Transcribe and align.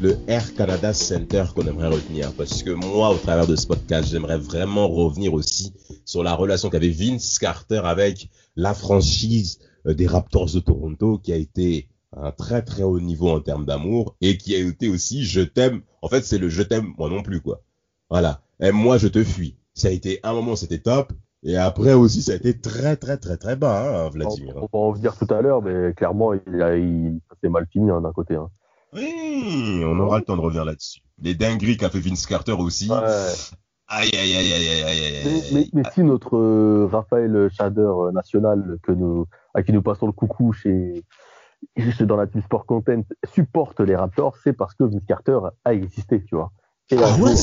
Le 0.00 0.16
Air 0.28 0.54
Canada 0.54 0.94
Center 0.94 1.44
qu'on 1.54 1.66
aimerait 1.66 1.88
retenir. 1.88 2.32
Parce 2.34 2.62
que 2.62 2.70
moi, 2.70 3.10
au 3.10 3.16
travers 3.16 3.48
de 3.48 3.56
ce 3.56 3.66
podcast, 3.66 4.08
j'aimerais 4.08 4.38
vraiment 4.38 4.86
revenir 4.86 5.34
aussi 5.34 5.72
sur 6.04 6.22
la 6.22 6.34
relation 6.34 6.70
qu'avait 6.70 6.90
Vince 6.90 7.38
Carter 7.40 7.80
avec 7.82 8.28
la 8.54 8.74
franchise 8.74 9.58
euh, 9.86 9.94
des 9.94 10.06
Raptors 10.06 10.52
de 10.54 10.60
Toronto, 10.60 11.18
qui 11.18 11.32
a 11.32 11.36
été 11.36 11.88
un 12.16 12.30
très 12.30 12.62
très 12.62 12.84
haut 12.84 13.00
niveau 13.00 13.28
en 13.28 13.40
termes 13.40 13.66
d'amour 13.66 14.16
et 14.20 14.38
qui 14.38 14.54
a 14.54 14.58
été 14.58 14.88
aussi 14.88 15.24
je 15.24 15.40
t'aime. 15.40 15.82
En 16.00 16.08
fait, 16.08 16.24
c'est 16.24 16.38
le 16.38 16.48
je 16.48 16.62
t'aime 16.62 16.94
moi 16.96 17.10
non 17.10 17.22
plus 17.22 17.40
quoi. 17.40 17.62
Voilà. 18.08 18.40
Et 18.60 18.70
moi 18.70 18.98
je 18.98 19.08
te 19.08 19.22
fuis. 19.22 19.56
Ça 19.74 19.88
a 19.88 19.90
été 19.90 20.20
un 20.22 20.32
moment 20.32 20.56
c'était 20.56 20.78
top 20.78 21.12
et 21.42 21.56
après 21.56 21.92
aussi 21.92 22.22
ça 22.22 22.32
a 22.32 22.34
été 22.36 22.58
très 22.58 22.96
très 22.96 23.16
très 23.16 23.36
très 23.36 23.56
bas 23.56 24.06
hein, 24.06 24.08
Vladimir. 24.10 24.54
On, 24.56 24.68
on 24.72 24.80
va 24.80 24.88
en 24.88 24.92
venir 24.92 25.16
tout 25.16 25.32
à 25.32 25.42
l'heure, 25.42 25.60
mais 25.60 25.92
clairement, 25.94 26.32
il, 26.34 26.62
a, 26.62 26.76
il, 26.76 27.20
s'est 27.42 27.48
mal 27.50 27.66
fini 27.70 27.90
hein, 27.90 28.00
d'un 28.00 28.12
côté. 28.12 28.36
Hein. 28.36 28.48
Oui, 28.92 29.82
on 29.84 29.98
aura 30.00 30.18
le 30.18 30.24
temps 30.24 30.36
de 30.36 30.40
revenir 30.40 30.64
là-dessus. 30.64 31.00
Les 31.20 31.34
dingueries 31.34 31.76
qu'a 31.76 31.90
fait 31.90 32.00
Vince 32.00 32.26
Carter 32.26 32.52
aussi. 32.52 32.90
Ouais. 32.90 32.96
Aïe 33.90 34.10
aïe 34.14 34.36
aïe 34.36 34.52
aïe 34.52 34.82
aïe. 34.84 35.24
Mais, 35.24 35.42
mais, 35.52 35.66
mais 35.72 35.82
si 35.94 36.02
notre 36.02 36.36
euh, 36.36 36.86
Raphaël 36.90 37.48
Shader 37.50 37.80
euh, 37.80 38.12
national, 38.12 38.78
que 38.82 38.92
nous, 38.92 39.26
à 39.54 39.62
qui 39.62 39.72
nous 39.72 39.82
passons 39.82 40.06
le 40.06 40.12
coucou 40.12 40.52
chez, 40.52 41.04
chez- 41.76 42.06
dans 42.06 42.16
la 42.16 42.26
team 42.26 42.42
Sport 42.42 42.66
Content, 42.66 43.02
supporte 43.34 43.80
les 43.80 43.96
Raptors, 43.96 44.36
c'est 44.44 44.52
parce 44.52 44.74
que 44.74 44.84
Vince 44.84 45.04
Carter 45.06 45.38
a 45.64 45.72
existé, 45.74 46.22
tu 46.24 46.34
vois. 46.36 46.52
Et 46.90 46.96
Ah 46.98 47.14
ouais, 47.22 47.34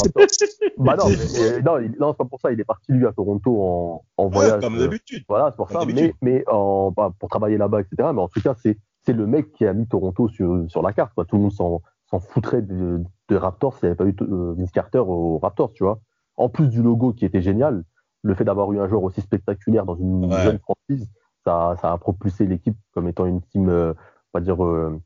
bah 0.77 0.95
non, 0.97 1.09
mais, 1.09 1.61
non, 1.61 1.79
non, 1.99 2.11
c'est 2.11 2.17
pas 2.17 2.25
pour 2.25 2.39
ça. 2.39 2.51
Il 2.51 2.59
est 2.59 2.63
parti 2.65 2.91
lui 2.91 3.05
à 3.05 3.11
Toronto 3.11 3.61
en, 3.61 4.05
en 4.17 4.23
Ouais, 4.25 4.29
voyage. 4.31 4.61
comme 4.61 4.75
euh, 4.75 4.79
d'habitude. 4.79 5.23
Voilà, 5.29 5.51
c'est 5.51 5.57
pour 5.57 5.67
Comme 5.69 5.89
ça. 5.89 5.95
Mais, 6.01 6.13
mais 6.21 6.43
en, 6.47 6.91
bah, 6.91 7.11
pour 7.19 7.29
travailler 7.29 7.57
là-bas, 7.57 7.81
etc. 7.81 8.09
Mais 8.13 8.21
en 8.21 8.27
tout 8.27 8.41
cas, 8.41 8.55
c'est 8.61 8.77
c'est 9.05 9.13
le 9.13 9.27
mec 9.27 9.51
qui 9.53 9.65
a 9.65 9.73
mis 9.73 9.87
Toronto 9.87 10.27
sur, 10.27 10.65
sur 10.69 10.81
la 10.81 10.93
carte. 10.93 11.13
Quoi. 11.13 11.25
Tout 11.25 11.35
le 11.37 11.43
monde 11.43 11.51
s'en 11.51 11.81
s'en 12.11 12.19
foutrait 12.19 12.61
de, 12.61 13.03
de 13.29 13.35
Raptors 13.35 13.75
s'il 13.77 13.87
n'y 13.89 13.91
avait 13.91 13.95
pas 13.97 14.05
eu 14.05 14.15
euh, 14.21 14.53
Vince 14.57 14.71
Carter 14.71 14.99
aux 14.99 15.39
Raptors, 15.39 15.73
tu 15.73 15.83
vois. 15.83 15.99
En 16.37 16.49
plus 16.49 16.67
du 16.67 16.83
logo 16.83 17.13
qui 17.13 17.25
était 17.25 17.41
génial, 17.41 17.83
le 18.21 18.35
fait 18.35 18.43
d'avoir 18.43 18.71
eu 18.73 18.79
un 18.79 18.87
joueur 18.87 19.01
aussi 19.03 19.21
spectaculaire 19.21 19.85
dans 19.85 19.95
une 19.95 20.25
Ouais. 20.31 20.43
jeune 20.43 20.59
franchise, 20.59 21.09
ça, 21.45 21.75
ça 21.81 21.91
a 21.91 21.97
propulsé 21.97 22.45
l'équipe 22.45 22.77
comme 22.93 23.07
étant 23.07 23.25
une 23.25 23.41
team, 23.41 23.69
euh, 23.69 23.93
on 24.33 24.39
va 24.39 24.43
dire, 24.43 24.63
euh, 24.63 25.01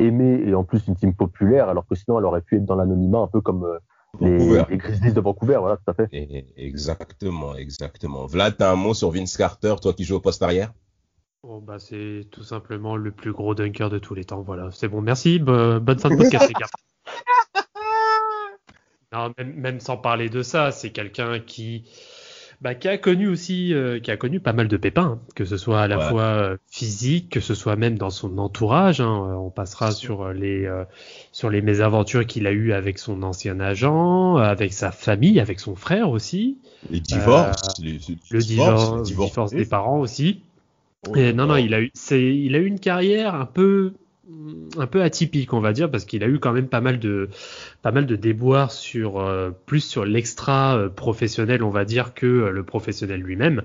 aimée 0.00 0.42
et 0.46 0.54
en 0.54 0.64
plus 0.64 0.86
une 0.86 0.96
team 0.96 1.14
populaire, 1.14 1.68
alors 1.68 1.86
que 1.86 1.94
sinon 1.94 2.18
elle 2.18 2.24
aurait 2.26 2.42
pu 2.42 2.56
être 2.56 2.64
dans 2.66 2.74
l'anonymat, 2.76 3.20
un 3.20 3.26
peu 3.28 3.40
comme 3.40 3.64
euh, 3.64 3.78
les, 4.20 4.36
Vancouver. 4.36 4.64
les 4.68 4.76
Grizzlies 4.76 5.12
de 5.12 5.20
Vancouver, 5.20 5.56
voilà, 5.60 5.76
tout 5.76 5.90
à 5.90 5.94
fait. 5.94 6.08
Et- 6.12 6.46
Exactement, 6.56 7.54
exactement. 7.54 8.26
Vlad, 8.26 8.56
t'as 8.58 8.70
un 8.72 8.76
mot 8.76 8.92
sur 8.94 9.10
Vince 9.10 9.36
Carter, 9.36 9.74
toi 9.80 9.92
qui 9.92 10.04
joues 10.04 10.16
au 10.16 10.20
poste 10.20 10.42
arrière? 10.42 10.72
Bon, 11.46 11.58
bah, 11.60 11.78
c'est 11.78 12.26
tout 12.30 12.42
simplement 12.42 12.96
le 12.96 13.10
plus 13.10 13.32
gros 13.32 13.54
dunker 13.54 13.90
de 13.90 13.98
tous 13.98 14.14
les 14.14 14.24
temps. 14.24 14.40
Voilà, 14.42 14.70
c'est 14.72 14.88
bon. 14.88 15.02
Merci. 15.02 15.38
bo- 15.38 15.78
bonne 15.78 15.98
fin 15.98 16.08
de 16.08 16.16
podcast, 16.16 16.48
les 16.48 16.54
gars. 16.54 16.66
Non, 19.12 19.32
même, 19.38 19.52
même 19.54 19.80
sans 19.80 19.96
parler 19.98 20.28
de 20.30 20.42
ça, 20.42 20.70
c'est 20.72 20.90
quelqu'un 20.90 21.38
qui, 21.40 21.84
bah, 22.62 22.74
qui 22.74 22.88
a 22.88 22.96
connu 22.98 23.28
aussi, 23.28 23.72
euh, 23.74 24.00
qui 24.00 24.10
a 24.10 24.16
connu 24.16 24.40
pas 24.40 24.52
mal 24.54 24.68
de 24.68 24.76
pépins, 24.78 25.02
hein, 25.02 25.20
que 25.36 25.44
ce 25.44 25.56
soit 25.58 25.82
à 25.82 25.86
la 25.86 25.98
Ouais. 25.98 26.08
fois 26.08 26.22
euh, 26.22 26.56
physique, 26.66 27.28
que 27.30 27.40
ce 27.40 27.54
soit 27.54 27.76
même 27.76 27.96
dans 27.98 28.10
son 28.10 28.38
entourage. 28.38 29.00
hein. 29.02 29.36
On 29.38 29.50
passera 29.50 29.92
sur 29.92 30.32
les, 30.32 30.64
euh, 30.64 30.84
sur 31.30 31.50
les 31.50 31.60
mésaventures 31.60 32.26
qu'il 32.26 32.46
a 32.46 32.52
eues 32.52 32.72
avec 32.72 32.98
son 32.98 33.22
ancien 33.22 33.60
agent, 33.60 34.36
avec 34.36 34.72
sa 34.72 34.90
famille, 34.90 35.38
avec 35.38 35.60
son 35.60 35.76
frère 35.76 36.08
aussi. 36.08 36.58
Les 36.90 37.00
divorces, 37.00 37.78
les, 37.80 37.92
les 37.92 38.18
le 38.30 38.38
divorce, 38.40 38.94
le 38.96 39.02
divorce 39.02 39.50
des 39.52 39.66
parents 39.66 40.00
aussi. 40.00 40.42
Oh 41.08 41.14
Et 41.16 41.32
non, 41.32 41.46
non, 41.46 41.56
il 41.56 41.74
a 41.74 41.80
eu, 41.80 41.90
c'est, 41.94 42.34
il 42.34 42.54
a 42.54 42.58
eu 42.58 42.66
une 42.66 42.80
carrière 42.80 43.34
un 43.34 43.46
peu, 43.46 43.92
un 44.78 44.86
peu 44.86 45.02
atypique, 45.02 45.52
on 45.52 45.60
va 45.60 45.72
dire, 45.72 45.90
parce 45.90 46.04
qu'il 46.04 46.24
a 46.24 46.28
eu 46.28 46.38
quand 46.38 46.52
même 46.52 46.68
pas 46.68 46.80
mal 46.80 46.98
de, 46.98 47.28
pas 47.82 47.92
mal 47.92 48.06
de 48.06 48.16
déboires 48.16 48.72
sur, 48.72 49.20
euh, 49.20 49.50
plus 49.66 49.80
sur 49.80 50.04
l'extra 50.04 50.76
euh, 50.76 50.88
professionnel, 50.88 51.62
on 51.62 51.70
va 51.70 51.84
dire, 51.84 52.14
que 52.14 52.26
euh, 52.26 52.50
le 52.50 52.62
professionnel 52.64 53.20
lui-même. 53.20 53.62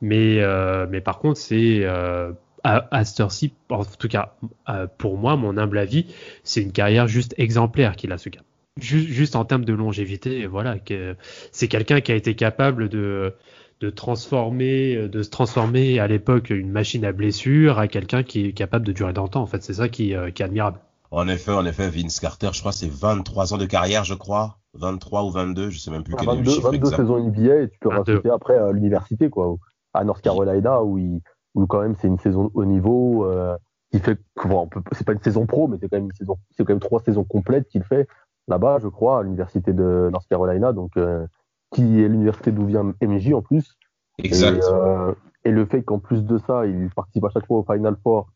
Mais, 0.00 0.40
euh, 0.40 0.86
mais 0.90 1.00
par 1.00 1.18
contre, 1.18 1.38
c'est, 1.40 1.80
euh, 1.84 2.32
à, 2.64 2.86
à 2.90 3.04
cette 3.04 3.20
heure-ci, 3.20 3.54
en 3.70 3.84
tout 3.84 4.08
cas, 4.08 4.36
euh, 4.68 4.86
pour 4.98 5.16
moi, 5.16 5.36
mon 5.36 5.56
humble 5.56 5.78
avis, 5.78 6.06
c'est 6.42 6.62
une 6.62 6.72
carrière 6.72 7.08
juste 7.08 7.34
exemplaire 7.38 7.96
qu'il 7.96 8.12
a 8.12 8.18
ce 8.18 8.28
gars. 8.28 8.42
Juste, 8.80 9.08
juste 9.08 9.36
en 9.36 9.44
termes 9.44 9.64
de 9.64 9.72
longévité, 9.72 10.46
voilà, 10.46 10.78
que 10.80 11.14
c'est 11.52 11.68
quelqu'un 11.68 12.00
qui 12.00 12.10
a 12.10 12.16
été 12.16 12.34
capable 12.34 12.88
de, 12.88 13.32
de 13.80 13.90
transformer, 13.90 15.08
de 15.08 15.22
se 15.22 15.30
transformer 15.30 15.98
à 15.98 16.06
l'époque 16.06 16.50
une 16.50 16.70
machine 16.70 17.04
à 17.04 17.12
blessure 17.12 17.78
à 17.78 17.88
quelqu'un 17.88 18.22
qui 18.22 18.46
est 18.46 18.52
capable 18.52 18.86
de 18.86 18.92
durer 18.92 19.12
dans 19.12 19.24
le 19.24 19.28
temps. 19.28 19.42
En 19.42 19.46
fait, 19.46 19.62
c'est 19.62 19.74
ça 19.74 19.88
qui, 19.88 20.14
euh, 20.14 20.30
qui 20.30 20.42
est 20.42 20.46
admirable. 20.46 20.78
En 21.10 21.28
effet, 21.28 21.52
en 21.52 21.64
effet, 21.66 21.88
Vince 21.90 22.18
Carter, 22.18 22.50
je 22.52 22.60
crois, 22.60 22.72
c'est 22.72 22.90
23 22.90 23.54
ans 23.54 23.58
de 23.58 23.66
carrière, 23.66 24.04
je 24.04 24.14
crois. 24.14 24.58
23 24.74 25.24
ou 25.24 25.30
22, 25.30 25.70
je 25.70 25.78
sais 25.78 25.90
même 25.90 26.02
plus 26.02 26.14
Ah, 26.18 26.22
quel 26.22 26.28
est 26.30 26.32
le 26.32 26.38
22, 26.38 26.50
chiffre 26.50 26.62
22 26.70 26.76
exact. 26.78 26.96
saisons 26.96 27.18
NBA 27.18 27.60
et 27.62 27.68
tu 27.68 27.78
peux 27.78 27.88
22. 27.90 28.12
rajouter 28.12 28.30
après 28.30 28.56
à 28.58 28.72
l'université, 28.72 29.30
quoi, 29.30 29.56
à 29.92 30.02
North 30.04 30.20
Carolina, 30.22 30.82
où, 30.82 30.98
il, 30.98 31.20
où 31.54 31.66
quand 31.66 31.82
même 31.82 31.94
c'est 32.00 32.08
une 32.08 32.18
saison 32.18 32.50
haut 32.54 32.64
niveau, 32.64 33.26
euh, 33.26 33.56
qui 33.92 34.00
fait, 34.00 34.18
bon, 34.44 34.68
c'est 34.92 35.06
pas 35.06 35.12
une 35.12 35.22
saison 35.22 35.46
pro, 35.46 35.68
mais 35.68 35.76
c'est 35.80 35.88
quand 35.88 35.98
même 35.98 36.06
une 36.06 36.16
saison, 36.16 36.36
c'est 36.50 36.64
quand 36.64 36.72
même 36.72 36.80
trois 36.80 37.00
saisons 37.00 37.22
complètes 37.22 37.68
qu'il 37.68 37.84
fait 37.84 38.08
là-bas, 38.48 38.78
je 38.82 38.88
crois, 38.88 39.20
à 39.20 39.22
l'université 39.22 39.72
de 39.72 40.08
North 40.12 40.26
Carolina, 40.28 40.72
donc, 40.72 40.96
euh, 40.96 41.26
qui 41.74 42.00
est 42.02 42.08
l'université 42.08 42.52
d'où 42.52 42.64
vient 42.66 42.94
MJ 43.02 43.34
en 43.34 43.42
plus. 43.42 43.76
Exact. 44.18 44.56
Et, 44.56 44.60
euh, 44.72 45.12
et 45.44 45.50
le 45.50 45.66
fait 45.66 45.82
qu'en 45.82 45.98
plus 45.98 46.24
de 46.24 46.38
ça, 46.38 46.64
il 46.66 46.88
participe 46.96 47.24
à 47.24 47.30
chaque 47.30 47.46
fois 47.46 47.58
au 47.58 47.64
Final 47.70 47.96
Four, 48.02 48.28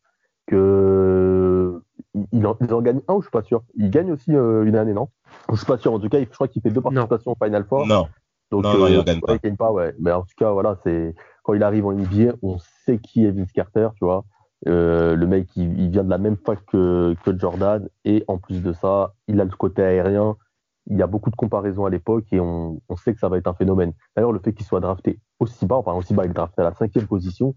que 0.47 1.81
il, 2.15 2.27
il 2.32 2.47
en, 2.47 2.56
il 2.60 2.72
en 2.75 2.82
gagne 2.82 3.00
un 3.09 3.15
ou 3.15 3.21
je 3.21 3.27
suis 3.27 3.31
pas 3.32 3.43
sûr. 3.43 3.62
Il 3.77 3.91
gagne 3.91 4.12
aussi 4.12 4.34
euh, 4.34 4.65
une 4.65 4.77
année, 4.77 4.93
non? 4.93 5.09
Je 5.50 5.56
suis 5.56 5.66
pas 5.66 5.78
sûr. 5.78 5.93
En 5.93 6.00
tout 6.00 6.09
cas, 6.09 6.19
il- 6.19 6.27
je 6.27 6.31
crois 6.34 6.48
qu'il 6.48 6.62
fait 6.62 6.71
deux 6.71 6.81
participations 6.81 7.32
au 7.32 7.44
Final 7.44 7.65
Four. 7.69 7.87
Non, 7.87 8.09
Donc, 8.50 8.65
Non, 8.65 8.78
non, 8.78 8.87
il 8.88 8.97
en 8.97 9.00
euh, 9.00 9.03
gagne 9.04 9.21
pas. 9.21 9.34
il 9.34 9.41
gagne 9.41 9.56
pas, 9.56 9.72
ouais. 9.72 9.94
Mais 10.00 10.12
en 10.12 10.22
tout 10.22 10.34
cas, 10.37 10.50
voilà, 10.53 10.77
c'est 10.84 11.15
quand 11.44 11.54
il 11.54 11.62
arrive 11.62 11.87
en 11.87 11.93
NBA, 11.93 12.34
on 12.43 12.59
sait 12.84 12.98
qui 12.98 13.25
est 13.25 13.31
Vince 13.31 13.53
Carter, 13.53 13.88
tu 13.97 14.04
vois. 14.04 14.25
Euh, 14.66 15.15
le 15.15 15.27
mec, 15.27 15.48
il, 15.56 15.78
il 15.78 15.91
vient 15.91 16.03
de 16.03 16.10
la 16.10 16.19
même 16.19 16.37
fac 16.37 16.59
que, 16.66 17.15
que 17.25 17.38
Jordan, 17.38 17.88
et 18.04 18.25
en 18.27 18.38
plus 18.38 18.62
de 18.62 18.72
ça, 18.72 19.15
il 19.28 19.41
a 19.41 19.44
le 19.44 19.50
côté 19.56 19.82
aérien. 19.82 20.37
Il 20.91 20.97
y 20.97 21.03
a 21.03 21.06
beaucoup 21.06 21.31
de 21.31 21.37
comparaisons 21.37 21.84
à 21.84 21.91
l'époque, 21.91 22.25
et 22.32 22.41
on, 22.41 22.81
sait 22.97 23.12
que 23.12 23.21
ça 23.21 23.28
va 23.28 23.38
être 23.38 23.47
un 23.47 23.54
phénomène. 23.54 23.93
D'ailleurs, 24.16 24.32
le 24.32 24.41
fait 24.41 24.53
qu'il 24.53 24.66
soit 24.66 24.81
drafté 24.81 25.21
aussi 25.38 25.66
bas, 25.66 25.76
enfin 25.76 25.93
aussi 25.93 26.15
bas, 26.15 26.25
il 26.25 26.31
est 26.31 26.34
drafté 26.34 26.62
à 26.62 26.65
la 26.65 26.75
cinquième 26.75 27.06
position, 27.06 27.54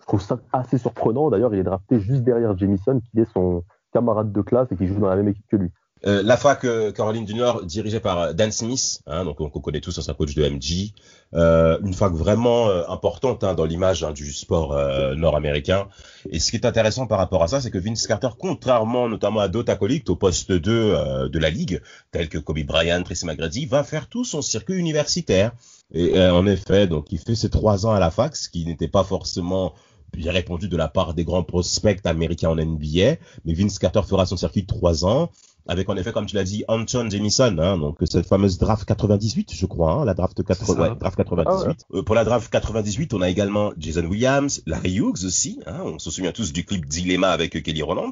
je 0.00 0.06
trouve 0.06 0.20
ça 0.20 0.38
assez 0.52 0.76
surprenant. 0.76 1.30
D'ailleurs, 1.30 1.54
il 1.54 1.60
est 1.60 1.64
drafté 1.64 1.98
juste 1.98 2.22
derrière 2.22 2.56
Jamison, 2.56 3.00
qui 3.00 3.20
est 3.20 3.32
son 3.32 3.64
camarade 3.92 4.32
de 4.32 4.42
classe 4.42 4.70
et 4.70 4.76
qui 4.76 4.86
joue 4.86 4.98
dans 4.98 5.08
la 5.08 5.16
même 5.16 5.28
équipe 5.28 5.46
que 5.48 5.56
lui. 5.56 5.72
Euh, 6.06 6.22
la 6.22 6.36
fac 6.36 6.64
euh, 6.64 6.92
Caroline 6.92 7.24
du 7.24 7.34
Nord, 7.34 7.64
dirigée 7.64 8.00
par 8.00 8.18
euh, 8.20 8.32
Dan 8.34 8.52
Smith, 8.52 9.00
hein, 9.06 9.24
donc 9.24 9.40
on, 9.40 9.48
connaît 9.48 9.80
tous, 9.80 10.06
un 10.06 10.12
coach 10.12 10.34
de 10.34 10.46
MG, 10.46 10.92
euh, 11.32 11.78
une 11.82 11.94
fac 11.94 12.12
vraiment 12.12 12.68
euh, 12.68 12.82
importante 12.88 13.42
hein, 13.42 13.54
dans 13.54 13.64
l'image 13.64 14.04
hein, 14.04 14.12
du 14.12 14.30
sport 14.32 14.74
euh, 14.74 15.14
nord-américain. 15.14 15.88
Et 16.28 16.40
ce 16.40 16.50
qui 16.50 16.58
est 16.58 16.66
intéressant 16.66 17.06
par 17.06 17.18
rapport 17.18 17.42
à 17.42 17.48
ça, 17.48 17.62
c'est 17.62 17.70
que 17.70 17.78
Vince 17.78 18.06
Carter, 18.06 18.28
contrairement 18.38 19.08
notamment 19.08 19.40
à 19.40 19.48
d'autres 19.48 19.72
acolytes 19.72 20.10
au 20.10 20.16
poste 20.16 20.52
2 20.52 20.72
euh, 20.72 21.28
de 21.30 21.38
la 21.38 21.48
ligue, 21.48 21.80
tels 22.12 22.28
que 22.28 22.38
Kobe 22.38 22.64
Bryant, 22.64 23.02
Tracy 23.02 23.24
McGrady, 23.24 23.64
va 23.64 23.82
faire 23.82 24.08
tout 24.08 24.24
son 24.24 24.42
circuit 24.42 24.76
universitaire. 24.76 25.52
Et 25.92 26.18
en 26.18 26.46
effet, 26.46 26.86
donc 26.86 27.12
il 27.12 27.18
fait 27.18 27.34
ses 27.36 27.50
trois 27.50 27.86
ans 27.86 27.92
à 27.92 28.00
la 28.00 28.10
fac, 28.10 28.34
ce 28.36 28.48
qui 28.48 28.64
n'était 28.64 28.88
pas 28.88 29.04
forcément 29.04 29.74
bien 30.16 30.32
répondu 30.32 30.68
de 30.68 30.76
la 30.76 30.88
part 30.88 31.14
des 31.14 31.24
grands 31.24 31.42
prospects 31.42 32.00
américains 32.04 32.50
en 32.50 32.56
NBA. 32.56 33.16
Mais 33.44 33.54
Vince 33.54 33.78
Carter 33.78 34.02
fera 34.02 34.26
son 34.26 34.36
circuit 34.36 34.66
trois 34.66 35.04
ans 35.04 35.30
avec 35.66 35.88
en 35.88 35.96
effet, 35.96 36.12
comme 36.12 36.26
tu 36.26 36.34
l'as 36.36 36.44
dit, 36.44 36.64
Anton 36.68 37.08
Jamison, 37.10 37.56
hein, 37.58 37.78
donc 37.78 37.96
cette 38.10 38.26
fameuse 38.26 38.58
draft 38.58 38.84
98, 38.84 39.52
je 39.54 39.66
crois, 39.66 39.92
hein, 39.92 40.04
la 40.04 40.14
draft, 40.14 40.42
4... 40.44 40.58
C'est 40.58 40.72
ça. 40.72 40.80
ouais, 40.80 40.94
draft 40.96 41.16
98. 41.16 41.86
Euh, 41.94 42.02
pour 42.02 42.14
la 42.14 42.24
draft 42.24 42.50
98, 42.50 43.14
on 43.14 43.20
a 43.22 43.28
également 43.30 43.72
Jason 43.78 44.04
Williams, 44.04 44.62
Larry 44.66 44.96
Hughes 44.96 45.24
aussi, 45.24 45.60
hein, 45.66 45.80
on 45.84 45.98
se 45.98 46.10
souvient 46.10 46.32
tous 46.32 46.52
du 46.52 46.64
clip 46.64 46.86
Dilemma 46.86 47.30
avec 47.30 47.62
Kelly 47.62 47.82
Roland. 47.82 48.10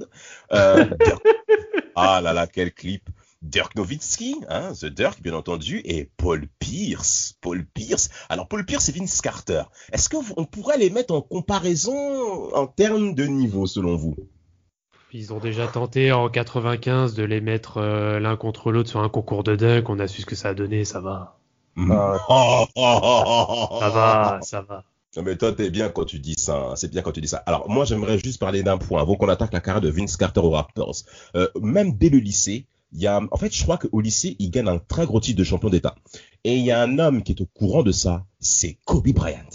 Euh, 0.52 0.84
Dirk- 0.84 1.22
ah 1.94 2.20
là 2.22 2.32
là, 2.32 2.46
quel 2.46 2.72
clip 2.72 3.08
Dirk 3.42 3.74
Nowitzki, 3.74 4.36
hein, 4.48 4.72
The 4.80 4.86
Dirk 4.86 5.20
bien 5.20 5.34
entendu, 5.34 5.82
et 5.84 6.08
Paul 6.16 6.46
Pierce. 6.60 7.34
Paul 7.40 7.66
Pierce. 7.66 8.08
Alors 8.28 8.46
Paul 8.46 8.64
Pierce 8.64 8.88
et 8.88 8.92
Vince 8.92 9.20
Carter. 9.20 9.64
Est-ce 9.92 10.08
qu'on 10.08 10.44
pourrait 10.44 10.78
les 10.78 10.90
mettre 10.90 11.12
en 11.12 11.22
comparaison 11.22 12.54
en 12.54 12.66
termes 12.68 13.14
de 13.16 13.24
niveau 13.24 13.66
selon 13.66 13.96
vous? 13.96 14.14
Ils 15.14 15.34
ont 15.34 15.38
déjà 15.38 15.66
tenté 15.66 16.10
en 16.10 16.30
95 16.30 17.14
de 17.14 17.22
les 17.22 17.42
mettre 17.42 17.76
euh, 17.76 18.18
l'un 18.18 18.36
contre 18.36 18.72
l'autre 18.72 18.88
sur 18.88 19.00
un 19.00 19.10
concours 19.10 19.44
de 19.44 19.56
dunk. 19.56 19.90
On 19.90 19.98
a 19.98 20.08
su 20.08 20.22
ce 20.22 20.26
que 20.26 20.34
ça 20.34 20.48
a 20.48 20.54
donné, 20.54 20.86
ça 20.86 21.00
va. 21.00 21.38
Ah, 21.76 22.18
Ça 22.74 23.88
va, 23.90 24.38
ça 24.40 24.62
va. 24.62 24.84
Non 25.14 25.22
mais 25.22 25.36
toi 25.36 25.52
t'es 25.52 25.68
bien 25.68 25.90
quand 25.90 26.06
tu 26.06 26.18
dis 26.18 26.36
ça, 26.38 26.56
hein. 26.56 26.76
c'est 26.76 26.90
bien 26.90 27.02
quand 27.02 27.12
tu 27.12 27.20
dis 27.20 27.28
ça. 27.28 27.36
Alors 27.44 27.68
moi 27.68 27.84
j'aimerais 27.84 28.18
juste 28.18 28.40
parler 28.40 28.62
d'un 28.62 28.78
point 28.78 29.02
avant 29.02 29.14
qu'on 29.16 29.28
attaque 29.28 29.52
la 29.52 29.60
carrière 29.60 29.82
de 29.82 29.90
Vince 29.90 30.16
Carter 30.16 30.40
aux 30.40 30.52
Raptors. 30.52 31.02
Euh, 31.36 31.48
même 31.60 31.92
dès 31.98 32.08
le 32.08 32.16
lycée, 32.16 32.64
il 32.92 33.02
y 33.02 33.06
a, 33.06 33.20
en 33.30 33.36
fait 33.36 33.54
je 33.54 33.62
crois 33.62 33.76
qu'au 33.76 34.00
lycée 34.00 34.36
il 34.38 34.50
gagne 34.50 34.68
un 34.68 34.78
très 34.78 35.04
gros 35.04 35.20
titre 35.20 35.38
de 35.38 35.44
champion 35.44 35.68
d'État. 35.68 35.94
Et 36.44 36.56
il 36.56 36.64
y 36.64 36.70
a 36.70 36.80
un 36.80 36.98
homme 36.98 37.22
qui 37.22 37.32
est 37.32 37.42
au 37.42 37.46
courant 37.46 37.82
de 37.82 37.92
ça, 37.92 38.24
c'est 38.40 38.78
Kobe 38.86 39.10
Bryant. 39.10 39.50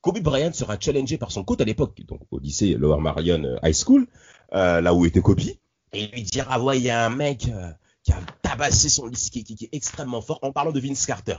Kobe 0.00 0.20
Bryant 0.20 0.52
sera 0.54 0.80
challengé 0.80 1.18
par 1.18 1.30
son 1.30 1.44
coach 1.44 1.60
à 1.60 1.64
l'époque, 1.64 2.00
donc 2.08 2.20
au 2.30 2.38
lycée 2.38 2.74
Lower 2.74 3.00
Marion 3.00 3.44
euh, 3.44 3.58
High 3.62 3.74
School, 3.74 4.06
euh, 4.54 4.80
là 4.80 4.94
où 4.94 5.04
était 5.06 5.20
Kobe, 5.20 5.40
et 5.40 5.56
il 5.94 6.10
lui 6.10 6.22
dira 6.22 6.54
ah 6.54 6.60
ouais 6.60 6.78
il 6.78 6.84
y 6.84 6.90
a 6.90 7.04
un 7.06 7.10
mec 7.10 7.48
euh, 7.48 7.70
qui 8.02 8.12
a 8.12 8.18
tabassé 8.42 8.88
son 8.88 9.06
lycée 9.06 9.30
qui, 9.30 9.44
qui- 9.44 9.54
qui 9.56 9.64
est 9.66 9.74
extrêmement 9.74 10.22
fort 10.22 10.38
en 10.42 10.52
parlant 10.52 10.72
de 10.72 10.80
Vince 10.80 11.06
Carter. 11.06 11.36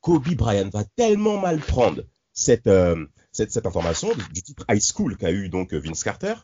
Kobe 0.00 0.34
Bryant 0.34 0.68
va 0.72 0.84
tellement 0.96 1.38
mal 1.38 1.58
prendre 1.60 2.02
cette, 2.32 2.66
euh, 2.66 3.06
cette, 3.30 3.52
cette 3.52 3.66
information 3.66 4.08
du, 4.32 4.42
titre 4.42 4.64
High 4.68 4.82
School 4.82 5.16
qu'a 5.16 5.30
eu 5.30 5.48
donc 5.48 5.72
Vince 5.74 6.02
Carter, 6.02 6.34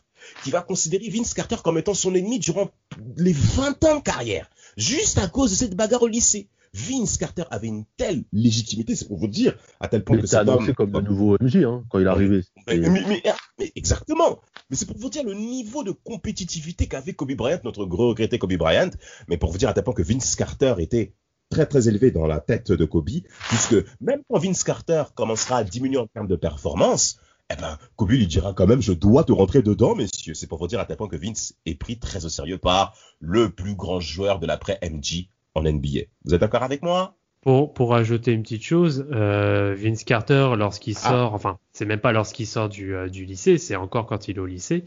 qui 0.43 0.51
va 0.51 0.61
considérer 0.61 1.09
Vince 1.09 1.33
Carter 1.33 1.57
comme 1.63 1.77
étant 1.77 1.93
son 1.93 2.15
ennemi 2.15 2.39
durant 2.39 2.69
les 3.17 3.33
20 3.33 3.83
ans 3.85 3.97
de 3.97 4.01
carrière, 4.03 4.49
juste 4.77 5.17
à 5.17 5.27
cause 5.27 5.51
de 5.51 5.55
cette 5.55 5.75
bagarre 5.75 6.03
au 6.03 6.07
lycée. 6.07 6.47
Vince 6.73 7.17
Carter 7.17 7.43
avait 7.49 7.67
une 7.67 7.83
telle 7.97 8.23
légitimité, 8.31 8.95
c'est 8.95 9.07
pour 9.07 9.17
vous 9.17 9.27
dire, 9.27 9.57
à 9.79 9.87
tel 9.87 10.03
point 10.03 10.15
Mais 10.17 10.21
que 10.21 10.27
c'est 10.27 10.35
annoncé 10.37 10.69
homme... 10.69 10.75
comme 10.75 10.91
le 10.93 11.01
nouveau 11.01 11.35
MJ 11.41 11.57
hein, 11.65 11.83
quand 11.89 11.97
il 11.99 12.05
est 12.05 12.09
arrivé. 12.09 12.43
Mais, 12.67 12.75
C'était- 12.75 12.89
mais- 12.91 13.05
mais- 13.07 13.23
mais 13.59 13.71
exactement. 13.75 14.41
Mais 14.69 14.75
c'est 14.75 14.85
pour 14.85 14.97
vous 14.97 15.09
dire 15.09 15.23
le 15.23 15.33
niveau 15.33 15.83
de 15.83 15.91
compétitivité 15.91 16.87
qu'avait 16.87 17.13
Kobe 17.13 17.33
Bryant, 17.33 17.59
notre 17.63 17.85
gros 17.85 18.09
regretté 18.09 18.39
Kobe 18.39 18.53
Bryant. 18.53 18.91
Mais 19.27 19.37
pour 19.37 19.51
vous 19.51 19.57
dire 19.57 19.69
à 19.69 19.73
tel 19.73 19.83
point 19.83 19.93
que 19.93 20.01
Vince 20.01 20.35
Carter 20.35 20.75
était 20.79 21.13
très 21.49 21.65
très 21.65 21.87
élevé 21.87 22.11
dans 22.11 22.27
la 22.27 22.39
tête 22.39 22.71
de 22.71 22.85
Kobe, 22.85 23.09
puisque 23.49 23.75
même 24.01 24.21
quand 24.29 24.39
Vince 24.39 24.63
Carter 24.63 25.03
commencera 25.15 25.57
à 25.57 25.63
diminuer 25.63 25.97
en 25.97 26.07
termes 26.07 26.27
de 26.27 26.35
performance, 26.35 27.19
eh 27.51 27.55
ben, 27.55 27.77
Kobe 27.95 28.11
lui 28.11 28.27
dira 28.27 28.53
quand 28.53 28.67
même, 28.67 28.81
je 28.81 28.93
dois 28.93 29.23
te 29.23 29.31
rentrer 29.31 29.63
dedans, 29.63 29.95
messieurs. 29.95 30.35
C'est 30.35 30.47
pour 30.47 30.59
vous 30.59 30.67
dire 30.67 30.79
à 30.79 30.85
tel 30.85 30.97
point 30.97 31.07
que 31.07 31.15
Vince 31.15 31.55
est 31.65 31.75
pris 31.75 31.97
très 31.97 32.25
au 32.25 32.29
sérieux 32.29 32.59
par 32.59 32.95
le 33.19 33.49
plus 33.49 33.75
grand 33.75 33.99
joueur 33.99 34.39
de 34.39 34.45
l'après 34.45 34.79
MJ 34.83 35.29
en 35.55 35.63
NBA. 35.63 36.01
Vous 36.25 36.33
êtes 36.33 36.41
d'accord 36.41 36.63
avec 36.63 36.83
moi? 36.83 37.18
Pour, 37.41 37.73
pour 37.73 37.95
ajouter 37.95 38.33
une 38.33 38.41
petite 38.43 38.63
chose, 38.63 39.07
euh, 39.13 39.73
Vince 39.77 40.03
Carter, 40.03 40.49
lorsqu'il 40.57 40.95
Ah. 40.97 41.09
sort, 41.09 41.33
enfin, 41.33 41.57
c'est 41.71 41.85
même 41.85 42.01
pas 42.01 42.11
lorsqu'il 42.11 42.45
sort 42.45 42.67
du, 42.67 42.93
euh, 42.93 43.07
du 43.07 43.23
lycée, 43.25 43.57
c'est 43.57 43.77
encore 43.77 44.07
quand 44.07 44.27
il 44.27 44.35
est 44.35 44.39
au 44.41 44.45
lycée, 44.45 44.83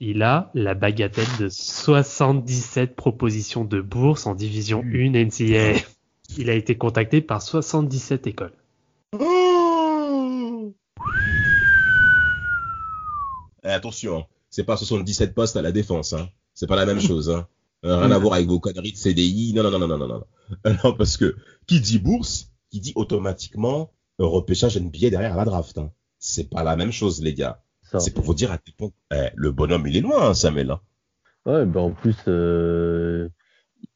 il 0.00 0.22
a 0.22 0.50
la 0.54 0.72
bagatelle 0.74 1.26
de 1.38 1.48
77 1.50 2.96
propositions 2.96 3.64
de 3.64 3.80
bourse 3.82 4.26
en 4.26 4.34
division 4.34 4.82
1 4.82 5.12
NCAA. 5.26 5.74
Il 6.38 6.48
a 6.48 6.54
été 6.54 6.76
contacté 6.76 7.20
par 7.20 7.42
77 7.42 8.26
écoles. 8.26 8.52
Eh, 13.62 13.68
attention, 13.68 14.26
c'est 14.50 14.64
pas 14.64 14.76
77 14.76 15.34
postes 15.34 15.56
à 15.56 15.62
la 15.62 15.72
défense, 15.72 16.12
hein. 16.12 16.28
C'est 16.54 16.66
pas 16.66 16.76
la 16.76 16.86
même 16.86 17.00
chose, 17.00 17.30
hein. 17.30 17.46
Euh, 17.84 17.98
rien 17.98 18.10
à 18.10 18.18
voir 18.18 18.34
avec 18.34 18.46
vos 18.48 18.60
conneries 18.60 18.92
de 18.92 18.96
CDI. 18.96 19.52
Non, 19.54 19.62
non, 19.62 19.70
non, 19.70 19.78
non, 19.80 19.88
non, 19.88 19.98
non, 19.98 20.08
non. 20.08 20.24
Euh, 20.66 20.74
Non, 20.84 20.94
parce 20.94 21.16
que 21.16 21.36
qui 21.66 21.80
dit 21.80 21.98
bourse, 21.98 22.50
qui 22.70 22.80
dit 22.80 22.92
automatiquement 22.96 23.92
euh, 24.20 24.26
repêchage 24.26 24.78
NBA 24.78 25.10
derrière 25.10 25.36
la 25.36 25.44
draft. 25.44 25.76
Hein. 25.78 25.90
C'est 26.18 26.48
pas 26.50 26.62
la 26.64 26.76
même 26.76 26.92
chose, 26.92 27.22
les 27.22 27.34
gars. 27.34 27.60
C'est 27.98 28.12
pour 28.14 28.24
vous 28.24 28.34
dire 28.34 28.50
à 28.50 28.58
quel 28.58 28.74
point 28.74 28.90
eh, 29.12 29.28
le 29.36 29.52
bonhomme 29.52 29.86
il 29.86 29.96
est 29.96 30.00
loin, 30.00 30.30
hein, 30.30 30.34
Samuel. 30.34 30.70
Hein. 30.72 30.80
Ouais, 31.46 31.64
ben 31.66 31.80
en 31.80 31.90
plus, 31.92 32.16
euh, 32.26 33.28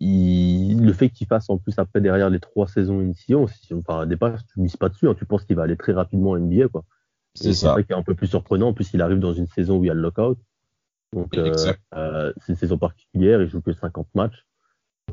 il- 0.01 0.85
le 0.85 0.93
fait 0.93 1.11
qu'il 1.11 1.27
fasse 1.27 1.49
en 1.51 1.59
plus 1.59 1.79
après 1.79 2.01
derrière 2.01 2.31
les 2.31 2.39
trois 2.41 2.69
saisons 2.69 3.01
NCAA, 3.01 3.47
si, 3.49 3.75
enfin, 3.75 4.03
au 4.03 4.07
départ, 4.07 4.39
tu 4.53 4.61
mises 4.61 4.77
pas 4.77 4.89
dessus, 4.89 5.09
hein, 5.09 5.15
tu 5.19 5.25
penses 5.25 5.45
qu'il 5.45 5.57
va 5.57 5.63
aller 5.65 5.77
très 5.77 5.93
rapidement 5.93 6.31
en 6.33 6.37
NBA, 6.39 6.69
quoi. 6.69 6.85
C'est 7.35 7.53
ça. 7.55 7.73
vrai 7.73 7.85
qu'il 7.85 7.93
est 7.95 7.99
un 7.99 8.03
peu 8.03 8.15
plus 8.15 8.27
surprenant. 8.27 8.69
En 8.69 8.73
plus, 8.75 8.91
il 8.95 9.01
arrive 9.03 9.19
dans 9.19 9.33
une 9.33 9.47
saison 9.49 9.79
où 9.79 9.85
il 9.85 9.89
y 9.89 9.91
a 9.91 9.95
le 9.95 10.01
lockout. 10.01 10.39
Donc, 11.15 11.37
euh, 11.37 11.73
euh, 11.95 12.33
c'est 12.39 12.53
une 12.53 12.59
saison 12.59 12.79
particulière. 12.79 13.41
Il 13.43 13.49
joue 13.49 13.61
que 13.61 13.73
50 13.73 14.09
matchs. 14.15 14.45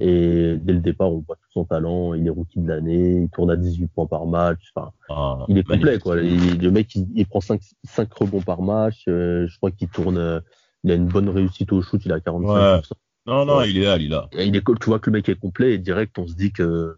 Et 0.01 0.57
dès 0.59 0.73
le 0.73 0.79
départ, 0.79 1.09
on 1.09 1.19
voit 1.25 1.37
tout 1.37 1.49
son 1.53 1.63
talent. 1.63 2.13
Il 2.13 2.27
est 2.27 2.29
rookie 2.29 2.59
de 2.59 2.67
l'année. 2.67 3.21
Il 3.23 3.29
tourne 3.29 3.49
à 3.49 3.55
18 3.55 3.87
points 3.87 4.05
par 4.07 4.25
match. 4.25 4.71
Enfin, 4.75 4.91
Ah, 5.09 5.45
il 5.47 5.57
est 5.57 5.63
complet, 5.63 5.77
magnifique. 5.79 6.03
quoi. 6.03 6.21
Il- 6.21 6.59
le 6.61 6.71
mec, 6.71 6.93
il, 6.95 7.07
il 7.15 7.25
prend 7.25 7.39
5, 7.39 7.61
5 7.85 8.13
rebonds 8.13 8.41
par 8.41 8.61
match. 8.61 9.05
Euh, 9.07 9.47
je 9.47 9.55
crois 9.57 9.71
qu'il 9.71 9.87
tourne. 9.87 10.17
euh, 10.17 10.41
il 10.83 10.91
a 10.91 10.95
une 10.95 11.07
bonne 11.07 11.29
réussite 11.29 11.71
au 11.71 11.81
shoot. 11.81 12.05
Il 12.05 12.11
a 12.11 12.19
45%. 12.19 12.93
Non, 13.27 13.45
non, 13.45 13.61
il 13.63 13.77
est 13.77 13.85
là, 13.85 13.97
il 13.97 14.05
est 14.05 14.09
là. 14.09 14.29
Il 14.33 14.55
est, 14.55 14.63
tu 14.63 14.85
vois 14.85 14.99
que 14.99 15.09
le 15.09 15.13
mec 15.17 15.27
est 15.29 15.39
complet 15.39 15.73
et 15.73 15.77
direct, 15.79 16.19
on 16.19 16.27
se 16.27 16.35
dit 16.35 16.51
que 16.51 16.97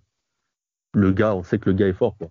le 0.93 1.11
gars, 1.11 1.35
on 1.35 1.43
sait 1.43 1.57
que 1.59 1.69
le 1.69 1.75
gars 1.75 1.87
est 1.87 1.93
fort, 1.93 2.17
quoi. 2.17 2.27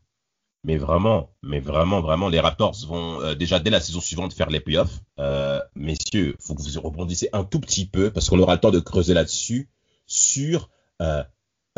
Mais 0.67 0.79
vraiment, 0.79 1.31
mais 1.45 1.61
vraiment, 1.61 2.01
vraiment, 2.01 2.29
les 2.29 2.41
Raptors 2.41 2.75
vont 2.89 3.21
euh, 3.21 3.35
déjà 3.37 3.61
dès 3.61 3.71
la 3.71 3.79
saison 3.79 4.01
suivante 4.01 4.35
faire 4.35 4.51
les 4.51 4.59
playoffs. 4.59 4.99
Euh, 5.21 5.61
messieurs, 5.77 6.35
faut 6.41 6.57
que 6.57 6.63
vous 6.63 6.81
rebondissez 6.81 7.29
un 7.33 7.45
tout 7.45 7.61
petit 7.61 7.87
peu 7.87 8.11
parce 8.11 8.29
qu'on 8.29 8.41
aura 8.41 8.55
le 8.55 8.61
temps 8.61 8.73
de 8.73 8.81
creuser 8.81 9.15
là-dessus 9.15 9.69
sur 10.07 10.69
euh, 11.01 11.23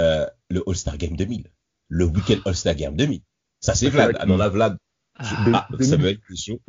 euh, 0.01 0.27
le 0.49 0.63
All-Star 0.67 0.97
Game 0.97 1.17
2000, 1.17 1.45
le 1.89 2.05
week-end 2.07 2.39
All-Star 2.47 2.77
Game 2.77 2.97
2000. 2.97 3.21
Ça 3.61 3.75
c'est 3.75 3.91
Vlad. 3.91 4.17
Ah 4.19 4.25
non 4.25 4.39
là 4.39 4.49
Vlad. 4.49 4.79
Ah, 5.19 5.69
Samuel. 5.81 6.19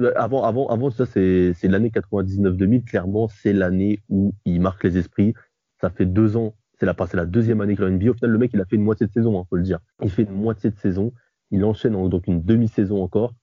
Euh, 0.01 0.11
Avant, 0.17 0.43
avant, 0.43 0.67
avant 0.67 0.89
ça, 0.89 1.05
c'est 1.05 1.55
l'année 1.63 1.89
99-2000. 1.89 2.83
Clairement, 2.83 3.29
c'est 3.29 3.53
l'année 3.53 4.01
où 4.09 4.33
il 4.43 4.59
marque 4.59 4.83
les 4.83 4.97
esprits. 4.97 5.35
Ça 5.79 5.89
fait 5.89 6.05
deux 6.05 6.35
ans. 6.35 6.53
C'est 6.79 6.85
la, 6.85 6.95
la 7.13 7.25
deuxième 7.25 7.61
année 7.61 7.75
qu'il 7.75 7.85
a 7.85 7.87
une 7.87 7.95
NBA. 7.95 8.09
Au 8.09 8.13
final, 8.13 8.31
le 8.31 8.37
mec, 8.39 8.51
il 8.53 8.59
a 8.59 8.65
fait 8.65 8.75
une 8.75 8.83
moitié 8.83 9.07
de 9.07 9.11
saison, 9.13 9.39
hein, 9.39 9.45
faut 9.49 9.55
le 9.55 9.63
dire. 9.63 9.79
Il 10.03 10.09
fait 10.09 10.23
une 10.23 10.33
moitié 10.33 10.69
de 10.71 10.77
saison. 10.79 11.13
Il 11.51 11.63
enchaîne 11.65 11.95
en- 11.95 12.09
donc 12.09 12.27
une 12.27 12.41
demi-saison 12.43 13.01
encore. 13.01 13.33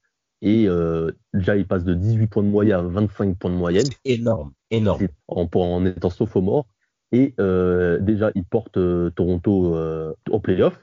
Et 0.41 0.65
euh, 0.67 1.11
déjà, 1.33 1.55
il 1.57 1.65
passe 1.67 1.83
de 1.83 1.93
18 1.93 2.27
points 2.27 2.43
de 2.43 2.47
moyenne 2.49 2.75
à 2.77 2.81
25 2.83 3.37
points 3.37 3.49
de 3.51 3.55
moyenne. 3.55 3.87
Énorme, 4.05 4.51
énorme. 4.71 5.07
En, 5.27 5.47
en 5.53 5.85
étant 5.85 6.09
sophomore. 6.09 6.67
Et 7.11 7.33
euh, 7.39 7.99
déjà, 7.99 8.31
il 8.35 8.43
porte 8.43 8.77
euh, 8.77 9.09
Toronto 9.11 9.75
au 10.29 10.39
playoff. 10.39 10.79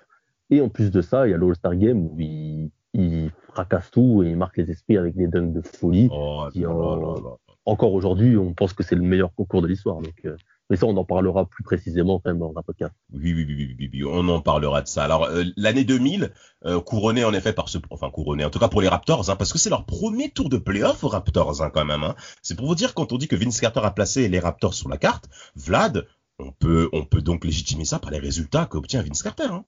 Et 0.51 0.61
en 0.61 0.69
plus 0.69 0.91
de 0.91 1.01
ça, 1.01 1.27
il 1.27 1.31
y 1.31 1.35
a 1.35 1.39
l'All-Star 1.39 1.77
Game 1.77 2.07
où 2.07 2.17
il, 2.19 2.71
il 2.95 3.31
fracasse 3.53 3.91
tout 3.91 4.23
et 4.25 4.31
il 4.31 4.37
marque 4.37 4.57
les 4.57 4.71
esprits 4.71 4.97
avec 4.99 5.15
des 5.17 5.27
dunks 5.29 5.53
de 5.53 5.61
folie. 5.63 6.09
Oh, 6.13 6.47
Qui 6.53 6.61
là, 6.61 6.71
en- 6.71 6.97
là, 6.97 7.21
là. 7.23 7.31
Encore 7.67 7.95
aujourd'hui, 7.95 8.37
on 8.37 8.53
pense 8.53 8.73
que 8.75 8.83
c'est 8.83 8.95
le 8.97 9.03
meilleur 9.03 9.33
concours 9.35 9.63
de 9.63 9.69
l'histoire. 9.69 10.01
Donc, 10.01 10.27
mais 10.71 10.77
ça, 10.77 10.87
on 10.87 10.97
en 10.97 11.05
parlera 11.05 11.47
plus 11.47 11.63
précisément 11.63 12.21
quand 12.21 12.31
même 12.31 12.39
dans 12.39 12.53
un 12.57 12.63
podcast. 12.63 12.95
Oui, 13.13 13.35
oui, 13.35 13.45
oui, 13.47 13.55
oui, 13.57 13.77
oui, 13.79 13.91
oui, 13.93 14.05
on 14.05 14.29
en 14.29 14.41
parlera 14.41 14.83
de 14.83 14.89
ça. 14.89 15.05
Alors, 15.05 15.25
euh, 15.25 15.45
l'année 15.57 15.85
2000, 15.85 16.33
euh, 16.67 16.81
couronnée 16.81 17.25
en 17.25 17.35
effet 17.35 17.53
par 17.53 17.69
ce, 17.69 17.79
enfin 17.91 18.11
couronnée, 18.11 18.45
en 18.45 18.51
tout 18.51 18.59
cas 18.59 18.69
pour 18.69 18.81
les 18.81 18.89
Raptors, 18.89 19.31
hein, 19.31 19.37
parce 19.37 19.53
que 19.53 19.59
c'est 19.59 19.71
leur 19.71 19.85
premier 19.85 20.31
tour 20.31 20.49
de 20.49 20.57
playoff 20.57 21.05
aux 21.05 21.09
Raptors 21.09 21.63
hein, 21.63 21.71
quand 21.73 21.85
même. 21.85 22.03
Hein. 22.03 22.15
C'est 22.43 22.57
pour 22.57 22.67
vous 22.67 22.75
dire 22.75 22.95
quand 22.95 23.13
on 23.13 23.19
dit 23.19 23.29
que 23.29 23.37
Vince 23.37 23.61
Carter 23.61 23.81
a 23.83 23.91
placé 23.91 24.29
les 24.29 24.39
Raptors 24.39 24.75
sur 24.75 24.89
la 24.89 24.97
carte, 24.97 25.29
Vlad, 25.57 26.07
on 26.39 26.51
peut, 26.51 26.89
on 26.93 27.05
peut 27.05 27.23
donc 27.23 27.45
légitimer 27.45 27.85
ça 27.85 27.99
par 27.99 28.11
les 28.11 28.19
résultats 28.19 28.67
qu'obtient 28.67 29.03
Vince 29.03 29.23
Carter. 29.23 29.49
Hein. 29.51 29.65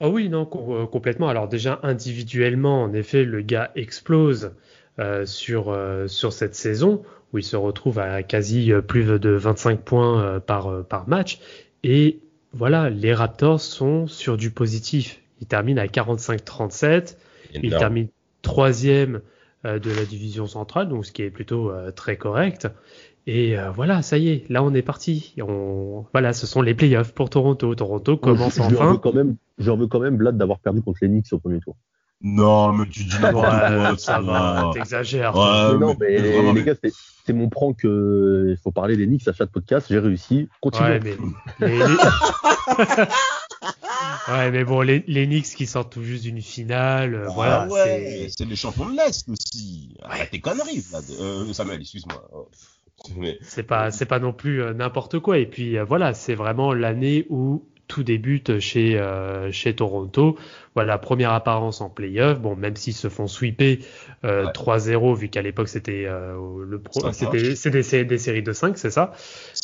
Ah 0.00 0.08
oui, 0.08 0.28
non, 0.28 0.48
euh, 0.54 0.86
complètement. 0.86 1.28
Alors 1.28 1.48
déjà 1.48 1.80
individuellement, 1.82 2.82
en 2.82 2.92
effet, 2.92 3.24
le 3.24 3.42
gars 3.42 3.70
explose 3.74 4.52
euh, 4.98 5.24
sur 5.24 5.70
euh, 5.70 6.08
sur 6.08 6.32
cette 6.32 6.54
saison 6.54 7.02
où 7.34 7.38
il 7.38 7.44
se 7.44 7.56
retrouve 7.56 7.98
à 7.98 8.22
quasi 8.22 8.72
euh, 8.72 8.80
plus 8.80 9.04
de 9.04 9.30
25 9.30 9.80
points 9.80 10.22
euh, 10.22 10.40
par 10.40 10.68
euh, 10.68 10.82
par 10.82 11.08
match. 11.08 11.40
Et 11.82 12.20
voilà, 12.52 12.88
les 12.88 13.12
Raptors 13.12 13.60
sont 13.60 14.06
sur 14.06 14.38
du 14.38 14.50
positif. 14.50 15.20
Ils 15.40 15.46
terminent 15.46 15.82
à 15.82 15.86
45-37. 15.86 17.16
Il 17.52 17.66
Énorme. 17.66 17.80
termine 17.80 18.08
troisième 18.40 19.20
de 19.64 19.90
la 19.90 20.04
division 20.04 20.46
centrale, 20.46 20.88
donc 20.88 21.06
ce 21.06 21.12
qui 21.12 21.22
est 21.22 21.30
plutôt 21.30 21.72
très 21.96 22.16
correct. 22.16 22.68
Et 23.26 23.58
euh, 23.58 23.70
voilà, 23.70 24.02
ça 24.02 24.18
y 24.18 24.28
est, 24.28 24.48
là 24.50 24.62
on 24.62 24.74
est 24.74 24.82
parti. 24.82 25.34
On... 25.40 26.04
Voilà, 26.12 26.32
ce 26.32 26.46
sont 26.46 26.60
les 26.60 26.74
playoffs 26.74 27.12
pour 27.12 27.30
Toronto. 27.30 27.74
Toronto 27.74 28.16
commence 28.16 28.56
je, 28.56 28.62
je 28.62 28.68
lui 28.68 28.76
en 28.76 28.80
veux 28.80 28.88
enfin. 28.90 29.00
quand 29.02 29.12
même, 29.14 29.36
je 29.58 29.70
veux 29.70 29.86
quand 29.86 30.00
même 30.00 30.16
Vlad 30.18 30.36
d'avoir 30.36 30.58
perdu 30.58 30.82
contre 30.82 30.98
les 31.02 31.08
Knicks 31.08 31.32
au 31.32 31.38
premier 31.38 31.60
tour. 31.60 31.74
Non, 32.26 32.72
mais 32.72 32.86
tu 32.88 33.04
dis 33.04 33.18
n'importe 33.20 33.44
quoi, 33.44 33.90
Ouais, 33.90 33.98
ça 33.98 34.18
va, 34.20 34.70
t'exagères. 34.72 35.36
Ouais, 35.36 35.78
non, 35.78 35.94
mais, 36.00 36.18
mais 36.20 36.32
vraiment, 36.32 36.52
les 36.54 36.60
mais- 36.60 36.66
gars, 36.66 36.74
c'est, 36.82 36.92
c'est 37.26 37.32
mon 37.34 37.50
prank. 37.50 37.84
euh, 37.84 38.46
Il 38.48 38.56
faut 38.56 38.70
parler 38.70 38.96
des 38.96 39.06
Knicks 39.06 39.28
à 39.28 39.34
chaque 39.34 39.50
podcast. 39.50 39.88
J'ai 39.90 39.98
réussi. 39.98 40.48
Continue. 40.62 40.88
Ouais, 40.88 41.00
mais, 41.00 41.16
les- 41.68 41.78
ouais, 44.28 44.50
mais 44.50 44.64
bon, 44.64 44.80
les, 44.80 45.04
les 45.06 45.26
Knicks 45.26 45.54
qui 45.54 45.66
sortent 45.66 45.92
tout 45.92 46.02
juste 46.02 46.24
d'une 46.24 46.40
finale, 46.40 47.14
euh, 47.14 47.26
Ah 47.28 47.32
voilà, 47.34 47.68
ouais, 47.68 48.26
c'est. 48.30 48.38
c'est 48.38 48.44
les 48.48 48.56
champions 48.56 48.88
de 48.88 48.96
l'Est 48.96 49.28
aussi. 49.28 49.94
Arrête 50.02 50.30
tes 50.30 50.40
conneries, 50.40 50.80
Vlad. 50.88 51.04
Euh, 51.20 51.52
Samuel, 51.52 51.80
excuse-moi. 51.80 52.28
Oh, 52.32 52.48
mais- 53.18 53.38
C'est 53.42 53.64
pas, 53.64 53.90
c'est 53.90 54.06
pas 54.06 54.18
non 54.18 54.32
plus 54.32 54.62
euh, 54.62 54.72
n'importe 54.72 55.18
quoi. 55.18 55.38
Et 55.38 55.46
puis 55.46 55.76
euh, 55.76 55.84
voilà, 55.84 56.14
c'est 56.14 56.34
vraiment 56.34 56.72
l'année 56.72 57.26
où 57.28 57.66
tout 57.86 58.02
débute 58.02 58.58
chez, 58.60 58.98
euh, 58.98 59.50
chez 59.52 59.74
Toronto. 59.74 60.36
Voilà, 60.74 60.98
première 60.98 61.32
apparence 61.32 61.80
en 61.80 61.88
playoff. 61.88 62.40
Bon, 62.40 62.56
même 62.56 62.74
s'ils 62.76 62.94
se 62.94 63.08
font 63.08 63.26
sweeper 63.26 63.78
euh, 64.24 64.46
3-0, 64.46 65.16
vu 65.16 65.28
qu'à 65.28 65.42
l'époque 65.42 65.68
c'était 65.68 66.04
euh, 66.06 66.36
le 66.66 66.78
pro, 66.80 67.12
c'était 67.12 67.54
c'est 67.54 67.70
des, 67.70 68.04
des, 68.04 68.18
séries 68.18 68.42
de 68.42 68.52
5, 68.52 68.76
c'est 68.76 68.90
ça. 68.90 69.12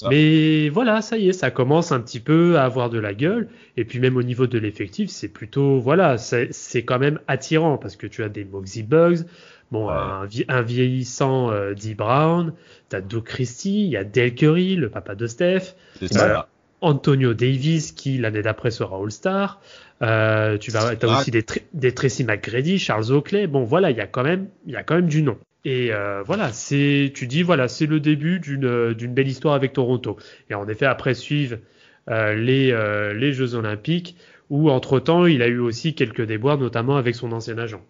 Mais 0.08 0.68
voilà, 0.68 1.02
ça 1.02 1.16
y 1.16 1.28
est, 1.28 1.32
ça 1.32 1.50
commence 1.50 1.92
un 1.92 2.00
petit 2.00 2.20
peu 2.20 2.58
à 2.58 2.64
avoir 2.64 2.90
de 2.90 2.98
la 2.98 3.14
gueule. 3.14 3.48
Et 3.76 3.84
puis 3.84 3.98
même 3.98 4.16
au 4.16 4.22
niveau 4.22 4.46
de 4.46 4.58
l'effectif, 4.58 5.10
c'est 5.10 5.28
plutôt 5.28 5.80
voilà, 5.80 6.16
c'est 6.18 6.84
quand 6.84 6.98
même 6.98 7.18
attirant 7.26 7.78
parce 7.78 7.96
que 7.96 8.06
tu 8.06 8.22
as 8.22 8.28
des 8.28 8.44
Moxie 8.44 8.82
Bugs. 8.82 9.24
Bon, 9.70 9.88
un, 9.88 10.28
un, 10.48 10.62
vieillissant 10.62 11.52
euh, 11.52 11.74
D. 11.74 11.94
Brown, 11.94 12.52
t'as 12.88 13.00
Doug 13.00 13.22
Christie, 13.22 13.84
il 13.84 13.90
y 13.90 13.96
a 13.96 14.02
Dale 14.02 14.34
Curry, 14.34 14.74
le 14.74 14.90
papa 14.90 15.14
de 15.14 15.28
Steph, 15.28 15.76
euh, 16.02 16.42
Antonio 16.80 17.34
Davis 17.34 17.92
qui 17.92 18.18
l'année 18.18 18.42
d'après 18.42 18.70
sera 18.70 18.96
All-Star. 18.96 19.60
Euh, 20.02 20.56
tu 20.58 20.70
vas, 20.70 20.88
as 20.88 21.06
aussi 21.06 21.30
des, 21.30 21.44
des 21.74 21.92
Tracy 21.92 22.24
McGrady, 22.24 22.78
Charles 22.78 23.12
Oakley. 23.12 23.46
Bon, 23.46 23.64
voilà, 23.64 23.90
il 23.90 23.96
y 23.96 24.00
a 24.00 24.06
quand 24.06 24.22
même, 24.22 24.48
il 24.66 24.72
y 24.72 24.76
a 24.76 24.82
quand 24.82 24.94
même 24.94 25.08
du 25.08 25.22
nom. 25.22 25.36
Et 25.64 25.92
euh, 25.92 26.22
voilà, 26.22 26.52
c'est, 26.52 27.12
tu 27.14 27.26
dis 27.26 27.42
voilà, 27.42 27.68
c'est 27.68 27.86
le 27.86 28.00
début 28.00 28.40
d'une 28.40 28.94
d'une 28.94 29.12
belle 29.12 29.28
histoire 29.28 29.54
avec 29.54 29.74
Toronto. 29.74 30.16
Et 30.48 30.54
en 30.54 30.66
effet, 30.68 30.86
après 30.86 31.14
suivent 31.14 31.60
euh, 32.08 32.34
les 32.34 32.72
euh, 32.72 33.12
les 33.12 33.32
Jeux 33.32 33.54
Olympiques 33.54 34.16
où 34.48 34.70
entre 34.70 34.98
temps, 34.98 35.26
il 35.26 35.42
a 35.42 35.46
eu 35.46 35.58
aussi 35.58 35.94
quelques 35.94 36.24
déboires, 36.26 36.58
notamment 36.58 36.96
avec 36.96 37.14
son 37.14 37.32
ancien 37.32 37.56
agent 37.58 37.82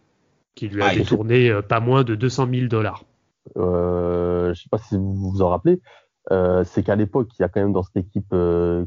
qui 0.54 0.68
lui 0.68 0.82
a 0.82 0.88
ah, 0.88 0.94
détourné 0.94 1.48
euh, 1.48 1.62
pas 1.62 1.80
moins 1.80 2.04
de 2.04 2.14
200 2.14 2.48
000 2.52 2.66
dollars. 2.66 3.04
Euh, 3.56 4.46
je 4.46 4.50
ne 4.50 4.54
sais 4.54 4.68
pas 4.70 4.78
si 4.78 4.96
vous 4.96 5.14
vous 5.14 5.42
en 5.42 5.48
rappelez, 5.48 5.80
euh, 6.30 6.64
c'est 6.64 6.82
qu'à 6.82 6.96
l'époque, 6.96 7.28
il 7.38 7.42
y 7.42 7.44
a 7.44 7.48
quand 7.48 7.60
même 7.60 7.72
dans 7.72 7.82
cette 7.82 7.96
équipe 7.96 8.34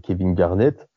Kevin 0.03 0.33
Garnett, 0.33 0.87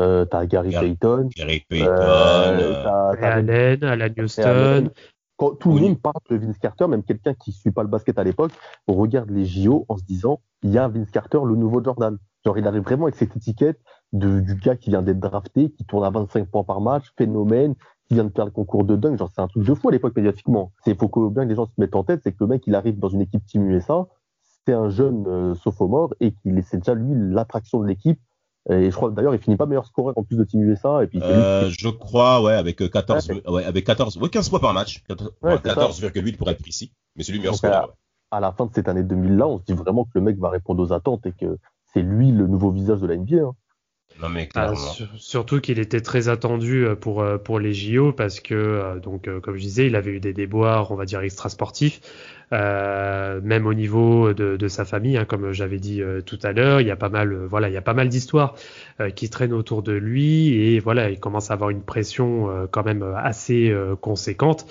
euh, 0.00 0.24
t'as 0.24 0.46
Gary 0.46 0.70
Payton, 0.70 1.28
Gary 1.36 1.64
Payton, 1.68 1.86
euh, 1.90 3.14
Allen, 3.20 3.84
Alan 3.84 4.08
Houston. 4.18 4.90
Quand 5.36 5.54
tout 5.56 5.74
le 5.74 5.80
monde 5.80 6.00
parle 6.00 6.14
de 6.30 6.36
Vince 6.36 6.58
Carter, 6.58 6.86
même 6.86 7.02
quelqu'un 7.02 7.34
qui 7.34 7.50
ne 7.50 7.54
suit 7.54 7.70
pas 7.72 7.82
le 7.82 7.88
basket 7.88 8.18
à 8.18 8.24
l'époque, 8.24 8.52
on 8.86 8.94
regarde 8.94 9.30
les 9.30 9.44
JO 9.44 9.84
en 9.88 9.96
se 9.96 10.04
disant 10.04 10.40
il 10.62 10.70
y 10.70 10.78
a 10.78 10.88
Vince 10.88 11.10
Carter, 11.10 11.40
le 11.44 11.56
nouveau 11.56 11.82
Jordan. 11.82 12.16
Genre, 12.44 12.58
il 12.58 12.66
arrive 12.66 12.82
vraiment 12.82 13.04
avec 13.04 13.16
cette 13.16 13.36
étiquette 13.36 13.80
de, 14.12 14.40
du 14.40 14.54
gars 14.56 14.76
qui 14.76 14.90
vient 14.90 15.02
d'être 15.02 15.20
drafté, 15.20 15.70
qui 15.70 15.84
tourne 15.84 16.04
à 16.04 16.10
25 16.10 16.48
points 16.48 16.64
par 16.64 16.80
match, 16.80 17.12
phénomène, 17.16 17.74
qui 18.08 18.14
vient 18.14 18.24
de 18.24 18.32
faire 18.34 18.46
le 18.46 18.50
concours 18.50 18.84
de 18.84 18.96
dunk. 18.96 19.18
Genre, 19.18 19.30
c'est 19.34 19.42
un 19.42 19.48
truc 19.48 19.64
de 19.64 19.74
fou 19.74 19.88
à 19.88 19.92
l'époque 19.92 20.16
médiatiquement. 20.16 20.72
C'est 20.84 20.98
faut 20.98 21.08
que 21.08 21.28
bien 21.28 21.44
que 21.44 21.48
les 21.50 21.54
gens 21.54 21.66
se 21.66 21.72
mettent 21.78 21.96
en 21.96 22.04
tête, 22.04 22.20
c'est 22.22 22.32
que 22.32 22.38
le 22.40 22.46
mec, 22.46 22.62
il 22.66 22.74
arrive 22.74 22.98
dans 22.98 23.08
une 23.08 23.20
équipe 23.20 23.44
Team 23.46 23.68
USA, 23.68 24.06
c'est 24.66 24.72
un 24.72 24.88
jeune 24.88 25.26
euh, 25.26 25.54
sophomore 25.54 26.14
et 26.20 26.32
qu'il 26.32 26.62
c'est 26.62 26.78
déjà 26.78 26.94
lui 26.94 27.14
l'attraction 27.14 27.80
de 27.80 27.86
l'équipe. 27.86 28.20
Et 28.70 28.90
je 28.90 28.96
crois 28.96 29.10
d'ailleurs, 29.10 29.34
il 29.34 29.40
finit 29.40 29.56
pas 29.56 29.66
meilleur 29.66 29.86
scoreur 29.86 30.16
en 30.16 30.22
plus 30.22 30.36
de 30.36 30.44
Team 30.44 30.62
USA. 30.62 31.02
Et 31.02 31.08
puis, 31.08 31.20
euh, 31.20 31.68
je 31.68 31.88
crois, 31.88 32.40
ouais, 32.42 32.54
avec 32.54 32.78
14, 32.90 33.28
ouais, 33.28 33.50
ouais 33.50 33.64
avec 33.64 33.84
14, 33.84 34.18
ouais, 34.18 34.28
15 34.28 34.48
points 34.50 34.60
par 34.60 34.72
match. 34.72 35.02
14,8 35.10 36.36
pour 36.36 36.48
être 36.48 36.62
précis. 36.62 36.92
Mais 37.16 37.24
c'est 37.24 37.32
lui 37.32 37.40
meilleur 37.40 37.56
scoreur. 37.56 37.94
À, 38.30 38.36
à, 38.36 38.40
la 38.40 38.52
fin 38.52 38.66
de 38.66 38.72
cette 38.72 38.88
année 38.88 39.02
2000 39.02 39.36
là, 39.36 39.48
on 39.48 39.58
se 39.58 39.64
dit 39.64 39.72
vraiment 39.72 40.04
que 40.04 40.10
le 40.14 40.20
mec 40.20 40.38
va 40.38 40.48
répondre 40.48 40.80
aux 40.80 40.92
attentes 40.92 41.26
et 41.26 41.32
que 41.32 41.58
c'est 41.92 42.02
lui 42.02 42.30
le 42.30 42.46
nouveau 42.46 42.70
visage 42.70 43.00
de 43.00 43.06
la 43.06 43.16
NBA. 43.16 43.42
Hein. 43.42 43.54
Non 44.20 44.28
mais 44.28 44.48
ah, 44.54 44.72
surtout 45.16 45.60
qu'il 45.60 45.78
était 45.78 46.00
très 46.00 46.28
attendu 46.28 46.86
euh, 46.86 46.94
pour 46.94 47.22
euh, 47.22 47.38
pour 47.38 47.58
les 47.58 47.72
JO 47.72 48.12
parce 48.12 48.40
que 48.40 48.54
euh, 48.54 48.98
donc 49.00 49.28
comme 49.40 49.56
je 49.56 49.60
disais, 49.62 49.86
il 49.86 49.96
avait 49.96 50.12
eu 50.12 50.20
des 50.20 50.32
déboires, 50.32 50.92
on 50.92 50.96
va 50.96 51.04
dire 51.04 51.20
extra 51.20 51.48
sportifs, 51.48 52.00
même 52.52 53.66
au 53.66 53.72
niveau 53.72 54.34
de, 54.34 54.56
de 54.56 54.68
sa 54.68 54.84
famille, 54.84 55.16
hein, 55.16 55.24
comme 55.24 55.52
j'avais 55.52 55.78
dit 55.78 56.02
tout 56.26 56.38
à 56.42 56.52
l'heure. 56.52 56.82
Il 56.82 56.86
y 56.86 56.90
a 56.90 56.96
pas 56.96 57.08
mal, 57.08 57.34
voilà, 57.46 57.68
il 57.68 57.72
y 57.72 57.78
a 57.78 57.82
pas 57.82 57.94
mal 57.94 58.10
d'histoires 58.10 58.54
qui 59.16 59.30
traînent 59.30 59.54
autour 59.54 59.82
de 59.82 59.92
lui 59.92 60.54
et 60.54 60.78
voilà, 60.78 61.08
il 61.08 61.18
commence 61.18 61.50
à 61.50 61.54
avoir 61.54 61.70
une 61.70 61.82
pression 61.82 62.68
quand 62.70 62.84
même 62.84 63.02
assez 63.16 63.74
conséquente. 64.02 64.66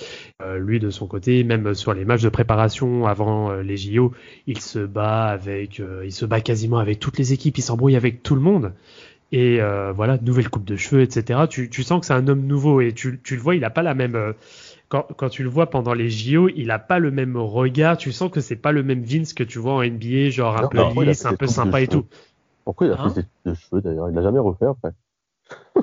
lui 0.57 0.79
de 0.79 0.91
son 0.91 1.07
côté, 1.07 1.43
même 1.43 1.73
sur 1.73 1.95
les 1.95 2.05
matchs 2.05 2.21
de 2.21 2.29
préparation 2.29 3.07
avant 3.07 3.51
les 3.51 3.77
JO, 3.77 4.13
il 4.45 4.59
se 4.59 4.79
bat 4.79 5.25
avec, 5.25 5.81
il 6.05 6.13
se 6.13 6.25
bat 6.25 6.39
quasiment 6.39 6.77
avec 6.77 6.99
toutes 6.99 7.17
les 7.17 7.33
équipes, 7.33 7.57
il 7.57 7.63
s'embrouille 7.63 7.95
avec 7.95 8.21
tout 8.21 8.35
le 8.35 8.41
monde. 8.41 8.73
Et 9.31 9.61
euh, 9.61 9.93
voilà, 9.93 10.17
nouvelle 10.17 10.49
coupe 10.49 10.65
de 10.65 10.75
cheveux, 10.75 11.01
etc. 11.01 11.41
Tu, 11.49 11.69
tu 11.69 11.83
sens 11.83 12.01
que 12.01 12.05
c'est 12.05 12.13
un 12.13 12.27
homme 12.27 12.45
nouveau 12.45 12.81
et 12.81 12.93
tu, 12.93 13.21
tu 13.23 13.35
le 13.35 13.41
vois, 13.41 13.55
il 13.55 13.63
a 13.63 13.69
pas 13.69 13.81
la 13.81 13.93
même. 13.93 14.15
Euh, 14.15 14.33
quand, 14.89 15.07
quand, 15.15 15.29
tu 15.29 15.43
le 15.43 15.49
vois 15.49 15.69
pendant 15.69 15.93
les 15.93 16.09
JO, 16.09 16.49
il 16.49 16.69
a 16.69 16.79
pas 16.79 16.99
le 16.99 17.11
même 17.11 17.37
regard. 17.37 17.95
Tu 17.95 18.11
sens 18.11 18.29
que 18.29 18.41
c'est 18.41 18.57
pas 18.57 18.73
le 18.73 18.83
même 18.83 19.03
Vince 19.03 19.33
que 19.33 19.43
tu 19.43 19.57
vois 19.57 19.73
en 19.73 19.83
NBA, 19.83 20.31
genre 20.31 20.57
un 20.57 20.67
peu 20.67 21.03
lisse, 21.05 21.25
un 21.25 21.35
peu 21.35 21.47
sympa 21.47 21.79
et 21.79 21.87
tout. 21.87 22.05
Pourquoi 22.65 22.87
il 22.87 22.93
a 22.93 23.01
hein 23.01 23.09
fait 23.09 23.25
ses 23.45 23.55
cheveux 23.55 23.81
d'ailleurs? 23.81 24.09
Il 24.09 24.15
l'a 24.15 24.21
jamais 24.21 24.39
refait 24.39 24.65
après. 24.65 24.91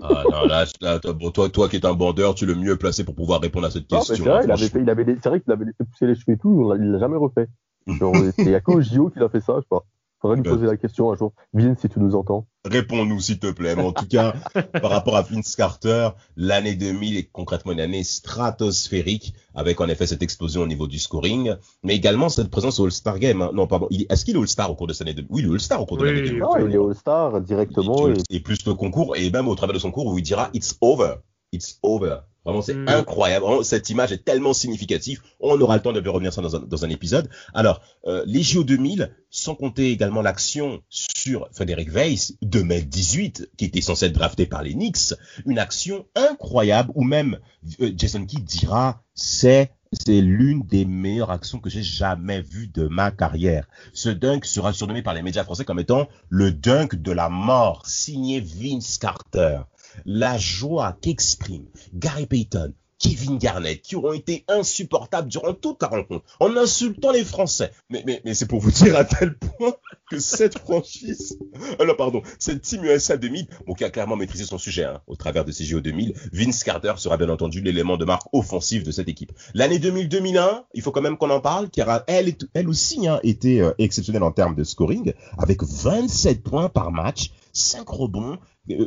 ah 0.02 0.24
non, 0.30 0.46
là, 0.46 0.64
là 0.82 0.98
toi, 1.00 1.48
toi 1.48 1.68
qui 1.68 1.76
es 1.76 1.86
un 1.86 1.94
bandeur, 1.94 2.34
tu 2.34 2.44
es 2.44 2.46
le 2.46 2.54
mieux 2.54 2.76
placé 2.76 3.04
pour 3.04 3.14
pouvoir 3.14 3.40
répondre 3.40 3.66
à 3.66 3.70
cette 3.70 3.86
question. 3.86 4.14
C'est 4.14 4.22
vrai, 4.22 4.44
il 4.44 4.50
avait 4.52 4.66
il 4.74 4.90
avait 4.90 5.16
c'est 5.22 5.28
vrai 5.28 5.40
qu'il 5.40 5.52
avait 5.52 5.64
laissé 5.64 5.84
pousser 5.84 6.06
les 6.06 6.14
cheveux 6.14 6.34
et 6.34 6.38
tout, 6.38 6.74
il 6.78 6.92
l'a 6.92 6.98
jamais 6.98 7.16
refait. 7.16 7.48
Il 7.86 8.50
y 8.50 8.54
a 8.54 8.60
qu'au 8.60 8.80
JO 8.82 9.08
qu'il 9.08 9.22
a 9.22 9.28
fait 9.30 9.40
ça, 9.40 9.54
je 9.58 9.64
crois. 9.64 9.84
Faudrait 10.20 10.36
lui 10.36 10.42
poser 10.42 10.66
la 10.66 10.76
question 10.76 11.12
un 11.12 11.16
jour. 11.16 11.32
Vince, 11.52 11.78
si 11.80 11.88
tu 11.88 12.00
nous 12.00 12.16
entends. 12.16 12.46
Réponds-nous, 12.64 13.20
s'il 13.20 13.38
te 13.38 13.50
plaît. 13.50 13.76
Mais 13.76 13.84
en 13.84 13.92
tout 13.92 14.06
cas, 14.06 14.34
par 14.82 14.90
rapport 14.90 15.16
à 15.16 15.22
Vince 15.22 15.54
Carter, 15.54 16.10
l'année 16.36 16.74
2000 16.74 17.16
est 17.16 17.30
concrètement 17.30 17.70
une 17.70 17.80
année 17.80 18.02
stratosphérique, 18.02 19.34
avec 19.54 19.80
en 19.80 19.88
effet 19.88 20.06
cette 20.06 20.22
explosion 20.22 20.62
au 20.62 20.66
niveau 20.66 20.88
du 20.88 20.98
scoring, 20.98 21.54
mais 21.84 21.94
également 21.94 22.28
cette 22.28 22.50
présence 22.50 22.80
au 22.80 22.86
All-Star 22.86 23.20
Game. 23.20 23.42
Hein. 23.42 23.50
Non, 23.54 23.68
pardon. 23.68 23.86
Est-ce 23.90 24.24
qu'il 24.24 24.36
est 24.36 24.40
All-Star 24.40 24.70
au 24.70 24.74
cours 24.74 24.88
de 24.88 24.92
cette 24.92 25.06
année 25.06 25.14
2000 25.14 25.28
Oui, 25.30 25.42
il 25.42 25.48
est 25.48 25.52
All-Star 25.52 25.82
au 25.82 25.86
cours 25.86 25.98
de 25.98 26.04
l'année 26.04 26.22
2000. 26.22 26.38
Non, 26.40 26.56
il 26.56 26.74
est 26.74 26.78
All-Star 26.78 27.40
directement. 27.40 28.08
Et, 28.28 28.40
plus 28.40 28.66
le 28.66 28.74
concours, 28.74 29.16
et 29.16 29.30
même 29.30 29.46
au 29.46 29.54
travers 29.54 29.74
de 29.74 29.78
son 29.78 29.92
cours 29.92 30.06
où 30.06 30.18
il 30.18 30.22
dira 30.22 30.50
It's 30.52 30.76
over. 30.80 31.14
It's 31.52 31.78
over. 31.82 32.18
Vraiment, 32.44 32.62
c'est 32.62 32.74
mm. 32.74 32.88
incroyable. 32.88 33.64
cette 33.64 33.90
image 33.90 34.12
est 34.12 34.24
tellement 34.24 34.52
significative. 34.52 35.22
On 35.40 35.60
aura 35.60 35.76
le 35.76 35.82
temps 35.82 35.92
de 35.92 36.08
revenir 36.08 36.32
ça 36.32 36.40
dans 36.40 36.56
un, 36.56 36.60
dans 36.60 36.84
un 36.84 36.88
épisode. 36.88 37.28
Alors, 37.52 37.82
euh, 38.06 38.22
les 38.26 38.42
JO 38.42 38.64
2000, 38.64 39.10
sans 39.30 39.54
compter 39.54 39.90
également 39.90 40.22
l'action 40.22 40.82
sur 40.88 41.48
Frédéric 41.52 41.90
Weiss, 41.92 42.34
de 42.40 42.62
mai 42.62 42.82
18, 42.82 43.50
qui 43.56 43.64
était 43.66 43.80
censé 43.80 44.06
être 44.06 44.12
drafté 44.12 44.46
par 44.46 44.62
les 44.62 44.72
Knicks, 44.72 45.14
une 45.46 45.58
action 45.58 46.06
incroyable 46.14 46.90
où 46.94 47.04
même 47.04 47.38
euh, 47.80 47.92
Jason 47.96 48.24
Kidd 48.24 48.44
dira 48.44 49.02
c'est 49.14 49.72
c'est 49.92 50.20
l'une 50.20 50.62
des 50.64 50.84
meilleures 50.84 51.30
actions 51.30 51.60
que 51.60 51.70
j'ai 51.70 51.82
jamais 51.82 52.42
vues 52.42 52.68
de 52.68 52.88
ma 52.88 53.10
carrière. 53.10 53.66
Ce 53.94 54.10
dunk 54.10 54.44
sera 54.44 54.74
surnommé 54.74 55.02
par 55.02 55.14
les 55.14 55.22
médias 55.22 55.44
français 55.44 55.64
comme 55.64 55.78
étant 55.78 56.08
le 56.28 56.52
dunk 56.52 56.94
de 56.96 57.12
la 57.12 57.30
mort, 57.30 57.86
signé 57.86 58.40
Vince 58.40 58.98
Carter 58.98 59.60
la 60.04 60.38
joie 60.38 60.96
qu'exprime 61.00 61.66
Gary 61.94 62.26
Payton, 62.26 62.72
Kevin 62.98 63.38
Garnett, 63.38 63.80
qui 63.80 63.96
auront 63.96 64.12
été 64.12 64.44
insupportables 64.48 65.28
durant 65.28 65.54
toute 65.54 65.80
la 65.82 65.88
rencontre, 65.88 66.24
en 66.40 66.56
insultant 66.56 67.12
les 67.12 67.24
Français. 67.24 67.70
Mais, 67.90 68.20
c'est 68.34 68.48
pour 68.48 68.60
vous 68.60 68.72
dire 68.72 68.96
à 68.96 69.04
tel 69.04 69.36
point 69.38 69.72
que 70.10 70.18
cette 70.18 70.58
franchise, 70.58 71.38
alors 71.78 71.96
pardon, 71.96 72.22
cette 72.38 72.62
team 72.62 72.84
USA 72.84 73.16
2000, 73.16 73.46
bon, 73.66 73.74
qui 73.74 73.84
a 73.84 73.90
clairement 73.90 74.16
maîtrisé 74.16 74.44
son 74.44 74.58
sujet 74.58 74.84
hein, 74.84 75.00
au 75.06 75.16
travers 75.16 75.44
de 75.44 75.52
ces 75.52 75.64
JO 75.64 75.80
2000, 75.80 76.14
Vince 76.32 76.64
Carter 76.64 76.94
sera 76.96 77.16
bien 77.16 77.28
entendu 77.28 77.60
l'élément 77.60 77.96
de 77.96 78.04
marque 78.04 78.26
offensif 78.32 78.82
de 78.82 78.90
cette 78.90 79.08
équipe. 79.08 79.32
L'année 79.54 79.78
2000-2001, 79.78 80.64
il 80.74 80.82
faut 80.82 80.90
quand 80.90 81.02
même 81.02 81.18
qu'on 81.18 81.30
en 81.30 81.40
parle, 81.40 81.70
car 81.70 82.02
elle, 82.08 82.34
elle 82.54 82.68
aussi 82.68 83.06
hein, 83.06 83.20
était 83.22 83.60
euh, 83.60 83.72
exceptionnelle 83.78 84.24
en 84.24 84.32
termes 84.32 84.56
de 84.56 84.64
scoring, 84.64 85.12
avec 85.36 85.62
27 85.62 86.42
points 86.42 86.68
par 86.68 86.90
match, 86.90 87.30
5 87.52 87.88
rebonds, 87.88 88.38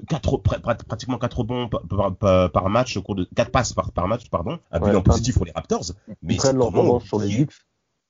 quatre, 0.08 0.38
pratiquement 0.88 1.18
4 1.18 1.38
rebonds 1.38 1.70
par, 1.70 2.52
par, 2.52 2.70
match 2.70 2.98
au 2.98 3.02
cours 3.02 3.16
de 3.16 3.28
4 3.36 3.52
passes 3.52 3.74
par, 3.74 3.92
par 3.92 4.08
match, 4.08 4.30
pardon. 4.30 4.60
Un 4.72 4.80
bilan 4.80 5.02
positif 5.02 5.36
pour 5.36 5.46
les 5.46 5.52
Raptors. 5.52 5.92
Mais 6.22 6.38
c'est 6.40 6.54
leur 6.54 7.02
sur 7.02 7.20
les 7.20 7.36
Knicks. 7.36 7.52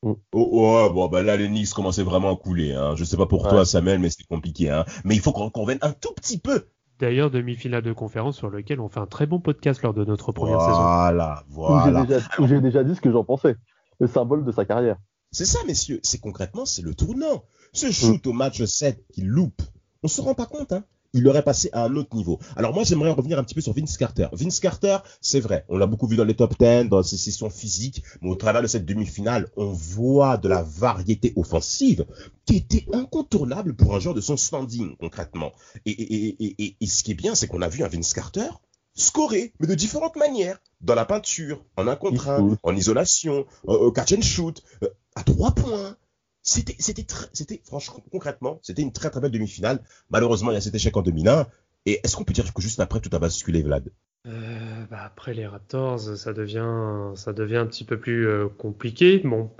Oh, 0.03 0.17
oh, 0.31 0.89
bon, 0.91 1.07
bah 1.09 1.21
là, 1.21 1.37
les 1.37 1.47
Knicks 1.47 1.69
commençaient 1.73 2.03
vraiment 2.03 2.33
à 2.33 2.35
couler. 2.35 2.73
Hein. 2.73 2.95
Je 2.95 3.03
sais 3.03 3.17
pas 3.17 3.27
pour 3.27 3.47
toi, 3.47 3.65
Samuel, 3.65 3.99
mais 3.99 4.09
c'est 4.09 4.25
compliqué. 4.25 4.69
Hein. 4.69 4.85
Mais 5.03 5.15
il 5.15 5.21
faut 5.21 5.31
qu'on 5.31 5.49
revienne 5.53 5.79
un 5.81 5.91
tout 5.91 6.13
petit 6.13 6.39
peu. 6.39 6.65
D'ailleurs, 6.99 7.31
demi-finale 7.31 7.81
de 7.81 7.93
conférence 7.93 8.37
sur 8.37 8.49
lequel 8.49 8.79
on 8.79 8.87
fait 8.87 8.99
un 8.99 9.07
très 9.07 9.25
bon 9.25 9.39
podcast 9.39 9.81
lors 9.81 9.93
de 9.93 10.05
notre 10.05 10.31
première 10.31 10.61
saison. 10.61 10.73
Voilà, 10.73 11.43
voilà. 11.49 12.05
J'ai 12.47 12.61
déjà, 12.61 12.83
dit 12.83 12.95
ce 12.95 13.01
que 13.01 13.11
j'en 13.11 13.23
pensais. 13.23 13.55
Le 13.99 14.07
symbole 14.07 14.43
de 14.43 14.51
sa 14.51 14.65
carrière. 14.65 14.97
C'est 15.31 15.45
ça, 15.45 15.59
messieurs. 15.65 15.99
C'est 16.03 16.19
concrètement, 16.19 16.65
c'est 16.65 16.81
le 16.81 16.93
tournant. 16.93 17.43
Ce 17.73 17.91
shoot 17.91 18.25
au 18.27 18.33
match 18.33 18.63
7 18.63 19.03
qui 19.13 19.21
loupe. 19.21 19.61
On 20.03 20.07
se 20.07 20.21
rend 20.21 20.33
pas 20.33 20.45
compte, 20.45 20.73
hein 20.73 20.83
il 21.13 21.27
aurait 21.27 21.43
passé 21.43 21.69
à 21.73 21.83
un 21.85 21.95
autre 21.95 22.15
niveau. 22.15 22.39
Alors 22.55 22.73
moi, 22.73 22.83
j'aimerais 22.83 23.11
revenir 23.11 23.37
un 23.39 23.43
petit 23.43 23.55
peu 23.55 23.61
sur 23.61 23.73
Vince 23.73 23.97
Carter. 23.97 24.27
Vince 24.31 24.59
Carter, 24.59 24.97
c'est 25.19 25.39
vrai, 25.39 25.65
on 25.69 25.77
l'a 25.77 25.87
beaucoup 25.87 26.07
vu 26.07 26.15
dans 26.15 26.23
les 26.23 26.35
top 26.35 26.55
10, 26.57 26.89
dans 26.89 27.03
ses 27.03 27.17
sessions 27.17 27.49
physiques, 27.49 28.03
mais 28.21 28.29
au 28.29 28.35
travers 28.35 28.61
de 28.61 28.67
cette 28.67 28.85
demi-finale, 28.85 29.49
on 29.57 29.71
voit 29.71 30.37
de 30.37 30.47
la 30.47 30.63
variété 30.63 31.33
offensive 31.35 32.05
qui 32.45 32.57
était 32.57 32.85
incontournable 32.93 33.75
pour 33.75 33.95
un 33.95 33.99
joueur 33.99 34.15
de 34.15 34.21
son 34.21 34.37
standing, 34.37 34.95
concrètement. 34.97 35.51
Et, 35.85 35.91
et, 35.91 36.63
et, 36.63 36.75
et 36.79 36.87
ce 36.87 37.03
qui 37.03 37.11
est 37.11 37.15
bien, 37.15 37.35
c'est 37.35 37.47
qu'on 37.47 37.61
a 37.61 37.69
vu 37.69 37.83
un 37.83 37.87
Vince 37.87 38.13
Carter 38.13 38.49
scorer, 38.93 39.53
mais 39.59 39.67
de 39.67 39.75
différentes 39.75 40.15
manières. 40.15 40.59
Dans 40.81 40.95
la 40.95 41.05
peinture, 41.05 41.63
en 41.77 41.87
un 41.87 41.95
contre 41.95 42.29
un, 42.29 42.57
en 42.63 42.75
isolation, 42.75 43.45
au 43.63 43.91
catch 43.91 44.13
and 44.13 44.21
shoot, 44.21 44.63
euh, 44.83 44.89
à 45.15 45.23
trois 45.23 45.51
points, 45.51 45.95
c'était, 46.43 46.75
c'était, 46.79 47.05
c'était, 47.33 47.61
franchement, 47.65 48.03
concrètement, 48.11 48.59
c'était 48.61 48.81
une 48.81 48.91
très 48.91 49.09
très 49.09 49.21
belle 49.21 49.31
demi-finale. 49.31 49.83
Malheureusement, 50.09 50.51
il 50.51 50.55
y 50.55 50.57
a 50.57 50.61
cet 50.61 50.75
échec 50.75 50.95
en 50.97 51.01
2001, 51.01 51.47
Et 51.85 51.99
est-ce 52.03 52.15
qu'on 52.15 52.23
peut 52.23 52.33
dire 52.33 52.53
que 52.53 52.61
juste 52.61 52.79
après, 52.79 52.99
tout 52.99 53.15
a 53.15 53.19
basculé, 53.19 53.63
Vlad? 53.63 53.91
Euh, 54.27 54.85
bah 54.91 55.01
après 55.03 55.33
les 55.33 55.47
Raptors, 55.47 55.99
ça 55.99 56.31
devient, 56.33 57.11
ça 57.15 57.33
devient 57.33 57.57
un 57.57 57.65
petit 57.65 57.83
peu 57.83 57.99
plus 57.99 58.27
euh, 58.27 58.47
compliqué. 58.49 59.19
Bon, 59.23 59.51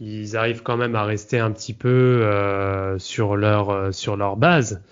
ils 0.00 0.36
arrivent 0.36 0.62
quand 0.62 0.76
même 0.76 0.96
à 0.96 1.04
rester 1.04 1.38
un 1.38 1.52
petit 1.52 1.74
peu 1.74 1.88
euh, 1.88 2.98
sur 2.98 3.36
leur 3.36 3.94
sur 3.94 4.16
leur 4.16 4.36
base, 4.36 4.82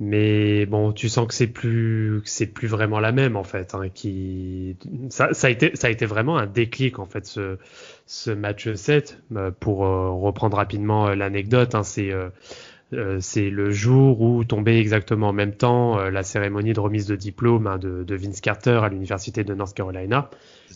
mais 0.00 0.66
bon, 0.66 0.92
tu 0.92 1.08
sens 1.08 1.26
que 1.26 1.34
c'est 1.34 1.48
plus 1.48 2.22
c'est 2.24 2.46
plus 2.46 2.68
vraiment 2.68 3.00
la 3.00 3.12
même 3.12 3.36
en 3.36 3.44
fait. 3.44 3.74
Hein, 3.74 3.88
qui 3.92 4.76
ça, 5.10 5.34
ça 5.34 5.48
a 5.48 5.50
été 5.50 5.72
ça 5.74 5.88
a 5.88 5.90
été 5.90 6.06
vraiment 6.06 6.38
un 6.38 6.46
déclic 6.46 6.98
en 6.98 7.06
fait 7.06 7.26
ce 7.26 7.58
ce 8.06 8.30
match 8.30 8.72
7 8.72 9.22
euh, 9.36 9.50
pour 9.50 9.78
reprendre 9.78 10.56
rapidement 10.56 11.14
l'anecdote. 11.14 11.74
Hein, 11.74 11.82
c'est 11.82 12.12
euh, 12.94 13.18
c'est 13.20 13.50
le 13.50 13.70
jour 13.70 14.22
où 14.22 14.44
tombait 14.44 14.80
exactement 14.80 15.28
en 15.28 15.32
même 15.34 15.54
temps 15.54 15.98
euh, 15.98 16.10
la 16.10 16.22
cérémonie 16.22 16.72
de 16.72 16.80
remise 16.80 17.06
de 17.06 17.16
diplôme 17.16 17.66
hein, 17.66 17.76
de, 17.76 18.02
de, 18.02 18.14
Vince 18.16 18.40
Carter 18.40 18.80
à 18.82 18.88
l'université 18.88 19.44
de 19.44 19.54
North 19.54 19.74
Carolina. 19.74 20.30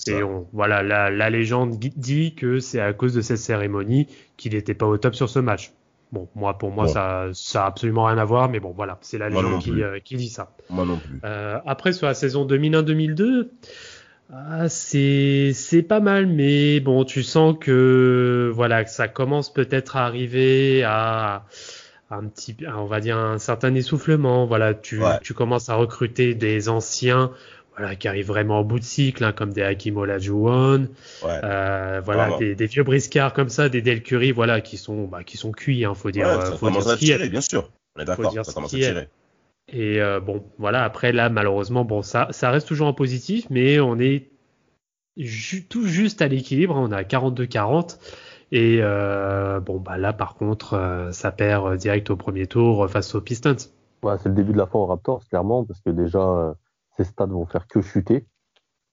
Et 0.06 0.22
on, 0.22 0.46
voilà, 0.52 0.82
la, 0.82 1.10
la, 1.10 1.30
légende 1.30 1.78
dit 1.78 2.34
que 2.34 2.58
c'est 2.58 2.80
à 2.80 2.92
cause 2.92 3.14
de 3.14 3.22
cette 3.22 3.38
cérémonie 3.38 4.08
qu'il 4.36 4.52
n'était 4.52 4.74
pas 4.74 4.86
au 4.86 4.98
top 4.98 5.14
sur 5.14 5.30
ce 5.30 5.38
match. 5.38 5.72
Bon, 6.12 6.28
moi, 6.34 6.58
pour 6.58 6.70
moi, 6.70 6.88
ça, 6.88 7.28
ça 7.32 7.64
a 7.64 7.66
absolument 7.66 8.04
rien 8.04 8.18
à 8.18 8.24
voir, 8.24 8.50
mais 8.50 8.60
bon, 8.60 8.72
voilà, 8.76 8.98
c'est 9.00 9.16
la 9.16 9.30
légende 9.30 9.62
qui, 9.62 9.82
euh, 9.82 9.98
qui, 9.98 10.16
dit 10.16 10.28
ça. 10.28 10.50
Moi 10.68 10.84
non 10.84 10.98
plus. 10.98 11.20
après, 11.66 11.92
sur 11.92 12.06
la 12.06 12.14
saison 12.14 12.46
2001-2002, 12.46 13.48
ah, 14.34 14.68
c'est 14.70 15.52
c'est 15.52 15.82
pas 15.82 16.00
mal, 16.00 16.26
mais 16.26 16.80
bon, 16.80 17.04
tu 17.04 17.22
sens 17.22 17.54
que 17.60 18.50
voilà, 18.54 18.82
que 18.82 18.90
ça 18.90 19.06
commence 19.06 19.52
peut-être 19.52 19.96
à 19.96 20.06
arriver 20.06 20.82
à 20.84 21.44
un 22.10 22.24
petit, 22.28 22.56
on 22.74 22.86
va 22.86 23.00
dire 23.00 23.18
un 23.18 23.38
certain 23.38 23.74
essoufflement. 23.74 24.46
Voilà, 24.46 24.72
tu, 24.72 25.00
tu 25.22 25.34
commences 25.34 25.68
à 25.68 25.74
recruter 25.74 26.34
des 26.34 26.70
anciens, 26.70 27.30
voilà, 27.76 27.96
qui 27.96 28.08
arrivent 28.08 28.26
vraiment 28.26 28.60
au 28.60 28.64
bout 28.64 28.78
de 28.78 28.84
cycle, 28.84 29.24
hein, 29.24 29.32
comme 29.32 29.52
des 29.52 29.62
Hakim 29.62 29.96
Olajuwon, 29.96 30.88
euh, 31.24 32.00
voilà, 32.04 32.36
des, 32.38 32.54
des, 32.54 32.66
vieux 32.66 32.82
briscards 32.82 33.32
comme 33.32 33.48
ça, 33.48 33.68
des 33.68 33.80
Del 33.80 34.02
Curry, 34.02 34.32
voilà, 34.32 34.60
qui 34.60 34.76
sont, 34.76 35.04
bah, 35.04 35.24
qui 35.24 35.36
sont 35.36 35.52
cuits, 35.52 35.84
hein, 35.84 35.94
faut 35.94 36.10
dire. 36.10 36.26
Ouais, 36.26 36.44
ça 36.44 36.52
faut 36.52 36.66
commence 36.66 36.84
dire 36.84 36.92
à 36.92 36.96
tirer, 36.96 37.28
bien 37.28 37.40
sûr. 37.40 37.70
On 37.96 38.02
est 38.02 38.04
d'accord, 38.04 38.32
ça 38.44 38.52
commence 38.52 38.74
à 38.74 38.76
tirer. 38.76 39.08
Et 39.68 40.00
euh, 40.00 40.20
bon, 40.20 40.44
voilà, 40.58 40.84
après 40.84 41.12
là, 41.12 41.28
malheureusement, 41.28 41.84
bon, 41.84 42.02
ça, 42.02 42.28
ça 42.30 42.50
reste 42.50 42.68
toujours 42.68 42.88
en 42.88 42.92
positif, 42.92 43.46
mais 43.48 43.80
on 43.80 43.98
est 43.98 44.28
tout 45.68 45.86
juste 45.86 46.22
à 46.22 46.28
l'équilibre, 46.28 46.74
on 46.76 46.90
a 46.92 47.02
42-40. 47.02 47.98
Et 48.50 48.80
euh, 48.82 49.60
bon, 49.60 49.80
bah 49.80 49.96
là, 49.96 50.12
par 50.12 50.34
contre, 50.34 50.74
euh, 50.74 51.10
ça 51.12 51.32
perd 51.32 51.76
direct 51.78 52.10
au 52.10 52.16
premier 52.16 52.46
tour 52.46 52.88
face 52.90 53.14
aux 53.14 53.20
Pistons. 53.22 53.56
Ouais, 54.02 54.14
c'est 54.22 54.28
le 54.28 54.34
début 54.34 54.52
de 54.52 54.58
la 54.58 54.66
fin 54.66 54.78
aux 54.78 54.86
Raptors, 54.86 55.24
clairement, 55.28 55.64
parce 55.64 55.80
que 55.80 55.90
déjà, 55.90 56.54
euh, 57.02 57.04
ces 57.04 57.10
stats 57.10 57.26
vont 57.26 57.46
faire 57.46 57.66
que 57.66 57.80
chuter. 57.80 58.26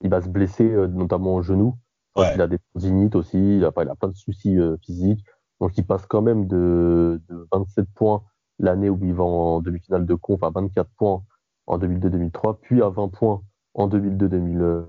Il 0.02 0.10
va 0.10 0.20
se 0.20 0.28
blesser, 0.28 0.68
notamment 0.88 1.34
au 1.36 1.42
genou. 1.42 1.76
Il 2.16 2.40
a 2.40 2.46
des 2.46 2.58
tendinites 2.74 3.14
aussi, 3.14 3.56
il 3.56 3.64
a, 3.64 3.72
il 3.82 3.88
a 3.88 3.94
plein 3.94 4.08
de 4.08 4.16
soucis 4.16 4.56
physiques. 4.84 5.24
Donc, 5.60 5.76
il 5.76 5.86
passe 5.86 6.06
quand 6.06 6.22
même 6.22 6.46
de, 6.46 7.20
de 7.28 7.48
27 7.52 7.86
points 7.94 8.22
l'année 8.58 8.90
où 8.90 8.98
il 9.02 9.14
va 9.14 9.24
en 9.24 9.60
demi-finale 9.60 10.06
de 10.06 10.14
conf 10.14 10.42
à 10.42 10.50
24 10.50 10.88
points 10.96 11.22
en 11.66 11.78
2002-2003, 11.78 12.58
puis 12.60 12.82
à 12.82 12.88
20 12.88 13.08
points 13.08 13.42
en 13.74 13.88
2002-2000. 13.88 14.84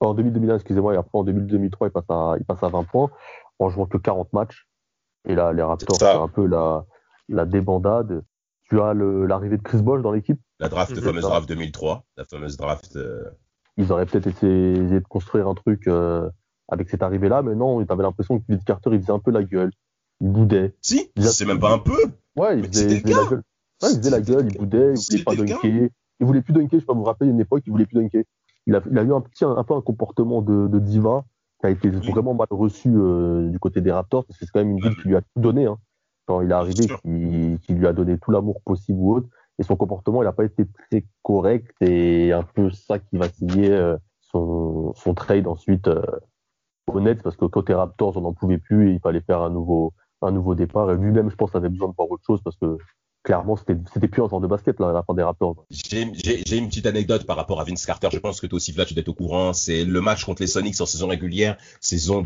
En 0.00 0.14
2001, 0.14 0.56
excusez-moi, 0.56 0.94
et 0.94 0.96
après 0.96 1.18
en 1.18 1.24
2002-2003, 1.24 1.86
il 1.86 1.90
passe 1.90 2.04
à, 2.08 2.34
il 2.38 2.44
passe 2.44 2.62
à 2.62 2.68
20 2.68 2.84
points 2.84 3.10
en 3.58 3.68
jouant 3.68 3.86
que 3.86 3.98
40 3.98 4.32
matchs. 4.32 4.66
Et 5.28 5.34
là, 5.34 5.52
les 5.52 5.62
Raptors, 5.62 5.96
c'est 5.96 6.06
un 6.06 6.28
peu 6.28 6.46
la, 6.46 6.84
la 7.28 7.44
débandade. 7.44 8.24
Tu 8.64 8.80
as 8.80 8.94
l'arrivée 8.94 9.58
de 9.58 9.62
Chris 9.62 9.82
Bosh 9.82 10.02
dans 10.02 10.10
l'équipe? 10.10 10.40
La 10.62 10.68
draft, 10.68 10.94
la 10.94 11.02
fameuse 11.02 11.22
draft 11.22 11.48
2003. 11.48 12.04
La 12.16 12.24
fameuse 12.24 12.56
draft. 12.56 12.94
Euh, 12.94 13.24
Ils 13.78 13.90
auraient 13.90 14.06
peut-être 14.06 14.28
essayé 14.28 15.00
de 15.00 15.04
construire 15.08 15.48
un 15.48 15.54
truc 15.54 15.88
euh, 15.88 16.30
avec 16.68 16.88
cette 16.88 17.02
arrivée-là, 17.02 17.42
mais 17.42 17.56
non, 17.56 17.84
tu 17.84 17.92
avais 17.92 18.04
l'impression 18.04 18.38
que 18.38 18.44
Vince 18.48 18.62
Carter, 18.62 18.90
il 18.92 19.00
faisait 19.00 19.12
un 19.12 19.18
peu 19.18 19.32
la 19.32 19.42
gueule. 19.42 19.72
Il 20.20 20.30
boudait. 20.30 20.76
Si, 20.80 21.10
c'est 21.18 21.46
même 21.46 21.58
pas 21.58 21.72
un 21.72 21.80
peu. 21.80 21.98
Ouais, 22.36 22.60
il 22.60 22.66
faisait, 22.68 22.88
la 22.88 23.00
gueule. 23.00 23.42
Ouais, 23.82 23.90
il 23.90 23.96
faisait 23.96 24.10
la 24.10 24.20
gueule, 24.20 24.46
il 24.52 24.56
boudait, 24.56 24.94
il 24.94 25.00
voulait 25.10 25.24
pas 25.24 25.34
dunker. 25.34 25.90
Il 26.20 26.26
voulait 26.26 26.42
plus 26.42 26.52
dunker, 26.52 26.78
je 26.78 26.78
sais 26.78 26.86
pas 26.86 26.94
vous 26.94 27.02
rappeler, 27.02 27.28
une 27.28 27.40
époque, 27.40 27.64
il 27.66 27.72
voulait 27.72 27.86
plus 27.86 27.96
dunker. 27.96 28.22
Il 28.68 28.76
a, 28.76 28.82
il 28.88 28.96
a 28.96 29.02
eu 29.02 29.12
un 29.12 29.20
petit, 29.20 29.44
un, 29.44 29.64
peu 29.64 29.74
un 29.74 29.80
comportement 29.80 30.42
de, 30.42 30.68
de 30.68 30.78
diva 30.78 31.24
qui 31.58 31.66
a 31.66 31.70
été 31.70 31.90
vraiment 31.90 32.34
mal 32.34 32.46
reçu 32.52 32.88
euh, 32.94 33.48
du 33.48 33.58
côté 33.58 33.80
des 33.80 33.90
Raptors, 33.90 34.24
parce 34.24 34.38
que 34.38 34.44
c'est 34.44 34.52
quand 34.52 34.60
même 34.60 34.70
une 34.70 34.80
ville 34.80 34.94
qui 35.02 35.08
lui 35.08 35.16
a 35.16 35.22
tout 35.22 35.40
donné. 35.40 35.66
Hein. 35.66 35.78
Quand 36.26 36.40
il 36.40 36.50
est 36.52 36.54
arrivé, 36.54 36.86
qui, 36.86 37.58
qui, 37.66 37.74
lui 37.74 37.88
a 37.88 37.92
donné 37.92 38.16
tout 38.18 38.30
l'amour 38.30 38.60
possible 38.64 38.98
ou 39.00 39.16
autre. 39.16 39.28
Son 39.62 39.76
comportement, 39.76 40.22
il 40.22 40.26
n'a 40.26 40.32
pas 40.32 40.44
été 40.44 40.64
très 40.90 41.04
correct. 41.22 41.74
Et 41.80 42.32
un 42.32 42.42
peu 42.42 42.70
ça 42.70 42.98
qui 42.98 43.16
va 43.16 43.28
signer 43.28 43.70
euh, 43.70 43.96
son, 44.20 44.92
son 44.94 45.14
trade 45.14 45.46
ensuite 45.46 45.88
euh, 45.88 46.02
honnête, 46.86 47.22
parce 47.22 47.36
que 47.36 47.44
côté 47.44 47.74
Raptors, 47.74 48.16
on 48.16 48.22
n'en 48.22 48.32
pouvait 48.32 48.58
plus 48.58 48.90
et 48.90 48.92
il 48.94 49.00
fallait 49.00 49.20
faire 49.20 49.42
un 49.42 49.50
nouveau, 49.50 49.92
un 50.20 50.30
nouveau 50.30 50.54
départ. 50.54 50.90
Et 50.90 50.96
lui-même, 50.96 51.30
je 51.30 51.36
pense, 51.36 51.54
avait 51.54 51.68
besoin 51.68 51.88
de 51.88 51.94
voir 51.96 52.10
autre 52.10 52.24
chose 52.26 52.40
parce 52.42 52.56
que 52.56 52.78
clairement, 53.22 53.56
c'était 53.56 54.08
plus 54.08 54.22
un 54.22 54.28
genre 54.28 54.40
de 54.40 54.46
basket 54.46 54.80
là, 54.80 54.90
à 54.90 54.92
la 54.92 55.02
fin 55.02 55.14
des 55.14 55.22
Raptors. 55.22 55.64
J'ai 55.70 56.02
une 56.02 56.68
petite 56.68 56.86
anecdote 56.86 57.24
par 57.24 57.36
rapport 57.36 57.60
à 57.60 57.64
Vince 57.64 57.86
Carter. 57.86 58.08
Je 58.12 58.18
pense 58.18 58.40
que 58.40 58.46
toi 58.46 58.56
aussi, 58.56 58.72
Vlad, 58.72 58.86
tu 58.86 58.94
dois 58.94 59.02
être 59.02 59.08
au 59.08 59.14
courant. 59.14 59.52
C'est 59.52 59.84
le 59.84 60.00
match 60.00 60.24
contre 60.24 60.42
les 60.42 60.48
Sonics 60.48 60.80
en 60.80 60.86
saison 60.86 61.08
régulière, 61.08 61.56
saison 61.80 62.22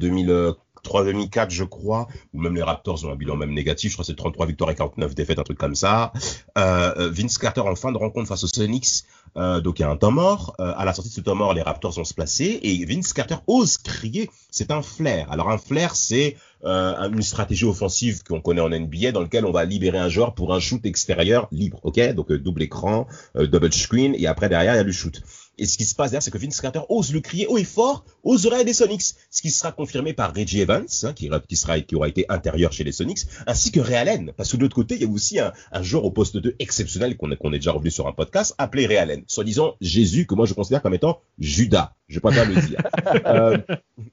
2003-2004, 0.84 1.50
je 1.50 1.64
crois, 1.64 2.08
ou 2.34 2.40
même 2.40 2.54
les 2.54 2.62
Raptors 2.62 3.04
ont 3.04 3.12
un 3.12 3.16
bilan 3.16 3.36
même 3.36 3.52
négatif. 3.52 3.90
Je 3.90 3.96
crois 3.96 4.04
que 4.04 4.06
c'est 4.06 4.16
33 4.16 4.46
victoires 4.46 4.70
et 4.70 4.74
49 4.74 5.14
défaites, 5.14 5.38
un 5.38 5.42
truc 5.42 5.58
comme 5.58 5.74
ça. 5.74 6.12
Euh, 6.58 6.94
euh, 6.98 7.10
Vince 7.10 7.38
Carter 7.38 7.62
en 7.62 7.74
fin 7.74 7.92
de 7.92 7.98
rencontre 7.98 8.28
face 8.28 8.44
aux 8.44 8.48
Sonics, 8.48 9.04
euh, 9.36 9.60
donc 9.60 9.78
il 9.78 9.82
y 9.82 9.84
a 9.84 9.90
un 9.90 9.96
temps 9.96 10.10
mort. 10.10 10.54
Euh, 10.60 10.72
à 10.76 10.84
la 10.84 10.92
sortie 10.92 11.10
de 11.10 11.14
ce 11.14 11.20
temps 11.20 11.34
mort, 11.34 11.54
les 11.54 11.62
Raptors 11.62 11.92
vont 11.92 12.04
se 12.04 12.14
placer 12.14 12.60
et 12.62 12.84
Vince 12.84 13.12
Carter 13.12 13.36
ose 13.46 13.78
crier. 13.78 14.30
C'est 14.50 14.70
un 14.70 14.82
flair. 14.82 15.30
Alors 15.30 15.50
un 15.50 15.58
flair, 15.58 15.94
c'est 15.94 16.36
euh, 16.64 17.10
une 17.10 17.22
stratégie 17.22 17.64
offensive 17.64 18.22
qu'on 18.22 18.40
connaît 18.40 18.60
en 18.60 18.70
NBA 18.70 19.12
dans 19.12 19.20
lequel 19.20 19.44
on 19.44 19.52
va 19.52 19.64
libérer 19.64 19.98
un 19.98 20.08
joueur 20.08 20.34
pour 20.34 20.54
un 20.54 20.60
shoot 20.60 20.84
extérieur 20.86 21.48
libre, 21.52 21.80
ok? 21.82 22.14
Donc 22.14 22.30
euh, 22.30 22.38
double 22.38 22.62
écran, 22.62 23.06
double 23.34 23.72
screen 23.72 24.14
et 24.16 24.26
après 24.26 24.48
derrière 24.48 24.74
il 24.74 24.78
y 24.78 24.80
a 24.80 24.84
le 24.84 24.92
shoot. 24.92 25.20
Et 25.58 25.66
ce 25.66 25.78
qui 25.78 25.84
se 25.84 25.94
passe 25.94 26.10
derrière, 26.10 26.22
c'est 26.22 26.30
que 26.30 26.38
Vince 26.38 26.60
Carter 26.60 26.80
ose 26.88 27.12
le 27.12 27.20
crier 27.20 27.46
haut 27.46 27.56
et 27.56 27.64
fort 27.64 28.04
aux 28.22 28.46
oreilles 28.46 28.64
des 28.64 28.74
Sonics, 28.74 29.14
ce 29.30 29.40
qui 29.40 29.50
sera 29.50 29.72
confirmé 29.72 30.12
par 30.12 30.34
Reggie 30.34 30.60
Evans, 30.60 30.86
hein, 31.02 31.12
qui, 31.14 31.30
qui, 31.48 31.56
sera, 31.56 31.80
qui 31.80 31.94
aura 31.94 32.08
été 32.08 32.26
intérieur 32.28 32.72
chez 32.72 32.84
les 32.84 32.92
Sonics, 32.92 33.20
ainsi 33.46 33.72
que 33.72 33.80
Ray 33.80 33.96
Allen. 33.96 34.32
Parce 34.36 34.52
que 34.52 34.56
de 34.56 34.62
l'autre 34.62 34.74
côté, 34.74 34.96
il 34.96 35.02
y 35.02 35.04
a 35.04 35.08
aussi 35.08 35.38
un, 35.38 35.52
un 35.72 35.82
joueur 35.82 36.04
au 36.04 36.10
poste 36.10 36.36
2 36.36 36.56
exceptionnel 36.58 37.16
qu'on 37.16 37.30
est 37.30 37.58
déjà 37.58 37.72
revenu 37.72 37.90
sur 37.90 38.06
un 38.06 38.12
podcast, 38.12 38.54
appelé 38.58 38.86
Ray 38.86 38.98
Allen, 38.98 39.24
soi-disant 39.26 39.76
Jésus, 39.80 40.26
que 40.26 40.34
moi 40.34 40.46
je 40.46 40.54
considère 40.54 40.82
comme 40.82 40.94
étant 40.94 41.20
Judas. 41.38 41.94
Je 42.08 42.16
vais 42.16 42.20
pas 42.20 42.44
le 42.44 42.54
dire. 42.54 42.82
euh, 43.26 43.58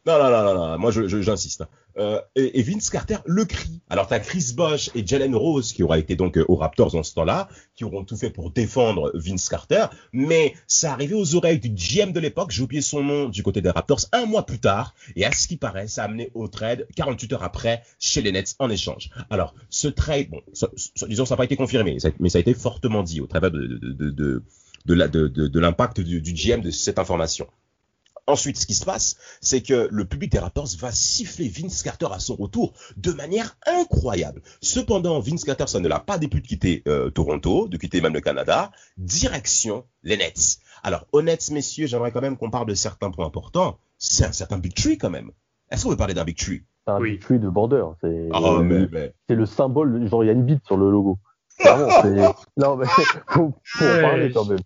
non, 0.06 0.18
non, 0.18 0.30
non, 0.32 0.44
non, 0.44 0.68
non, 0.70 0.78
moi 0.80 0.92
j'insiste. 0.92 1.62
Hein. 1.62 1.68
Euh, 1.98 2.20
et, 2.36 2.60
et, 2.60 2.64
Vince 2.64 2.90
Carter 2.90 3.18
le 3.26 3.46
crie. 3.46 3.82
Alors 3.90 4.08
tu 4.08 4.14
as 4.14 4.20
Chris 4.20 4.54
Bosh 4.56 4.90
et 4.96 5.06
Jalen 5.06 5.36
Rose 5.36 5.74
qui 5.74 5.84
aura 5.84 6.00
été 6.00 6.16
donc 6.16 6.38
euh, 6.38 6.46
aux 6.48 6.56
Raptors 6.56 6.96
en 6.96 7.04
ce 7.04 7.14
temps-là, 7.14 7.50
qui 7.76 7.84
auront 7.84 8.04
tout 8.04 8.18
fait 8.18 8.32
pour 8.32 8.52
défendre 8.52 9.12
Vince 9.14 9.48
Carter, 9.48 9.86
mais 10.12 10.56
ça 10.66 10.94
arrivait 10.94 11.16
aux 11.16 11.36
oreilles 11.36 11.60
du 11.60 11.70
GM 11.70 12.12
de 12.12 12.20
l'époque, 12.20 12.52
j'ai 12.52 12.64
oublié 12.64 12.82
son 12.82 13.04
nom 13.04 13.30
du 13.30 13.44
côté 13.44 13.62
des 13.62 13.70
Raptors, 13.70 14.02
un 14.12 14.26
mois 14.26 14.46
plus 14.46 14.60
tard, 14.60 14.96
et 15.16 15.26
à 15.26 15.32
ce 15.32 15.48
qui 15.48 15.58
paraît, 15.58 15.88
ça 15.88 16.02
a 16.02 16.06
amené 16.06 16.32
au 16.34 16.48
trade 16.48 16.88
48 16.96 17.34
heures 17.34 17.44
après 17.44 17.84
chez 18.00 18.22
les 18.22 18.32
Nets 18.32 18.56
en 18.60 18.70
échange. 18.70 19.12
Alors 19.30 19.54
ce 19.70 19.88
trade, 19.88 20.30
bon, 20.30 20.42
disons 21.08 21.26
ça 21.26 21.36
n'a 21.36 21.38
pas 21.38 21.46
été 21.46 21.56
confirmé, 21.56 21.98
mais 22.20 22.30
ça 22.30 22.38
a 22.38 22.42
été 22.42 22.54
fortement 22.54 23.04
dit 23.04 23.22
au 23.22 23.28
travers 23.28 23.52
de, 23.52 23.60
de, 23.68 23.78
de, 23.78 24.10
de 24.10 24.44
de, 24.86 25.60
l'impact 25.60 26.02
du, 26.02 26.22
GM 26.22 26.62
de 26.62 26.72
cette 26.72 27.00
information. 27.00 27.48
Ensuite, 28.26 28.58
ce 28.58 28.66
qui 28.66 28.74
se 28.74 28.86
passe, 28.86 29.18
c'est 29.42 29.62
que 29.62 29.90
le 29.92 30.06
public 30.06 30.32
des 30.32 30.40
Raptors 30.40 30.70
va 30.80 30.94
siffler 30.94 31.50
Vince 31.50 31.84
Carter 31.84 32.08
à 32.10 32.20
son 32.20 32.36
retour 32.36 32.74
de 32.96 33.12
manière 33.12 33.58
incroyable. 33.66 34.42
Cependant, 34.62 35.20
Vince 35.20 35.44
Carter, 35.44 35.68
ça 35.68 35.82
ne 35.82 35.90
l'a 35.90 36.00
pas 36.00 36.18
déplu 36.18 36.40
de 36.40 36.48
quitter 36.48 36.84
euh, 36.88 37.10
Toronto, 37.10 37.68
de 37.68 37.76
quitter 37.76 38.00
même 38.00 38.14
le 38.14 38.22
Canada, 38.22 38.72
direction 38.98 39.84
les 40.04 40.16
Nets. 40.16 40.60
Alors, 40.84 41.06
honnête, 41.12 41.50
messieurs, 41.52 41.86
j'aimerais 41.86 42.12
quand 42.12 42.22
même 42.22 42.38
qu'on 42.38 42.50
parle 42.50 42.68
de 42.68 42.76
certains 42.76 43.12
points 43.12 43.26
importants. 43.26 43.78
C'est 43.98 44.26
un 44.26 44.32
certain 44.32 44.58
Big 44.58 44.74
Tree 44.74 44.98
quand 44.98 45.10
même. 45.10 45.32
Est-ce 45.70 45.84
qu'on 45.84 45.90
veut 45.90 45.98
parler 45.98 46.14
d'un 46.14 46.24
Big 46.24 46.38
Tree? 46.38 46.64
C'est 46.86 46.94
un 46.94 47.02
Big 47.02 47.20
Tree 47.20 47.40
de 47.40 47.50
border. 47.50 47.84
C'est 48.00 48.30
oh, 48.34 48.60
mais, 48.62 49.14
le 49.28 49.46
symbole, 49.46 50.08
genre 50.08 50.24
il 50.24 50.28
y 50.28 50.30
a 50.30 50.34
une 50.34 50.46
bite 50.46 50.66
sur 50.66 50.78
le 50.78 50.90
logo. 50.90 51.18
non, 52.58 52.78
mais 52.78 52.86
faut, 53.28 53.54
faut 53.64 53.86
en 53.86 54.02
parler 54.02 54.32
quand 54.32 54.46
même. 54.46 54.60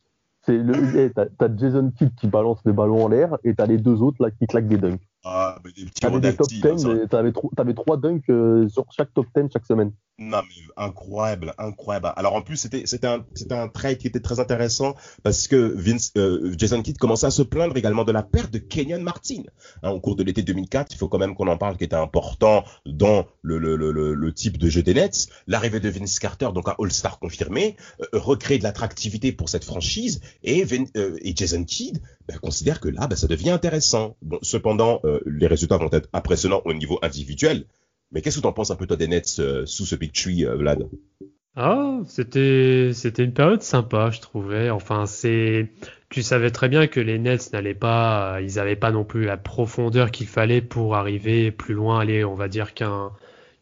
C'est 0.48 0.58
le, 0.58 1.12
t'as, 1.14 1.58
Jason 1.58 1.92
Kidd 1.92 2.16
qui 2.16 2.28
balance 2.28 2.60
les 2.66 2.72
ballons 2.72 3.04
en 3.04 3.10
l'air 3.10 3.38
et 3.44 3.54
t'as 3.54 3.66
les 3.66 3.78
deux 3.78 4.02
autres 4.02 4.24
là 4.24 4.32
qui 4.32 4.48
claquent 4.48 4.70
des 4.70 4.78
dunks. 4.78 5.02
Ah, 5.26 5.58
mais 5.64 5.72
des 5.74 5.84
petits 5.84 6.00
t'avais 6.00 6.22
des 6.22 6.36
top 6.38 6.48
10, 6.48 6.62
t'avais, 7.10 7.34
t'avais, 7.54 7.74
trois 7.74 7.98
dunks 7.98 8.30
euh, 8.30 8.70
sur 8.70 8.86
chaque 8.94 9.14
top 9.14 9.26
10 9.36 9.50
chaque 9.52 9.66
semaine. 9.66 9.92
Non, 10.20 10.42
mais 10.42 10.84
incroyable, 10.84 11.54
incroyable. 11.60 12.12
Alors 12.16 12.34
en 12.34 12.42
plus, 12.42 12.58
c'était 12.58 13.06
un 13.06 13.24
un 13.52 13.68
trade 13.68 14.00
qui 14.00 14.08
était 14.08 14.20
très 14.20 14.40
intéressant 14.40 14.96
parce 15.22 15.48
que 15.48 15.56
euh, 16.18 16.56
Jason 16.58 16.82
Kidd 16.82 16.98
commençait 16.98 17.28
à 17.28 17.32
se 17.32 17.44
plaindre 17.44 17.78
également 17.78 18.04
de 18.04 18.12
la 18.12 18.24
perte 18.24 18.52
de 18.52 18.58
Kenyon 18.58 19.02
Martin 19.02 19.44
hein, 19.84 19.92
au 19.92 20.00
cours 20.00 20.16
de 20.16 20.24
l'été 20.24 20.42
2004. 20.42 20.92
Il 20.92 20.98
faut 20.98 21.08
quand 21.08 21.20
même 21.20 21.36
qu'on 21.36 21.48
en 21.48 21.58
parle, 21.58 21.78
qui 21.78 21.84
était 21.84 21.96
important 21.96 22.64
dans 22.88 23.28
le 23.44 23.60
le, 23.60 23.76
le, 23.76 23.92
le 24.16 24.34
type 24.34 24.58
de 24.58 24.70
jeu 24.70 24.82
des 24.82 24.96
Nets. 24.96 25.28
L'arrivée 25.46 25.80
de 25.80 25.90
Vince 25.90 26.18
Carter, 26.18 26.50
donc 26.52 26.68
un 26.68 26.76
All-Star 26.80 27.20
confirmé, 27.20 27.76
euh, 28.02 28.06
recrée 28.14 28.58
de 28.58 28.64
l'attractivité 28.64 29.32
pour 29.32 29.50
cette 29.50 29.66
franchise 29.66 30.22
et 30.44 30.66
euh, 30.98 31.18
et 31.22 31.36
Jason 31.36 31.64
Kidd 31.64 32.02
ben, 32.28 32.40
considère 32.40 32.80
que 32.80 32.90
là, 32.90 33.06
ben, 33.06 33.16
ça 33.16 33.28
devient 33.28 33.52
intéressant. 33.52 34.18
Cependant, 34.42 35.00
euh, 35.04 35.20
les 35.28 35.46
résultats 35.46 35.78
vont 35.78 35.90
être 35.92 36.10
impressionnants 36.12 36.64
au 36.66 36.74
niveau 36.74 36.98
individuel. 37.04 37.66
Mais 38.12 38.22
qu'est-ce 38.22 38.38
que 38.38 38.42
tu 38.42 38.48
en 38.48 38.54
penses 38.54 38.72
un 38.72 38.76
peu 38.76 38.88
toi 38.88 38.98
des 38.98 39.08
Nets 39.08 39.40
euh, 39.40 39.66
sous 39.66 39.86
ce 39.86 39.96
big 39.96 40.14
tree, 40.14 40.46
euh, 40.46 40.56
Vlad? 40.56 40.88
Ah, 41.56 42.00
c'était 42.06 42.92
c'était 42.94 43.24
une 43.24 43.34
période 43.34 43.64
sympa, 43.64 44.12
je 44.12 44.22
trouvais. 44.22 44.70
Enfin, 44.70 45.06
c'est 45.08 45.70
tu 46.10 46.22
savais 46.22 46.52
très 46.52 46.70
bien 46.70 46.88
que 46.88 47.00
les 47.00 47.18
Nets 47.18 47.52
n'allaient 47.52 47.74
pas, 47.74 48.40
ils 48.42 48.56
n'avaient 48.56 48.76
pas 48.76 48.92
non 48.92 49.04
plus 49.04 49.26
la 49.26 49.38
profondeur 49.38 50.12
qu'il 50.12 50.28
fallait 50.28 50.62
pour 50.62 50.96
arriver 50.96 51.52
plus 51.52 51.74
loin, 51.74 52.00
aller, 52.00 52.24
on 52.24 52.36
va 52.36 52.48
dire 52.48 52.74
qu'un 52.74 53.12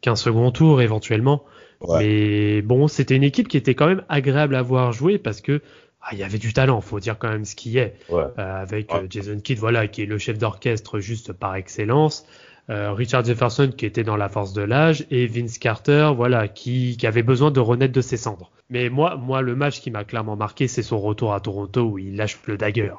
qu'un 0.02 0.14
second 0.14 0.50
tour 0.50 0.82
éventuellement. 0.82 1.44
Mais 1.88 2.62
bon, 2.62 2.88
c'était 2.88 3.16
une 3.16 3.22
équipe 3.22 3.48
qui 3.48 3.56
était 3.56 3.74
quand 3.74 3.86
même 3.86 4.04
agréable 4.08 4.54
à 4.56 4.62
voir 4.62 4.92
jouer 4.92 5.18
parce 5.18 5.40
que 5.40 5.60
ah, 6.00 6.10
il 6.12 6.18
y 6.18 6.22
avait 6.22 6.38
du 6.38 6.52
talent, 6.52 6.80
faut 6.80 7.00
dire 7.00 7.18
quand 7.18 7.28
même 7.28 7.44
ce 7.44 7.56
qui 7.56 7.78
est, 7.78 7.96
euh, 8.12 8.28
avec 8.36 8.92
Jason 9.10 9.40
Kidd, 9.40 9.58
voilà, 9.58 9.88
qui 9.88 10.02
est 10.02 10.06
le 10.06 10.18
chef 10.18 10.38
d'orchestre 10.38 11.00
juste 11.00 11.32
par 11.32 11.56
excellence. 11.56 12.24
Euh, 12.68 12.92
Richard 12.92 13.24
Jefferson 13.24 13.70
qui 13.76 13.86
était 13.86 14.02
dans 14.02 14.16
la 14.16 14.28
force 14.28 14.52
de 14.52 14.62
l'âge 14.62 15.06
et 15.10 15.26
Vince 15.26 15.58
Carter, 15.58 16.10
voilà, 16.16 16.48
qui, 16.48 16.96
qui, 16.96 17.06
avait 17.06 17.22
besoin 17.22 17.52
de 17.52 17.60
renaître 17.60 17.92
de 17.92 18.00
ses 18.00 18.16
cendres. 18.16 18.50
Mais 18.70 18.88
moi, 18.88 19.16
moi, 19.16 19.40
le 19.40 19.54
match 19.54 19.80
qui 19.80 19.92
m'a 19.92 20.02
clairement 20.02 20.34
marqué, 20.34 20.66
c'est 20.66 20.82
son 20.82 20.98
retour 20.98 21.32
à 21.32 21.40
Toronto 21.40 21.82
où 21.82 21.98
il 21.98 22.16
lâche 22.16 22.38
le 22.46 22.56
dagger. 22.56 22.92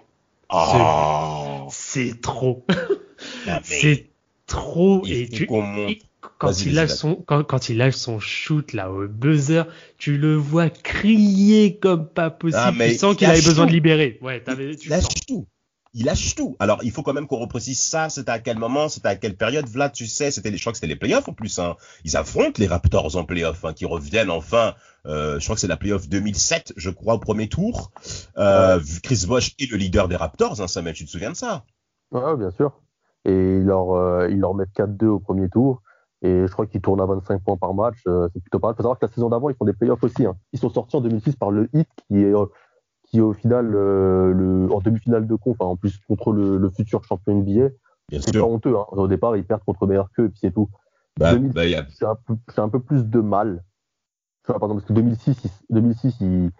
Oh. 0.49 1.67
C'est 1.69 2.21
trop. 2.21 2.65
c'est 3.63 4.07
trop. 4.45 5.03
et 5.05 5.27
tu, 5.27 5.47
quand 6.37 6.65
il 6.65 6.73
lâche 6.73 6.91
son 6.91 7.15
quand, 7.15 7.43
quand, 7.43 7.67
il 7.67 7.77
lâche 7.77 7.95
son 7.95 8.19
shoot 8.19 8.71
là 8.71 8.89
au 8.89 9.07
buzzer, 9.07 9.63
tu 9.97 10.17
le 10.17 10.35
vois 10.35 10.69
crier 10.69 11.77
comme 11.77 12.07
pas 12.07 12.29
possible. 12.29 12.61
Ah, 12.63 12.71
tu 12.87 12.95
sens 12.95 13.17
qu'il 13.17 13.27
avait 13.27 13.41
besoin 13.41 13.65
de 13.65 13.71
libérer. 13.71 14.17
Ouais, 14.21 14.41
il 14.47 14.89
lâche 14.89 15.07
tout 15.27 15.45
il 15.93 16.05
lâche 16.05 16.35
tout. 16.35 16.55
Alors, 16.59 16.79
il 16.83 16.91
faut 16.91 17.03
quand 17.03 17.13
même 17.13 17.27
qu'on 17.27 17.37
reprécise 17.37 17.81
ça. 17.81 18.09
C'était 18.09 18.31
à 18.31 18.39
quel 18.39 18.57
moment, 18.57 18.89
c'était 18.89 19.07
à 19.07 19.15
quelle 19.15 19.35
période? 19.35 19.67
Vlad, 19.67 19.91
tu 19.91 20.07
sais, 20.07 20.31
c'était 20.31 20.51
les, 20.51 20.57
je 20.57 20.63
crois 20.63 20.71
que 20.71 20.77
c'était 20.77 20.87
les 20.87 20.95
playoffs 20.95 21.27
en 21.27 21.33
plus. 21.33 21.59
Hein. 21.59 21.75
Ils 22.03 22.17
affrontent 22.17 22.57
les 22.57 22.67
Raptors 22.67 23.15
en 23.15 23.23
playoffs, 23.23 23.63
hein, 23.65 23.73
qui 23.73 23.85
reviennent 23.85 24.29
enfin. 24.29 24.75
Euh, 25.05 25.39
je 25.39 25.45
crois 25.45 25.55
que 25.55 25.61
c'est 25.61 25.67
la 25.67 25.77
playoff 25.77 26.09
2007, 26.09 26.73
je 26.75 26.89
crois, 26.89 27.15
au 27.15 27.19
premier 27.19 27.47
tour. 27.47 27.91
Euh, 28.37 28.79
Chris 29.03 29.25
Bosh 29.27 29.53
est 29.59 29.71
le 29.71 29.77
leader 29.77 30.07
des 30.07 30.15
Raptors, 30.15 30.61
hein, 30.61 30.67
Samuel, 30.67 30.93
tu 30.93 31.05
te 31.05 31.09
souviens 31.09 31.31
de 31.31 31.35
ça? 31.35 31.63
Ouais, 32.11 32.35
bien 32.37 32.51
sûr. 32.51 32.81
Et 33.25 33.31
ils 33.31 33.65
leur, 33.65 33.91
euh, 33.91 34.27
ils 34.29 34.39
leur 34.39 34.53
mettent 34.53 34.75
4-2 34.75 35.05
au 35.05 35.19
premier 35.19 35.49
tour. 35.49 35.81
Et 36.23 36.47
je 36.47 36.51
crois 36.51 36.65
qu'ils 36.65 36.81
tournent 36.81 37.01
à 37.01 37.05
25 37.05 37.43
points 37.43 37.57
par 37.57 37.73
match. 37.73 37.97
C'est 38.05 38.41
plutôt 38.41 38.59
pas 38.59 38.67
mal. 38.67 38.73
Il 38.73 38.77
faut 38.77 38.83
savoir 38.83 38.99
que 38.99 39.05
la 39.05 39.11
saison 39.11 39.29
d'avant, 39.29 39.49
ils 39.49 39.55
font 39.55 39.65
des 39.65 39.73
playoffs 39.73 40.03
aussi. 40.03 40.25
Hein. 40.25 40.35
Ils 40.51 40.59
sont 40.59 40.69
sortis 40.69 40.95
en 40.95 41.01
2006 41.01 41.35
par 41.35 41.51
le 41.51 41.69
Heat, 41.73 41.87
qui 42.07 42.23
est 42.23 42.33
qui 43.07 43.21
au 43.21 43.33
final, 43.33 43.73
euh, 43.73 44.33
le, 44.33 44.71
en 44.71 44.79
demi-finale 44.79 45.27
de 45.27 45.35
conf, 45.35 45.57
en 45.59 45.75
plus 45.75 45.97
contre 46.07 46.33
le, 46.33 46.57
le, 46.57 46.69
futur 46.69 47.03
champion 47.03 47.35
NBA, 47.35 47.69
c'est 48.11 48.33
pas 48.33 48.43
honteux. 48.43 48.75
Hein. 48.77 48.85
Au 48.91 49.07
départ, 49.07 49.35
ils 49.37 49.45
perdent 49.45 49.63
contre 49.63 49.87
meilleur 49.87 50.11
que 50.11 50.23
et 50.23 50.29
puis 50.29 50.39
c'est 50.39 50.51
tout. 50.51 50.69
Bah, 51.17 51.33
bah, 51.35 51.63
c'est 51.89 52.05
un, 52.05 52.17
un, 52.57 52.69
peu 52.69 52.79
plus 52.79 53.05
de 53.05 53.19
mal. 53.21 53.63
Vois, 54.45 54.59
par 54.59 54.69
exemple, 54.69 54.81
parce 54.81 54.87
que 54.87 54.93
2006, 54.93 55.63
2006 55.69 56.17
il, 56.21 56.51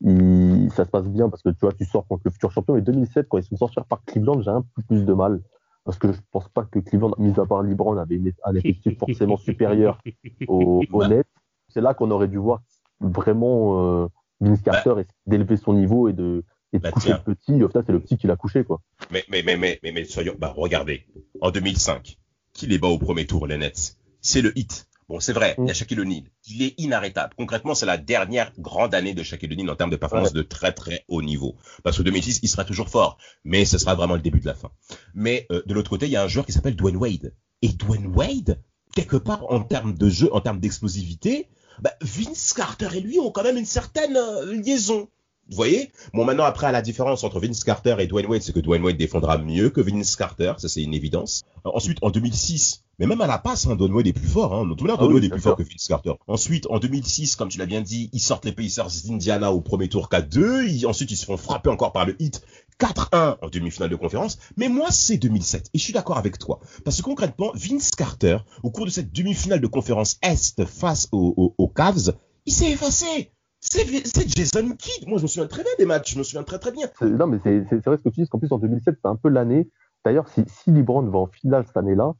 il, 0.00 0.70
ça 0.70 0.84
se 0.84 0.90
passe 0.90 1.08
bien 1.08 1.28
parce 1.28 1.42
que 1.42 1.50
tu 1.50 1.60
vois, 1.60 1.72
tu 1.72 1.84
sors 1.84 2.06
contre 2.06 2.22
le 2.24 2.30
futur 2.30 2.50
champion. 2.52 2.76
Et 2.76 2.82
2007, 2.82 3.26
quand 3.28 3.38
ils 3.38 3.44
sont 3.44 3.56
sortis 3.56 3.80
par 3.88 4.04
Cleveland, 4.04 4.40
j'ai 4.42 4.50
un 4.50 4.62
peu 4.62 4.82
plus 4.82 5.04
de 5.04 5.12
mal. 5.12 5.40
Parce 5.84 5.98
que 5.98 6.12
je 6.12 6.20
pense 6.30 6.48
pas 6.48 6.64
que 6.64 6.78
Cleveland, 6.78 7.12
mis 7.18 7.38
à 7.38 7.44
part 7.44 7.62
LeBron, 7.62 7.96
avait 7.98 8.20
un 8.44 8.54
effectif 8.54 8.98
forcément 8.98 9.36
supérieur 9.36 10.00
au, 10.48 10.82
au 10.90 11.04
net. 11.08 11.26
C'est 11.68 11.82
là 11.82 11.92
qu'on 11.92 12.10
aurait 12.10 12.28
dû 12.28 12.38
voir 12.38 12.62
vraiment 13.00 14.04
euh, 14.04 14.08
Vince 14.44 14.62
bah. 14.62 14.72
Carter 14.72 14.94
bah, 14.96 15.02
d'élever 15.26 15.56
son 15.56 15.74
niveau 15.74 16.08
et 16.08 16.12
de, 16.12 16.44
et 16.72 16.78
de 16.78 16.82
bah, 16.82 16.90
coucher 16.90 17.12
le 17.12 17.34
petit. 17.34 17.62
Au 17.62 17.68
final, 17.68 17.84
c'est 17.86 17.92
le 17.92 18.00
petit 18.00 18.16
qui 18.16 18.26
l'a 18.26 18.36
couché, 18.36 18.64
quoi. 18.64 18.80
Mais, 19.10 19.24
mais, 19.28 19.42
mais, 19.42 19.56
mais, 19.56 19.78
mais, 19.82 19.92
mais 19.92 20.04
soyons, 20.04 20.34
bah, 20.38 20.52
regardez. 20.56 21.06
En 21.40 21.50
2005, 21.50 22.18
qui 22.52 22.66
les 22.66 22.78
bat 22.78 22.88
au 22.88 22.98
premier 22.98 23.26
tour, 23.26 23.46
les 23.46 23.58
Nets? 23.58 23.96
C'est 24.20 24.42
le 24.42 24.56
hit. 24.58 24.88
Bon, 25.08 25.20
c'est 25.20 25.34
vrai, 25.34 25.54
il 25.58 25.66
y 25.66 25.68
a 25.68 25.72
mm. 25.72 25.74
Shaquille 25.74 26.00
O'Neal. 26.00 26.24
Il 26.48 26.62
est 26.62 26.74
inarrêtable. 26.78 27.34
Concrètement, 27.36 27.74
c'est 27.74 27.84
la 27.84 27.98
dernière 27.98 28.52
grande 28.58 28.94
année 28.94 29.12
de 29.12 29.22
Shaquille 29.22 29.52
O'Neal 29.52 29.70
en 29.70 29.76
termes 29.76 29.90
de 29.90 29.96
performance 29.96 30.32
de 30.32 30.42
très 30.42 30.72
très 30.72 31.04
haut 31.08 31.20
niveau. 31.20 31.56
Parce 31.82 31.98
que 31.98 32.02
2006, 32.02 32.40
il 32.42 32.48
sera 32.48 32.64
toujours 32.64 32.88
fort, 32.88 33.18
mais 33.44 33.64
ce 33.66 33.76
sera 33.76 33.94
vraiment 33.94 34.14
le 34.14 34.22
début 34.22 34.40
de 34.40 34.46
la 34.46 34.54
fin. 34.54 34.70
Mais 35.14 35.46
euh, 35.52 35.62
de 35.66 35.74
l'autre 35.74 35.90
côté, 35.90 36.06
il 36.06 36.12
y 36.12 36.16
a 36.16 36.22
un 36.22 36.28
joueur 36.28 36.46
qui 36.46 36.52
s'appelle 36.52 36.76
Dwayne 36.76 36.96
Wade. 36.96 37.34
Et 37.60 37.68
Dwayne 37.68 38.06
Wade, 38.06 38.62
quelque 38.94 39.16
part 39.16 39.50
en 39.52 39.60
termes 39.60 39.94
de 39.94 40.08
jeu, 40.08 40.32
en 40.32 40.40
termes 40.40 40.60
d'explosivité, 40.60 41.48
bah, 41.80 41.92
Vince 42.00 42.52
Carter 42.52 42.88
et 42.94 43.00
lui 43.00 43.18
ont 43.20 43.30
quand 43.30 43.42
même 43.42 43.56
une 43.56 43.66
certaine 43.66 44.16
euh, 44.16 44.54
liaison. 44.54 45.08
Vous 45.50 45.56
voyez? 45.56 45.90
Bon, 46.14 46.24
maintenant, 46.24 46.44
après, 46.44 46.72
la 46.72 46.80
différence 46.80 47.22
entre 47.22 47.38
Vince 47.38 47.64
Carter 47.64 47.96
et 47.98 48.06
Dwayne 48.06 48.26
Wade, 48.26 48.40
c'est 48.40 48.54
que 48.54 48.60
Dwayne 48.60 48.82
Wade 48.82 48.96
défendra 48.96 49.36
mieux 49.36 49.68
que 49.68 49.82
Vince 49.82 50.16
Carter, 50.16 50.54
ça 50.56 50.68
c'est 50.68 50.82
une 50.82 50.94
évidence. 50.94 51.42
ensuite, 51.64 51.98
en 52.00 52.08
2006, 52.08 52.84
mais 52.98 53.06
même 53.06 53.20
à 53.20 53.26
la 53.26 53.38
passe, 53.38 53.66
hein, 53.66 53.76
Dwayne 53.76 53.92
Wade 53.92 54.06
est 54.06 54.14
plus 54.14 54.26
fort. 54.26 54.54
Hein. 54.54 54.66
Tout 54.76 54.84
le 54.84 54.90
monde, 54.90 55.00
Dwayne 55.00 55.14
Wade 55.14 55.24
est 55.24 55.28
plus 55.28 55.42
fort 55.42 55.56
que 55.56 55.62
Vince 55.62 55.86
Carter. 55.86 56.12
Ensuite, 56.28 56.66
en 56.70 56.78
2006, 56.78 57.36
comme 57.36 57.50
tu 57.50 57.58
l'as 57.58 57.66
bien 57.66 57.82
dit, 57.82 58.08
ils 58.14 58.20
sortent 58.20 58.46
les 58.46 58.52
Pacers 58.52 58.88
d'Indiana 59.04 59.52
au 59.52 59.60
premier 59.60 59.88
tour 59.88 60.08
4-2. 60.10 60.86
Ensuite, 60.86 61.10
ils 61.10 61.16
se 61.16 61.26
font 61.26 61.36
frapper 61.36 61.68
encore 61.68 61.92
par 61.92 62.06
le 62.06 62.16
Heat 62.22 62.40
4-1 62.80 63.36
en 63.40 63.48
demi-finale 63.48 63.90
de 63.90 63.96
conférence. 63.96 64.38
Mais 64.56 64.68
moi, 64.68 64.88
c'est 64.90 65.16
2007. 65.16 65.70
Et 65.74 65.78
je 65.78 65.82
suis 65.82 65.92
d'accord 65.92 66.18
avec 66.18 66.38
toi. 66.38 66.60
Parce 66.84 66.98
que 66.98 67.02
concrètement, 67.02 67.50
Vince 67.54 67.90
Carter, 67.92 68.38
au 68.62 68.70
cours 68.70 68.86
de 68.86 68.90
cette 68.90 69.12
demi-finale 69.12 69.60
de 69.60 69.66
conférence 69.66 70.18
Est 70.22 70.64
face 70.64 71.08
aux, 71.12 71.72
Cavs, 71.74 72.14
il 72.46 72.52
s'est 72.52 72.70
effacé. 72.70 73.32
C'est 73.60 73.86
Jason 74.28 74.70
Kidd. 74.76 75.08
Moi, 75.08 75.18
je 75.18 75.22
me 75.22 75.28
souviens 75.28 75.46
très 75.46 75.62
bien 75.62 75.72
des 75.78 75.86
matchs. 75.86 76.12
Je 76.12 76.18
me 76.18 76.24
souviens 76.24 76.42
très 76.42 76.58
très 76.58 76.72
bien. 76.72 76.88
Non, 77.00 77.26
mais 77.26 77.38
c'est 77.42 77.60
vrai 77.86 77.96
ce 77.96 78.02
que 78.02 78.08
tu 78.10 78.22
dis, 78.22 78.28
qu'en 78.28 78.38
plus, 78.38 78.52
en 78.52 78.58
2007, 78.58 78.96
c'est 79.02 79.08
un 79.08 79.16
peu 79.16 79.28
l'année. 79.28 79.68
D'ailleurs, 80.04 80.28
si, 80.28 80.44
si 80.46 80.70
va 80.70 80.92
en 80.92 81.26
finale 81.26 81.64
cette 81.66 81.76
année-là, 81.78 82.14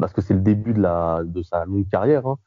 parce 0.00 0.12
que 0.12 0.20
c'est 0.20 0.34
le 0.34 0.40
début 0.40 0.72
de, 0.72 1.42
sa 1.42 1.64
longue 1.64 1.88
carrière, 1.88 2.26
hein, 2.26 2.38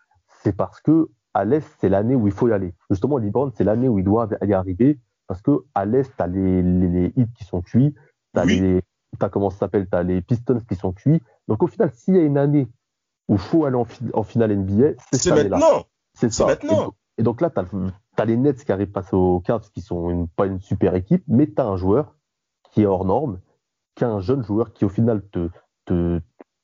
c'est 0.43 0.56
parce 0.56 0.82
que 0.82 1.10
à 1.34 1.46
l'Est, 1.46 1.67
c'est 1.80 1.89
l'année 1.89 2.15
où 2.15 2.28
il 2.28 2.34
faut 2.34 2.48
y 2.48 2.54
aller. 2.54 2.74
Justement, 2.89 3.17
LeBron, 3.17 3.52
c'est 3.56 3.63
l'année 3.63 3.88
où 3.88 4.00
il 4.00 4.06
doit 4.06 4.30
y 4.41 4.54
arriver 4.54 5.00
parce 5.28 5.42
que 5.42 5.66
à 5.76 5.86
l'est, 5.86 6.12
t'as 6.18 6.28
les, 6.28 6.62
les, 6.62 6.88
les, 6.88 7.13
hits 7.16 7.32
qui 7.36 7.44
sont 7.44 7.62
cuits, 7.62 7.94
t'as 8.34 8.46
oui. 8.46 8.60
les, 8.60 8.82
t'as 9.20 9.30
comment 9.30 9.50
ça 9.50 9.60
s'appelle, 9.60 9.88
t'as 9.88 10.04
les 10.04 10.22
Pistons 10.22 10.60
qui 10.68 10.76
sont 10.76 10.94
cuits. 10.94 11.22
Donc 11.48 11.63
au 11.63 11.68
final, 11.68 11.92
s'il 11.94 12.16
y 12.16 12.20
a 12.20 12.24
une 12.24 12.38
année 12.38 12.68
où 13.28 13.34
il 13.34 13.40
faut 13.40 13.66
aller 13.66 13.76
en, 13.76 13.86
en 14.13 14.24
finale 14.24 14.56
NBA, 14.56 14.94
c'est 15.12 15.32
maintenant. 15.32 15.86
C'est 16.13 16.32
ça. 16.32 16.46
maintenant. 16.46 16.96
Et, 17.18 17.24
donc 17.24 17.42
là, 17.42 17.50
t'as, 17.50 17.66
as 18.18 18.26
les 18.26 18.38
Nets 18.38 18.63
qui 18.63 18.72
arrivent 18.72 18.92
passer 18.92 19.16
aux 19.16 19.40
Cavs, 19.40 19.70
qui 19.72 19.82
sont 19.82 20.10
une, 20.10 20.28
pas 20.28 20.46
une 20.46 20.62
super 20.62 20.96
équipe, 20.96 21.24
mais 21.28 21.48
t'as 21.48 21.66
un 21.66 21.78
joueur 21.78 22.16
qui 22.72 22.84
est 22.84 22.86
hors 22.86 23.06
norme, 23.06 23.40
qui 23.96 24.04
est 24.04 24.08
un 24.08 24.20
jeune 24.20 24.44
joueur 24.44 24.72
qui 24.72 24.86
au 24.86 24.90
final 24.90 25.28
te, 25.30 25.50
te, 25.86 26.22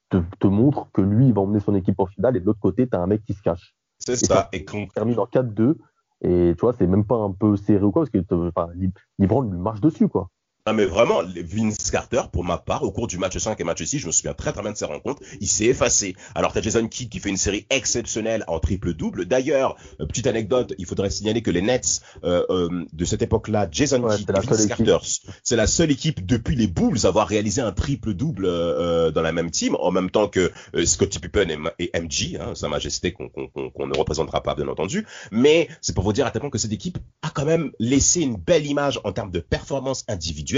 te, 0.09 0.17
te 0.39 0.47
montre 0.47 0.91
que 0.91 1.01
lui, 1.01 1.27
il 1.27 1.33
va 1.33 1.41
emmener 1.41 1.59
son 1.59 1.75
équipe 1.75 1.99
en 1.99 2.05
finale, 2.05 2.37
et 2.37 2.39
de 2.39 2.45
l'autre 2.45 2.59
côté, 2.59 2.87
t'as 2.87 2.99
un 2.99 3.07
mec 3.07 3.23
qui 3.23 3.33
se 3.33 3.41
cache. 3.41 3.75
C'est 3.99 4.15
ça. 4.15 4.49
Et 4.51 4.65
qu'on 4.65 4.87
termine 4.87 5.19
en 5.19 5.25
4-2. 5.25 5.75
Et 6.23 6.53
tu 6.57 6.61
vois, 6.61 6.73
c'est 6.73 6.87
même 6.87 7.05
pas 7.05 7.17
un 7.17 7.31
peu 7.31 7.55
serré 7.57 7.83
ou 7.85 7.91
quoi, 7.91 8.03
parce 8.03 8.09
que 8.11 8.19
Libran 9.19 9.41
lui 9.43 9.57
marche 9.59 9.81
dessus, 9.81 10.07
quoi. 10.09 10.29
Ah 10.65 10.71
mais 10.71 10.85
vraiment, 10.85 11.21
Vince 11.23 11.91
Carter, 11.91 12.21
pour 12.31 12.45
ma 12.45 12.57
part, 12.57 12.83
au 12.83 12.91
cours 12.91 13.07
du 13.07 13.17
match 13.17 13.37
5 13.37 13.59
et 13.59 13.65
match 13.65 13.83
6, 13.83 13.99
je 13.99 14.07
me 14.07 14.13
souviens 14.13 14.33
très 14.33 14.53
très 14.53 14.61
bien 14.61 14.71
de 14.71 14.77
ces 14.77 14.85
rencontres, 14.85 15.21
il 15.41 15.47
s'est 15.49 15.65
effacé. 15.65 16.15
Alors 16.35 16.53
t'as 16.53 16.61
Jason 16.61 16.87
Kidd 16.87 17.09
qui 17.09 17.19
fait 17.19 17.27
une 17.27 17.35
série 17.35 17.67
exceptionnelle 17.69 18.45
en 18.47 18.61
triple-double. 18.61 19.25
D'ailleurs, 19.25 19.75
euh, 19.99 20.05
petite 20.05 20.25
anecdote, 20.25 20.73
il 20.77 20.85
faudrait 20.85 21.09
signaler 21.09 21.41
que 21.41 21.51
les 21.51 21.61
Nets 21.61 21.99
euh, 22.23 22.45
euh, 22.49 22.85
de 22.93 23.03
cette 23.03 23.21
époque-là, 23.21 23.67
Jason 23.69 24.07
Kidd 24.07 24.29
et 24.29 24.39
Vince 24.39 24.65
Carter, 24.67 24.97
c'est 25.43 25.57
la 25.57 25.67
seule 25.67 25.91
équipe 25.91 26.25
depuis 26.25 26.55
les 26.55 26.67
Bulls 26.67 26.99
à 27.03 27.07
avoir 27.07 27.27
réalisé 27.27 27.59
un 27.59 27.73
triple-double 27.73 28.45
euh, 28.45 29.11
dans 29.11 29.21
la 29.21 29.33
même 29.33 29.51
team, 29.51 29.75
en 29.81 29.91
même 29.91 30.09
temps 30.09 30.29
que 30.29 30.49
euh, 30.75 30.85
Scottie 30.85 31.19
Pippen 31.19 31.49
et, 31.77 31.91
et 31.93 31.99
MG, 31.99 32.39
hein, 32.39 32.55
Sa 32.55 32.69
Majesté 32.69 33.11
qu'on 33.11 33.27
qu'on 33.27 33.87
ne 33.87 33.97
représentera 33.97 34.41
pas 34.41 34.55
bien 34.55 34.69
entendu. 34.69 35.05
Mais 35.29 35.67
c'est 35.81 35.93
pour 35.93 36.05
vous 36.05 36.13
dire 36.13 36.25
à 36.25 36.31
tel 36.31 36.39
point 36.39 36.49
que 36.49 36.57
cette 36.57 36.71
équipe 36.71 36.99
a 37.21 37.31
quand 37.31 37.43
même 37.43 37.71
laissé 37.79 38.21
une 38.21 38.37
belle 38.37 38.65
image 38.65 39.01
en 39.03 39.11
termes 39.11 39.31
de 39.31 39.41
performance 39.41 40.05
individuelle 40.07 40.52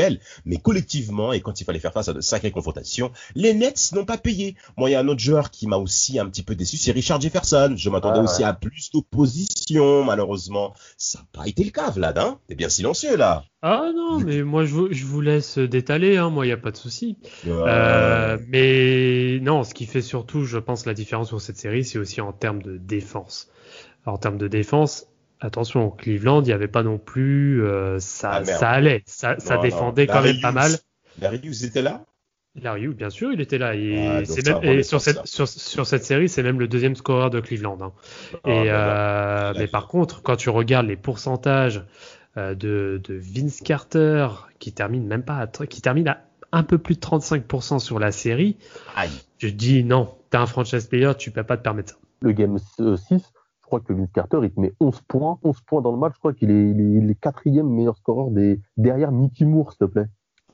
mais 0.45 0.58
collectivement, 0.58 1.34
et 1.34 1.41
quand 1.41 1.62
il 1.62 1.63
fallait 1.63 1.79
faire 1.79 1.93
face 1.93 2.10
à 2.10 2.13
de 2.13 2.21
sacrées 2.21 2.51
confrontations, 2.51 3.12
les 3.36 3.53
Nets 3.53 3.91
n'ont 3.93 4.05
pas 4.05 4.17
payé. 4.17 4.55
Moi, 4.77 4.89
il 4.89 4.93
y 4.93 4.95
a 4.95 4.99
un 4.99 5.08
autre 5.08 5.19
joueur 5.19 5.51
qui 5.51 5.67
m'a 5.67 5.77
aussi 5.77 6.19
un 6.19 6.27
petit 6.27 6.43
peu 6.43 6.55
déçu, 6.55 6.77
c'est 6.77 6.91
Richard 6.91 7.21
Jefferson. 7.21 7.73
Je 7.77 7.89
m'attendais 7.89 8.19
ah 8.19 8.23
aussi 8.23 8.43
à 8.43 8.53
plus 8.53 8.91
d'opposition, 8.91 10.03
malheureusement. 10.03 10.73
Ça 10.97 11.19
n'a 11.19 11.25
pas 11.31 11.47
été 11.47 11.63
le 11.63 11.71
cas, 11.71 11.89
Vlad, 11.91 12.17
hein 12.17 12.39
T'es 12.47 12.55
bien 12.55 12.69
silencieux, 12.69 13.15
là. 13.15 13.43
Ah 13.62 13.89
non, 13.95 14.19
mais 14.19 14.43
moi, 14.43 14.65
je 14.65 14.73
vous, 14.73 14.88
je 14.91 15.05
vous 15.05 15.21
laisse 15.21 15.58
détaler, 15.58 16.17
hein. 16.17 16.29
moi, 16.29 16.45
il 16.45 16.49
n'y 16.49 16.53
a 16.53 16.58
pas 16.58 16.71
de 16.71 16.77
souci. 16.77 17.17
Euh, 17.47 18.38
mais 18.47 19.39
non, 19.41 19.63
ce 19.63 19.73
qui 19.73 19.86
fait 19.86 20.01
surtout, 20.01 20.45
je 20.45 20.58
pense, 20.58 20.86
la 20.86 20.93
différence 20.93 21.29
sur 21.29 21.41
cette 21.41 21.58
série, 21.58 21.84
c'est 21.84 21.97
aussi 21.97 22.21
en 22.21 22.31
termes 22.31 22.62
de 22.62 22.77
défense. 22.77 23.49
en 24.05 24.17
termes 24.17 24.38
de 24.38 24.47
défense, 24.47 25.08
attention, 25.45 25.91
Cleveland, 25.91 26.41
il 26.41 26.47
n'y 26.47 26.53
avait 26.53 26.67
pas 26.67 26.84
non 26.84 26.97
plus, 26.97 27.63
euh, 27.63 27.99
ça, 27.99 28.31
Ah, 28.34 28.45
ça 28.45 28.69
allait, 28.69 29.03
ça, 29.05 29.36
défendait 29.62 30.08
non. 30.08 30.13
quand 30.13 30.21
même 30.21 30.25
Larry 30.25 30.41
pas 30.41 30.51
mal. 30.51 30.71
Larry 31.21 31.39
Hughes 31.43 31.63
était 31.63 31.81
là? 31.81 32.05
Larry 32.62 32.84
Hughes, 32.84 32.95
bien 32.95 33.10
sûr, 33.10 33.31
il 33.34 33.41
était 33.41 33.58
là. 33.58 33.75
Et, 33.75 33.95
Ah, 33.97 34.25
c'est 34.25 34.45
même- 34.47 34.63
et 34.63 34.84
sur, 34.84 35.01
cette, 35.01 35.25
sur, 35.25 35.47
sur 35.47 35.86
cette 35.86 36.03
série, 36.03 36.29
c'est 36.29 36.43
même 36.43 36.60
le 36.60 36.67
deuxième 36.67 36.95
scoreur 36.95 37.29
de 37.29 37.39
Cleveland. 37.39 37.77
hein. 37.81 37.91
Ah, 38.43 38.49
et, 38.49 38.65
bah, 38.69 39.49
euh, 39.49 39.53
mais 39.58 39.67
par 39.67 39.88
contre, 39.88 40.21
quand 40.21 40.36
tu 40.38 40.49
regardes 40.49 40.88
les 40.88 40.95
pourcentages 40.95 41.84
euh, 42.38 42.53
de, 42.55 43.01
de 43.03 43.13
Vince 43.15 43.62
Carter, 43.62 44.27
qui 44.60 44.73
termine 44.73 45.05
même 45.05 45.23
pas, 45.23 45.38
à, 45.38 45.47
qui 45.47 45.81
termine 45.81 46.08
à 46.10 46.21
un 46.51 46.63
peu 46.63 46.77
plus 46.77 46.95
de 46.95 46.99
35% 47.01 47.79
sur 47.79 47.99
la 47.99 48.12
série, 48.12 48.58
Aïe. 48.95 49.10
je 49.39 49.47
te 49.47 49.53
dis 49.53 49.84
non, 49.84 50.15
t'es 50.29 50.38
un 50.38 50.45
franchise 50.45 50.86
player, 50.88 51.12
tu 51.17 51.31
peux 51.31 51.43
pas 51.43 51.58
te 51.58 51.63
permettre 51.63 51.93
ça. 51.93 51.97
Le 52.21 52.31
game 52.31 52.58
6, 52.58 53.21
je 53.65 53.67
crois 53.67 53.80
que 53.80 53.93
Vince 53.93 54.12
Carter, 54.13 54.38
il 54.43 54.51
te 54.51 54.60
met 54.60 54.73
11 54.80 55.01
points, 55.08 55.39
11 55.43 55.60
points 55.62 55.82
dans 55.82 55.91
le 55.91 55.97
match. 55.97 56.13
Je 56.13 56.19
crois 56.19 56.34
qu'il 56.34 56.51
est, 56.51 56.69
il 56.69 57.10
est, 57.10 57.15
quatrième 57.15 57.67
meilleur 57.67 57.97
scoreur 57.97 58.30
des, 58.30 58.62
derrière 58.78 59.12
Mickey 59.12 59.43
Moore, 59.43 59.71
s'il 59.71 59.80
te 59.80 59.86
plaît. 59.86 60.06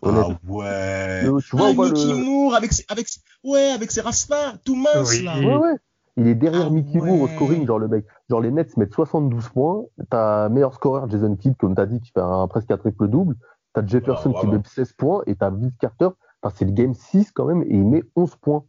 Ah 0.02 0.30
ouais. 0.47 1.24
Le- 1.26 1.41
tu 1.41 1.58
vois, 1.58 1.65
ah, 1.67 1.69
on 1.71 1.74
voit 1.74 1.89
Mickey 1.91 2.08
le- 2.08 2.15
Moore 2.24 2.56
avec, 2.56 2.71
ses- 2.71 2.86
avec, 2.88 3.10
ses- 3.10 3.19
ouais, 3.43 3.71
avec 3.76 3.91
ses 3.91 4.00
rastas, 4.00 4.54
tout 4.63 4.76
mince 4.78 5.12
Oui. 5.12 5.24
là. 5.26 5.38
Ouais, 5.39 5.56
ouais. 5.58 5.76
Il 6.15 6.28
est 6.28 6.36
derrière 6.36 6.67
Ah 6.67 6.69
Mickey 6.69 7.00
Moore 7.00 7.21
au 7.21 7.28
scoring, 7.28 7.67
genre 7.67 7.80
le 7.80 7.89
mec. 7.89 8.06
Genre 8.30 8.39
les 8.39 8.52
Nets 8.52 8.78
mettent 8.78 8.93
72 8.93 9.50
points. 9.50 9.84
T'as 10.10 10.47
meilleur 10.47 10.74
scoreur 10.74 11.10
Jason 11.10 11.36
Kidd, 11.36 11.58
comme 11.58 11.76
t'as 11.76 11.86
dit, 11.86 12.00
qui 12.00 12.12
fait 12.12 12.21
un, 12.21 12.47
presque 12.47 12.71
un 12.71 12.78
triple 12.78 13.10
double. 13.10 13.36
T'as 13.74 13.86
Jefferson 13.86 14.32
Ah, 14.36 14.39
qui 14.39 14.45
vraiment. 14.47 14.62
met 14.63 14.69
16 14.69 14.93
points 14.93 15.21
et 15.28 15.36
t'as 15.36 15.50
Vince 15.50 15.76
Carter. 15.82 16.08
Enfin, 16.41 16.56
c'est 16.58 16.65
le 16.65 16.71
game 16.71 16.93
6 16.93 17.32
quand 17.32 17.45
même 17.45 17.62
et 17.63 17.67
il 17.76 17.86
met 17.86 18.04
11 18.15 18.36
points. 18.38 18.63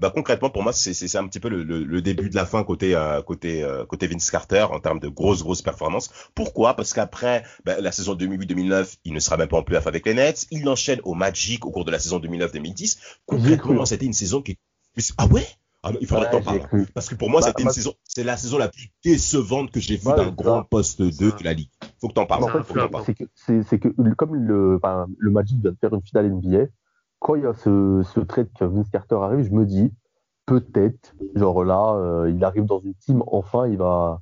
Bah, 0.00 0.10
concrètement, 0.14 0.50
pour 0.50 0.62
moi, 0.62 0.72
c'est 0.74 0.92
c'est- 0.92 1.08
c'est 1.08 1.16
un 1.16 1.26
petit 1.26 1.40
peu 1.40 1.48
le, 1.48 1.62
le- 1.62 1.82
le 1.84 2.02
début 2.02 2.28
de 2.28 2.34
la 2.36 2.44
fin 2.44 2.62
côté 2.64 2.94
euh, 2.94 3.22
côté 3.22 3.62
euh, 3.62 3.86
côté 3.86 4.06
Vince 4.06 4.30
Carter 4.30 4.66
en 4.70 4.78
termes 4.78 5.00
de 5.00 5.08
grosses 5.08 5.42
grosses 5.42 5.62
performances. 5.62 6.10
Pourquoi? 6.34 6.74
Parce 6.74 6.92
qu'après 6.92 7.44
bah, 7.64 7.80
la 7.80 7.92
saison 7.92 8.14
2008-2009, 8.14 8.98
il 9.04 9.14
ne 9.14 9.20
sera 9.20 9.38
même 9.38 9.48
pas 9.48 9.56
en 9.56 9.62
playoff 9.62 9.86
avec 9.86 10.04
les 10.04 10.12
Nets. 10.14 10.46
Il 10.50 10.68
enchaîne 10.68 11.00
au 11.04 11.14
Magic 11.14 11.64
au 11.64 11.70
cours 11.70 11.86
de 11.86 11.90
la 11.90 11.98
saison 11.98 12.18
2009-2010. 12.18 12.98
Concrètement, 13.24 13.86
c'était 13.86 14.04
une 14.06 14.12
saison 14.12 14.42
qui 14.42 14.58
ah 15.18 15.26
ouais? 15.26 15.46
Ah, 15.82 15.92
Il 16.00 16.06
faudrait 16.06 16.34
Ouais, 16.34 16.42
parler. 16.42 16.60
cru. 16.60 16.86
Parce 16.94 17.08
que 17.08 17.14
pour 17.14 17.30
moi, 17.30 17.40
Bah, 17.40 17.48
c'était 17.48 17.62
une 17.62 17.70
saison, 17.70 17.94
c'est 18.04 18.24
la 18.24 18.36
saison 18.36 18.58
la 18.58 18.68
plus 18.68 18.90
décevante 19.04 19.70
que 19.70 19.78
j'ai 19.80 19.96
vue 19.96 20.04
d'un 20.16 20.30
grand 20.30 20.62
poste 20.64 21.00
2 21.00 21.32
de 21.32 21.44
la 21.44 21.52
ligue. 21.52 21.68
Faut 22.00 22.08
que 22.08 22.14
t'en 22.14 22.26
parles. 22.26 22.44
En 22.44 22.48
fait. 22.48 23.04
C'est 23.04 23.14
que, 23.14 23.24
c'est, 23.34 23.62
c'est 23.62 23.78
que 23.78 23.88
comme 24.16 24.34
le, 24.34 24.76
enfin, 24.76 25.06
le 25.18 25.30
Magic 25.30 25.60
vient 25.60 25.70
de 25.72 25.76
faire 25.80 25.94
une 25.94 26.02
finale 26.02 26.26
NBA, 26.26 26.66
quand 27.26 27.34
il 27.34 27.42
y 27.42 27.46
a 27.46 27.54
ce, 27.54 28.02
ce 28.14 28.20
trade 28.20 28.48
que 28.56 28.64
Vince 28.64 28.88
Carter 28.88 29.16
arrive, 29.20 29.44
je 29.44 29.50
me 29.50 29.66
dis 29.66 29.92
peut-être, 30.46 31.16
genre 31.34 31.64
là, 31.64 31.94
euh, 31.96 32.30
il 32.30 32.44
arrive 32.44 32.66
dans 32.66 32.78
une 32.78 32.94
team, 32.94 33.24
enfin, 33.26 33.66
il 33.66 33.78
va 33.78 34.20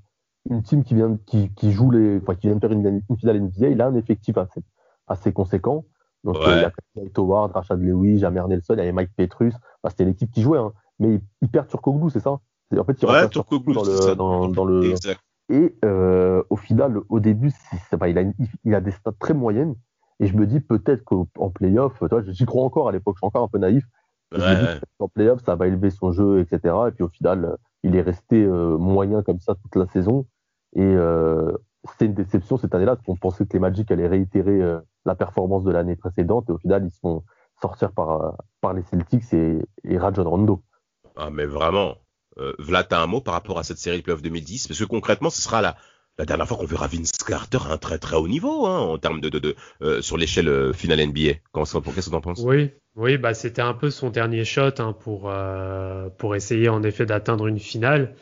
une 0.49 0.63
team 0.63 0.83
qui 0.85 0.95
vient, 0.95 1.19
qui, 1.27 1.53
qui 1.53 1.71
joue 1.71 1.91
les, 1.91 2.17
enfin, 2.23 2.35
qui 2.35 2.47
vient 2.47 2.57
de 2.57 2.61
faire 2.61 2.73
une, 2.73 3.03
une 3.11 3.17
finale 3.19 3.37
NBA, 3.43 3.69
il 3.69 3.81
a 3.83 3.89
un 3.89 3.95
effectif 3.95 4.39
assez, 4.39 4.63
assez 5.07 5.35
conséquent. 5.35 5.85
Donc 6.23 6.37
Ouais. 6.37 6.49
euh, 6.49 6.57
il 6.57 6.63
y 6.63 6.65
a 6.65 6.73
Dwight 6.97 7.19
Howard, 7.19 7.53
Rashad 7.53 7.79
Lewis, 7.83 8.21
Jamer 8.21 8.49
Nelson, 8.49 8.73
il 8.75 8.79
y 8.79 8.81
avait 8.81 8.93
Mike 8.93 9.11
Petrus. 9.15 9.53
Enfin, 9.55 9.91
c'était 9.91 10.07
l'équipe 10.07 10.31
qui 10.31 10.41
jouait, 10.41 10.59
hein. 10.59 10.73
mais 10.99 11.21
ils 11.43 11.49
perdent 11.51 11.69
sur 11.69 11.83
Koglou, 11.83 12.09
c'est 12.09 12.21
ça? 12.21 12.31
En 12.31 12.85
fait, 12.85 13.03
ils 13.03 13.07
Ouais, 13.07 13.29
Turkoglu, 13.29 13.75
dans 13.75 13.85
le, 13.85 14.15
dans, 14.17 14.49
dans 14.49 14.65
le, 14.65 14.93
Exact. 14.93 15.21
et 15.51 15.77
euh, 15.85 16.43
au 16.49 16.57
final, 16.57 17.01
au 17.11 17.21
début, 17.21 17.51
c'est- 17.51 17.77
c'est 17.91 17.99
pas, 17.99 18.09
il, 18.09 18.17
a 18.17 18.23
une- 18.23 18.35
il 18.65 18.75
a 18.75 18.81
des 18.81 18.93
stats 18.93 19.13
très 19.19 19.35
moyennes. 19.35 19.75
Et 20.21 20.27
je 20.27 20.37
me 20.37 20.47
dis 20.47 20.61
peut-être 20.61 21.05
qu'en 21.05 21.51
playoff, 21.51 22.01
j'y 22.29 22.47
crois 22.47 22.65
encore 22.65 22.89
à 22.89 22.93
l'époque, 22.93 23.17
je 23.17 23.21
suis 23.21 23.27
encore 23.27 23.45
un 23.45 23.49
peu 23.49 23.59
naïf. 23.59 23.85
Je 24.33 24.39
me 24.39 24.77
dis 24.77 24.81
qu'en 24.99 25.09
playoff, 25.09 25.43
ça 25.45 25.57
va 25.57 25.67
élever 25.67 25.91
son 25.91 26.13
jeu, 26.13 26.41
etc. 26.41 26.75
Et 26.89 26.91
puis 26.93 27.05
au 27.05 27.09
final, 27.09 27.45
euh, 27.45 27.57
il 27.83 27.97
est 27.97 28.03
resté 28.03 28.43
euh, 28.43 28.77
moyen 28.79 29.23
comme 29.23 29.41
ça 29.41 29.55
toute 29.55 29.77
la 29.77 29.87
saison. 29.93 30.27
Et 30.75 30.83
euh, 30.83 31.53
c'était 31.91 32.07
une 32.07 32.15
déception 32.15 32.57
cette 32.57 32.75
année-là, 32.75 32.97
parce 32.97 33.07
qu'on 33.07 33.17
pensait 33.17 33.47
que 33.47 33.53
les 33.53 33.59
Magic 33.59 33.91
allaient 33.91 34.09
réitérer 34.09 34.61
euh, 34.63 34.81
la 35.05 35.15
performance 35.15 35.65
de 35.65 35.71
l'année 35.71 35.97
précédente. 35.97 36.49
Et 36.49 36.53
au 36.53 36.59
final, 36.59 36.85
ils 36.85 36.91
se 36.91 36.99
font 37.01 37.23
sortir 37.61 37.93
par, 37.93 38.37
par 38.61 38.73
les 38.73 38.83
Celtics 38.83 39.33
et, 39.33 39.59
et 39.85 39.99
Rajon 39.99 40.29
Rondo. 40.29 40.63
Ah, 41.17 41.31
mais 41.31 41.47
vraiment. 41.47 41.95
Euh, 42.39 42.53
Vlad, 42.59 42.89
t'as 42.89 43.01
un 43.01 43.07
mot 43.07 43.21
par 43.21 43.35
rapport 43.35 43.59
à 43.59 43.63
cette 43.63 43.79
série 43.79 43.99
de 43.99 44.03
playoffs 44.03 44.23
2010 44.23 44.67
Parce 44.67 44.81
que 44.81 44.85
concrètement, 44.85 45.31
ce 45.31 45.41
sera 45.41 45.63
la, 45.63 45.77
la 46.19 46.25
dernière 46.25 46.47
fois 46.47 46.57
qu'on 46.57 46.67
verra 46.67 46.87
Vince 46.87 47.13
Carter 47.13 47.59
à 47.69 47.73
un 47.73 47.77
très 47.79 47.99
très 47.99 48.17
haut 48.17 48.29
niveau 48.29 48.67
hein, 48.67 48.79
en 48.79 48.99
termes 48.99 49.21
de, 49.21 49.29
de, 49.29 49.39
de 49.39 49.57
euh, 49.83 50.01
sur 50.01 50.17
l'échelle 50.17 50.49
euh, 50.49 50.73
finale 50.73 51.01
NBA. 51.01 51.35
Qu'est-ce 51.55 51.79
que 51.79 52.11
t'en 52.11 52.21
penses? 52.21 52.43
Oui, 52.45 52.71
oui, 52.97 53.19
bah 53.19 53.35
c'était 53.35 53.63
un 53.63 53.75
peu 53.75 53.91
son 53.91 54.11
dernier 54.11 54.45
shot 54.45 54.79
hein, 54.79 54.93
pour 54.99 55.25
euh, 55.27 56.09
pour 56.19 56.37
essayer 56.37 56.69
en 56.69 56.83
effet 56.83 57.07
d'atteindre 57.07 57.47
une 57.47 57.59
finale. 57.59 58.15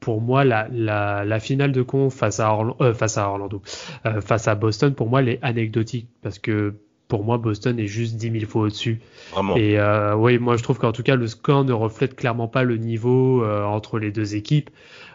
Pour 0.00 0.22
moi, 0.22 0.44
la, 0.44 0.66
la, 0.72 1.26
la 1.26 1.40
finale 1.40 1.70
de 1.70 1.82
con 1.82 2.08
face 2.08 2.40
à 2.40 2.48
Orla- 2.48 2.74
euh, 2.80 2.94
face 2.94 3.18
à 3.18 3.28
Orlando, 3.28 3.60
euh, 4.06 4.22
face 4.22 4.48
à 4.48 4.54
Boston, 4.54 4.94
pour 4.94 5.10
moi, 5.10 5.20
elle 5.20 5.28
est 5.28 5.38
anecdotique 5.42 6.08
parce 6.22 6.38
que 6.38 6.74
pour 7.06 7.22
moi, 7.22 7.36
Boston 7.36 7.78
est 7.78 7.86
juste 7.86 8.16
10 8.16 8.30
000 8.30 8.46
fois 8.46 8.62
au-dessus. 8.62 9.02
Vraiment. 9.30 9.56
Et 9.56 9.78
euh, 9.78 10.16
oui, 10.16 10.38
moi 10.38 10.56
je 10.56 10.62
trouve 10.62 10.78
qu'en 10.78 10.92
tout 10.92 11.02
cas 11.02 11.16
le 11.16 11.26
score 11.26 11.64
ne 11.64 11.74
reflète 11.74 12.16
clairement 12.16 12.48
pas 12.48 12.62
le 12.64 12.78
niveau 12.78 13.44
euh, 13.44 13.62
entre 13.64 13.98
les 13.98 14.10
deux 14.10 14.34
équipes. 14.36 14.70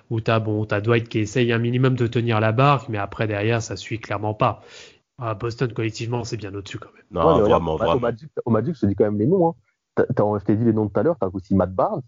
Où 0.09 0.21
t'as 0.21 0.39
bon, 0.39 0.65
t'as 0.65 0.81
Dwight 0.81 1.07
qui 1.07 1.19
essaye 1.19 1.51
un 1.53 1.59
minimum 1.59 1.95
de 1.95 2.07
tenir 2.07 2.39
la 2.39 2.51
barque, 2.51 2.89
mais 2.89 2.97
après 2.97 3.27
derrière 3.27 3.61
ça 3.61 3.75
suit 3.75 3.99
clairement 3.99 4.33
pas. 4.33 4.61
Ah, 5.19 5.35
Boston 5.35 5.71
collectivement 5.73 6.23
c'est 6.23 6.37
bien 6.37 6.53
au-dessus 6.55 6.79
quand 6.79 6.91
même. 6.93 7.03
Non, 7.11 7.21
Ouais, 7.21 7.25
mais 7.27 7.33
regarde, 7.43 7.49
vraiment, 7.63 7.73
au 7.73 7.77
vraiment. 7.77 7.99
Magic, 7.99 8.29
au 8.45 8.49
Magic, 8.51 8.75
je 8.75 8.79
te 8.81 8.85
dis 8.87 8.95
quand 8.95 9.03
même 9.03 9.19
les 9.19 9.27
noms. 9.27 9.49
Hein. 9.49 9.55
T'as- 9.95 10.05
je 10.39 10.43
t'ai 10.45 10.55
dit 10.55 10.63
les 10.65 10.73
noms 10.73 10.87
tout 10.87 10.99
à 10.99 11.03
l'heure. 11.03 11.17
T'as 11.19 11.27
aussi 11.33 11.53
Matt 11.55 11.73
Barnes, 11.73 12.01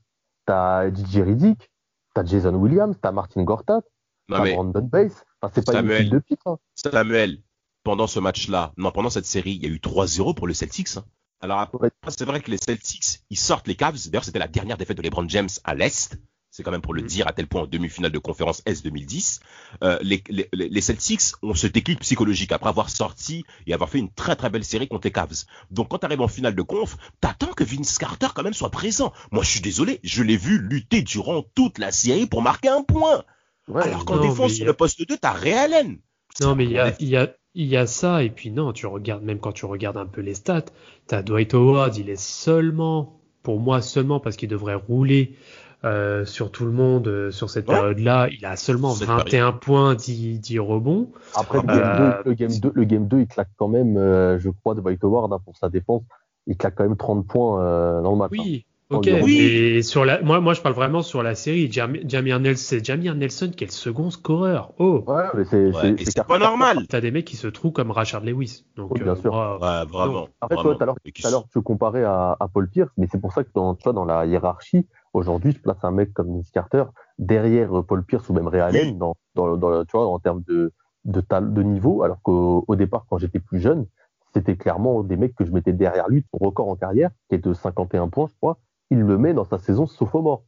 t'as 0.46 0.90
DJ 0.90 1.18
Riddick, 1.22 1.70
t'as 2.14 2.26
Jason 2.26 2.56
Williams, 2.56 2.96
t'as 3.02 3.12
Martin 3.12 3.44
Gortat, 3.44 3.82
t'as 4.30 4.44
mais 4.44 4.54
Brandon 4.56 4.82
Bass. 4.82 5.26
Enfin, 5.42 5.52
c'est 5.56 5.66
pas 5.66 5.74
une 5.74 5.78
Samuel. 5.80 6.10
de 6.10 6.20
pique. 6.20 6.40
Hein. 6.46 6.58
Samuel, 6.76 7.40
pendant 7.84 8.08
ce 8.08 8.20
match-là, 8.20 8.72
non, 8.78 8.92
pendant 8.92 9.10
cette 9.10 9.26
série, 9.26 9.54
il 9.56 9.64
y 9.64 9.66
a 9.66 9.70
eu 9.70 9.80
3-0 9.80 10.34
pour 10.34 10.48
le 10.48 10.54
Celtics. 10.54 10.98
hein. 10.98 11.04
Alors 11.42 11.60
après, 11.60 11.78
Ouais. 11.80 11.90
c'est 12.08 12.24
vrai 12.26 12.40
que 12.40 12.50
les 12.52 12.58
Celtics, 12.58 13.22
ils 13.30 13.38
sortent 13.38 13.68
les 13.68 13.76
Cavs. 13.76 13.98
D'ailleurs, 14.06 14.24
c'était 14.24 14.40
la 14.40 14.48
dernière 14.48 14.78
défaite 14.78 14.98
de 14.98 15.02
LeBron 15.02 15.28
James 15.28 15.50
à 15.64 15.74
l'Est. 15.76 16.18
C'est 16.54 16.64
quand 16.64 16.72
même 16.72 16.82
pour 16.82 16.94
le 16.94 17.02
Mhm. 17.02 17.08
dire 17.08 17.28
à 17.28 17.32
tel 17.32 17.48
point 17.48 17.62
en 17.62 17.66
demi-finale 17.66 18.12
de 18.12 18.20
conférence 18.20 18.62
S 18.66 18.84
2010. 18.84 19.40
Euh, 19.84 19.98
les, 20.02 20.22
les, 20.30 20.50
les 20.52 20.82
Celtics 20.82 21.22
ont 21.42 21.54
ce 21.56 21.66
déclic 21.66 22.00
psychologique 22.02 22.52
après 22.52 22.70
avoir 22.70 22.90
sorti 22.90 23.46
et 23.68 23.74
avoir 23.74 23.90
fait 23.90 24.00
une 24.00 24.12
très 24.12 24.36
très 24.36 24.50
belle 24.50 24.66
série 24.66 24.90
contre 24.90 25.08
les 25.08 25.12
Cavs. 25.12 25.46
Donc 25.72 25.88
quand 25.88 26.00
tu 26.00 26.06
arrives 26.06 26.20
en 26.20 26.28
finale 26.28 26.54
de 26.54 26.62
conf, 26.62 26.98
t'attends 27.22 27.54
que 27.54 27.64
Vince 27.64 27.98
Carter 27.98 28.28
quand 28.36 28.44
même 28.44 28.54
soit 28.54 28.70
présent. 28.70 29.14
Moi, 29.32 29.44
je 29.44 29.50
suis 29.50 29.62
désolé, 29.62 30.02
je 30.04 30.24
l'ai 30.24 30.36
vu 30.36 30.60
lutter 30.60 31.02
durant 31.02 31.42
toute 31.56 31.78
la 31.80 31.92
série 31.94 32.28
pour 32.28 32.42
marquer 32.42 32.68
un 32.68 32.84
point. 32.84 33.24
Ouais, 33.70 33.84
Alors 33.84 34.04
qu'en 34.04 34.22
défense 34.22 34.52
sur 34.54 34.66
a- 34.66 34.68
le 34.68 34.74
poste 34.74 35.08
2, 35.08 35.18
t'as 35.18 35.32
Ray 35.32 35.54
Allen. 35.54 36.00
Non, 36.42 36.56
mais 36.56 36.66
il 36.66 36.72
y 36.72 36.80
a, 36.80 36.94
y, 37.02 37.16
a, 37.16 37.34
il 37.56 37.68
y 37.68 37.78
a 37.78 37.88
ça, 37.88 38.24
et 38.24 38.30
puis 38.30 38.52
non, 38.52 38.74
tu 38.74 38.88
regardes, 38.88 39.24
même 39.24 39.40
quand 39.40 39.54
tu 39.54 39.66
regardes 39.66 39.98
un 39.98 40.06
peu 40.06 40.20
les 40.20 40.34
stats, 40.34 40.66
t'as 41.08 41.22
Dwight 41.22 41.54
Howard, 41.54 41.96
il 41.96 42.10
est 42.10 42.20
seulement, 42.20 43.22
pour 43.44 43.60
moi 43.62 43.82
seulement, 43.82 44.20
parce 44.20 44.36
qu'il 44.36 44.50
devrait 44.50 44.76
rouler 44.76 45.36
euh, 45.84 46.26
sur 46.26 46.52
tout 46.52 46.66
le 46.66 46.72
monde 46.72 47.08
euh, 47.08 47.32
sur 47.32 47.50
cette 47.50 47.68
Ouais. 47.68 47.76
période-là, 47.76 48.30
il 48.30 48.46
a 48.46 48.56
seulement 48.56 48.94
Cette 48.94 49.08
21 49.08 49.52
points, 49.54 49.96
10, 49.96 50.40
10 50.40 50.60
rebonds. 50.60 51.12
Après, 51.36 51.60
le 51.62 51.74
Euh, 51.74 52.24
game, 52.24 52.24
2, 52.24 52.30
le, 52.30 52.34
game 52.36 52.60
2, 52.60 52.72
le 52.76 52.84
game 52.84 53.08
2, 53.08 53.20
il 53.22 53.28
claque 53.28 53.50
quand 53.58 53.68
même, 53.68 53.98
euh, 53.98 54.38
je 54.40 54.50
crois, 54.50 54.76
de 54.76 54.82
White 54.82 55.04
Howard 55.04 55.32
hein, 55.34 55.40
pour 55.44 55.56
sa 55.58 55.70
défense. 55.70 56.04
Il 56.48 56.58
claque 56.58 56.76
quand 56.76 56.84
même 56.84 56.98
30 56.98 57.28
points 57.28 57.62
euh, 57.64 58.02
dans 58.02 58.12
le 58.12 58.18
match. 58.18 58.32
hein. 58.34 58.44
Oui, 58.44 58.66
Oh, 58.94 58.98
ok. 58.98 59.10
Oui. 59.24 59.40
Et 59.40 59.82
sur 59.84 60.04
la, 60.04 60.22
moi, 60.22 60.42
moi, 60.42 60.54
je 60.54 60.60
parle 60.60 60.76
vraiment 60.76 61.02
sur 61.02 61.24
la 61.24 61.34
série. 61.34 61.72
Jam- 61.72 61.96
Jamir 62.06 62.42
Nelson, 62.42 62.62
c'est 62.62 62.84
Jamir 62.86 63.16
Nelson 63.16 63.50
qui 63.56 63.64
est 63.64 63.68
le 63.68 63.72
second 63.72 64.10
scoreur. 64.10 64.74
Oh, 64.80 65.02
Ouais, 65.08 65.24
mais 65.34 65.46
c'est 65.46 65.72
Ouais, 65.74 66.24
pas 66.28 66.38
normal. 66.40 66.86
t'as 66.90 67.00
des 67.00 67.10
mecs 67.10 67.24
qui 67.24 67.38
se 67.38 67.48
trouvent 67.48 67.72
comme 67.72 67.92
Rashard 67.92 68.26
Lewis. 68.26 68.66
Donc, 68.76 68.92
Oui, 68.92 69.02
bien 69.02 69.14
euh, 69.14 69.16
sûr. 69.16 69.32
moi, 69.32 69.54
Ouais, 69.60 69.86
vraiment. 69.90 70.28
En 70.42 70.48
fait, 70.50 70.56
vraiment. 70.56 70.76
toi, 70.76 70.76
tout 70.76 70.84
à 70.84 70.96
tout 71.14 71.22
l'heure, 71.32 71.46
tu 71.54 71.62
comparais 71.62 72.04
à, 72.04 72.36
à 72.38 72.48
Paul 72.50 72.70
Pierce, 72.70 72.92
mais 72.98 73.08
c'est 73.10 73.20
pour 73.22 73.32
ça 73.32 73.46
que 73.46 73.50
dans, 73.56 73.76
tu 73.76 73.84
vois, 73.86 73.94
dans 73.94 74.04
la 74.04 74.26
hiérarchie, 74.26 74.86
aujourd'hui, 75.14 75.52
je 75.52 75.60
place 75.60 75.84
un 75.84 75.92
mec 75.92 76.14
comme 76.14 76.36
Vince 76.36 76.52
Carter 76.52 76.86
derrière 77.18 77.80
euh, 77.80 77.84
Paul 77.84 78.04
Pierce 78.04 78.28
ou 78.30 78.34
même 78.34 78.48
Ray 78.48 78.62
Allen, 78.62 78.98
dans, 78.98 79.16
dans, 79.36 79.58
dans, 79.58 79.84
tu 79.86 79.92
vois, 79.94 80.08
en 80.08 80.20
termes 80.20 80.44
de, 80.48 80.74
de, 81.06 81.22
de 81.22 81.64
niveau, 81.64 82.04
alors 82.04 82.22
qu'au 82.22 82.66
au 82.68 82.76
départ, 82.76 83.06
quand 83.10 83.18
j'étais 83.18 83.40
plus 83.40 83.60
jeune, 83.60 83.86
c'était 84.34 84.56
clairement 84.56 85.04
des 85.04 85.18
mecs 85.18 85.36
que 85.36 85.46
je 85.46 85.52
mettais 85.52 85.74
derrière 85.74 86.08
lui, 86.08 86.26
son 86.32 86.44
record 86.44 86.70
en 86.70 86.76
carrière, 86.76 87.12
qui 87.30 87.36
est 87.36 87.40
de 87.46 87.54
51 87.54 88.08
points, 88.08 88.28
je 88.28 88.36
crois, 88.38 88.58
il 88.90 89.00
le 89.00 89.18
met 89.18 89.34
dans 89.34 89.46
sa 89.46 89.58
saison 89.58 89.88
sophomore. 89.88 90.44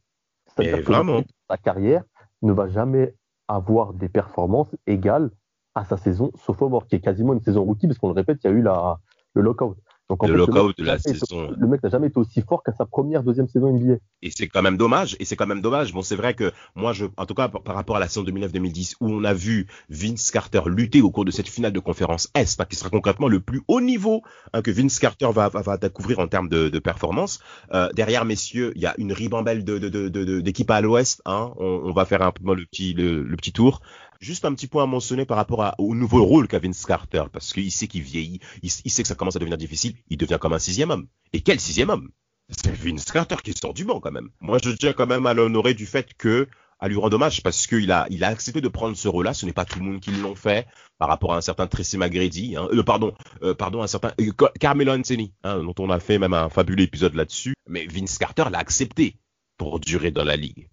C'est-à-dire 0.46 0.84
que 0.84 1.24
sa 1.50 1.56
carrière 1.56 2.04
ne 2.42 2.52
va 2.52 2.68
jamais 2.68 3.14
avoir 3.48 3.92
des 3.92 4.08
performances 4.08 4.74
égales 4.86 5.30
à 5.74 5.84
sa 5.84 5.96
saison 5.96 6.30
sophomore, 6.36 6.86
qui 6.86 6.96
est 6.96 7.00
quasiment 7.00 7.32
une 7.32 7.40
saison 7.40 7.64
rookie, 7.64 7.86
parce 7.86 7.98
qu'on 7.98 8.08
le 8.08 8.14
répète, 8.14 8.38
il 8.44 8.46
y 8.46 8.50
a 8.50 8.52
eu 8.52 8.62
la, 8.62 9.00
le 9.34 9.42
lockout. 9.42 9.76
Donc, 10.10 10.22
en 10.22 10.26
le 10.26 10.34
lockout 10.34 10.66
mec 10.68 10.76
de 10.78 10.84
la 10.84 10.92
n'a 10.92 10.98
jamais 10.98 11.16
été- 11.16 11.26
saison. 11.26 11.50
Le 11.58 11.66
mec 11.66 11.82
n'a 11.82 11.88
jamais 11.88 12.08
été 12.08 12.18
aussi 12.18 12.42
fort 12.42 12.62
qu'à 12.62 12.72
sa 12.72 12.84
première, 12.84 13.22
deuxième 13.22 13.48
saison 13.48 13.68
NBA. 13.74 13.94
Et 14.22 14.30
c'est 14.30 14.48
quand 14.48 14.60
même 14.60 14.76
dommage. 14.76 15.16
Et 15.18 15.24
c'est 15.24 15.34
quand 15.34 15.46
même 15.46 15.62
dommage. 15.62 15.94
Bon, 15.94 16.02
c'est 16.02 16.14
vrai 16.16 16.34
que 16.34 16.52
moi, 16.74 16.92
je, 16.92 17.06
en 17.16 17.24
tout 17.24 17.32
cas, 17.34 17.48
par, 17.48 17.62
par 17.62 17.74
rapport 17.74 17.96
à 17.96 18.00
la 18.00 18.08
saison 18.08 18.22
2009-2010, 18.24 18.96
où 19.00 19.08
on 19.10 19.24
a 19.24 19.32
vu 19.32 19.66
Vince 19.88 20.30
Carter 20.30 20.60
lutter 20.66 21.00
au 21.00 21.10
cours 21.10 21.24
de 21.24 21.30
cette 21.30 21.48
finale 21.48 21.72
de 21.72 21.80
conférence 21.80 22.28
Est, 22.34 22.60
hein, 22.60 22.66
qui 22.68 22.76
sera 22.76 22.90
concrètement 22.90 23.28
le 23.28 23.40
plus 23.40 23.62
haut 23.66 23.80
niveau 23.80 24.22
hein, 24.52 24.60
que 24.60 24.70
Vince 24.70 24.98
Carter 24.98 25.28
va, 25.32 25.48
va, 25.48 25.62
va 25.62 25.76
découvrir 25.78 26.18
en 26.18 26.28
termes 26.28 26.50
de, 26.50 26.68
de 26.68 26.78
performance. 26.78 27.38
Euh, 27.72 27.88
derrière, 27.94 28.26
messieurs, 28.26 28.72
il 28.76 28.82
y 28.82 28.86
a 28.86 28.94
une 28.98 29.12
ribambelle 29.12 29.64
de, 29.64 29.78
de, 29.78 29.88
de, 29.88 30.08
de- 30.10 30.40
d'équipes 30.40 30.70
à 30.70 30.82
l'Ouest. 30.82 31.22
Hein. 31.24 31.52
On, 31.56 31.80
on 31.84 31.92
va 31.92 32.04
faire 32.04 32.20
un 32.20 32.30
peu 32.30 32.54
le 32.54 32.66
petit, 32.66 32.92
le, 32.92 33.22
le 33.22 33.36
petit 33.36 33.52
tour. 33.52 33.80
Juste 34.20 34.44
un 34.44 34.54
petit 34.54 34.66
point 34.66 34.84
à 34.84 34.86
mentionner 34.86 35.24
par 35.24 35.36
rapport 35.36 35.74
au 35.78 35.94
nouveau 35.94 36.24
rôle 36.24 36.48
qu'a 36.48 36.58
Vince 36.58 36.84
Carter, 36.84 37.24
parce 37.32 37.52
qu'il 37.52 37.70
sait 37.70 37.86
qu'il 37.86 38.02
vieillit, 38.02 38.40
il, 38.62 38.70
sait 38.70 39.02
que 39.02 39.08
ça 39.08 39.14
commence 39.14 39.36
à 39.36 39.38
devenir 39.38 39.58
difficile, 39.58 39.94
il 40.08 40.16
devient 40.16 40.38
comme 40.40 40.52
un 40.52 40.58
sixième 40.58 40.90
homme. 40.90 41.06
Et 41.32 41.40
quel 41.40 41.60
sixième 41.60 41.90
homme? 41.90 42.10
C'est 42.50 42.74
Vince 42.74 43.10
Carter 43.10 43.36
qui 43.42 43.52
sort 43.52 43.74
du 43.74 43.84
banc 43.84 44.00
quand 44.00 44.12
même. 44.12 44.30
Moi, 44.40 44.58
je 44.62 44.70
tiens 44.70 44.92
quand 44.92 45.06
même 45.06 45.26
à 45.26 45.34
l'honorer 45.34 45.74
du 45.74 45.86
fait 45.86 46.12
que, 46.14 46.48
à 46.78 46.88
lui 46.88 46.96
rendre 46.96 47.16
hommage, 47.16 47.42
parce 47.42 47.66
qu'il 47.66 47.90
a, 47.90 48.06
il 48.10 48.22
accepté 48.24 48.60
de 48.60 48.68
prendre 48.68 48.96
ce 48.96 49.08
rôle-là. 49.08 49.32
Ce 49.32 49.46
n'est 49.46 49.52
pas 49.52 49.64
tout 49.64 49.78
le 49.78 49.84
monde 49.86 50.00
qui 50.00 50.10
l'ont 50.10 50.34
fait, 50.34 50.66
par 50.98 51.08
rapport 51.08 51.32
à 51.32 51.38
un 51.38 51.40
certain 51.40 51.66
Tracy 51.66 51.96
McGrady, 51.96 52.56
hein, 52.56 52.68
euh, 52.72 52.82
pardon, 52.82 53.14
euh, 53.42 53.54
pardon, 53.54 53.82
un 53.82 53.86
certain 53.86 54.12
euh, 54.20 54.30
Car- 54.36 54.52
Carmelo 54.52 54.92
Anthony, 54.92 55.32
hein, 55.42 55.62
dont 55.62 55.74
on 55.78 55.90
a 55.90 56.00
fait 56.00 56.18
même 56.18 56.34
un 56.34 56.48
fabuleux 56.50 56.84
épisode 56.84 57.14
là-dessus. 57.14 57.54
Mais 57.68 57.86
Vince 57.86 58.18
Carter 58.18 58.44
l'a 58.50 58.58
accepté 58.58 59.16
pour 59.56 59.80
durer 59.80 60.10
dans 60.10 60.24
la 60.24 60.36
ligue. 60.36 60.68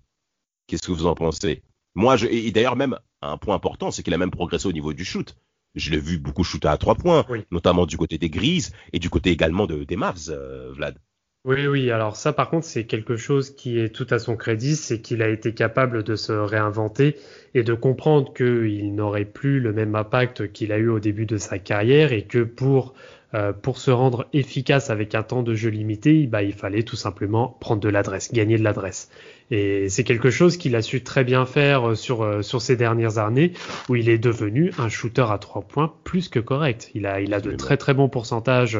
Qu'est-ce 0.68 0.88
que 0.88 0.92
vous 0.92 1.06
en 1.06 1.16
pensez? 1.16 1.64
Moi, 1.96 2.18
je, 2.18 2.28
et 2.28 2.52
d'ailleurs 2.52 2.76
même 2.76 2.98
un 3.22 3.38
point 3.38 3.56
important, 3.56 3.92
c'est 3.92 4.04
qu'il 4.04 4.14
a 4.14 4.18
même 4.18 4.32
progressé 4.32 4.68
au 4.68 4.74
niveau 4.74 4.94
du 4.94 5.06
shoot. 5.06 5.36
Je 5.76 5.92
l'ai 5.92 6.00
vu 6.00 6.18
beaucoup 6.18 6.44
shooter 6.44 6.68
à 6.68 6.78
trois 6.78 6.96
points, 6.96 7.26
Oui. 7.30 7.46
notamment 7.52 7.86
du 7.86 7.98
côté 7.98 8.18
des 8.18 8.30
Grises 8.30 8.74
et 8.94 9.00
du 9.00 9.10
côté 9.10 9.30
également 9.32 9.68
de, 9.68 9.84
des 9.84 9.96
Mavs, 9.96 10.30
euh, 10.30 10.72
Vlad. 10.74 10.98
Oui, 11.44 11.66
oui, 11.66 11.90
alors 11.90 12.18
ça 12.18 12.34
par 12.34 12.52
contre 12.52 12.68
c'est 12.68 12.84
quelque 12.84 13.16
chose 13.16 13.56
qui 13.56 13.80
est 13.80 13.90
tout 13.90 14.06
à 14.12 14.20
son 14.20 14.36
crédit, 14.36 14.76
c'est 14.76 15.02
qu'il 15.02 15.24
a 15.24 15.30
été 15.30 15.56
capable 15.56 16.04
de 16.04 16.16
se 16.16 16.32
réinventer 16.34 17.16
et 17.56 17.64
de 17.64 17.74
comprendre 17.74 18.32
qu'il 18.32 18.94
n'aurait 18.94 19.26
plus 19.26 19.60
le 19.60 19.74
même 19.74 19.96
impact 19.96 20.52
qu'il 20.52 20.72
a 20.72 20.78
eu 20.78 20.90
au 20.90 21.00
début 21.00 21.26
de 21.26 21.38
sa 21.38 21.58
carrière 21.58 22.14
et 22.14 22.26
que 22.26 22.44
pour, 22.44 22.94
euh, 23.34 23.54
pour 23.54 23.80
se 23.80 23.90
rendre 23.90 24.28
efficace 24.34 24.92
avec 24.92 25.16
un 25.16 25.24
temps 25.24 25.42
de 25.42 25.56
jeu 25.56 25.70
limité, 25.72 26.28
bah, 26.28 26.44
il 26.44 26.54
fallait 26.54 26.84
tout 26.84 26.96
simplement 26.96 27.58
prendre 27.60 27.82
de 27.82 27.90
l'adresse, 27.90 28.32
gagner 28.32 28.60
de 28.60 28.64
l'adresse. 28.64 29.10
Et 29.52 29.90
c'est 29.90 30.04
quelque 30.06 30.30
chose 30.30 30.58
qu'il 30.58 30.76
a 30.76 30.82
su 30.82 31.04
très 31.04 31.24
bien 31.24 31.46
faire 31.46 31.90
euh, 31.90 31.96
sur, 31.96 32.24
euh, 32.24 32.42
sur 32.42 32.62
ces 32.62 32.76
dernières 32.78 33.18
années 33.18 33.52
où 33.90 33.96
il 33.96 34.08
est 34.10 34.18
devenu 34.18 34.72
un 34.80 34.88
shooter 34.90 35.26
à 35.30 35.38
trois 35.38 35.62
points 35.62 35.94
plus 36.06 36.30
que 36.30 36.40
correct. 36.40 36.90
Il 36.96 37.06
a, 37.06 37.20
il 37.22 37.34
a 37.34 37.42
de 37.42 37.52
très 37.58 37.78
très 37.78 37.94
bons 37.94 38.08
pourcentages 38.10 38.80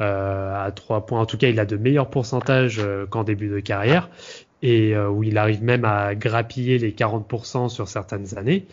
euh, 0.00 0.66
à 0.66 0.70
trois 0.72 1.06
points. 1.06 1.20
En 1.20 1.26
tout 1.26 1.38
cas, 1.38 1.48
il 1.48 1.60
a 1.60 1.64
de 1.64 1.76
meilleurs 1.76 2.10
pourcentages 2.10 2.80
qu'en 3.10 3.24
début 3.24 3.48
de 3.48 3.60
carrière 3.60 4.10
et 4.62 4.94
euh, 4.94 5.08
où 5.08 5.22
il 5.22 5.38
arrive 5.38 5.62
même 5.62 5.84
à 5.84 6.14
grappiller 6.14 6.78
les 6.78 6.92
40% 6.92 7.68
sur 7.68 7.88
certaines 7.88 8.36
années. 8.38 8.66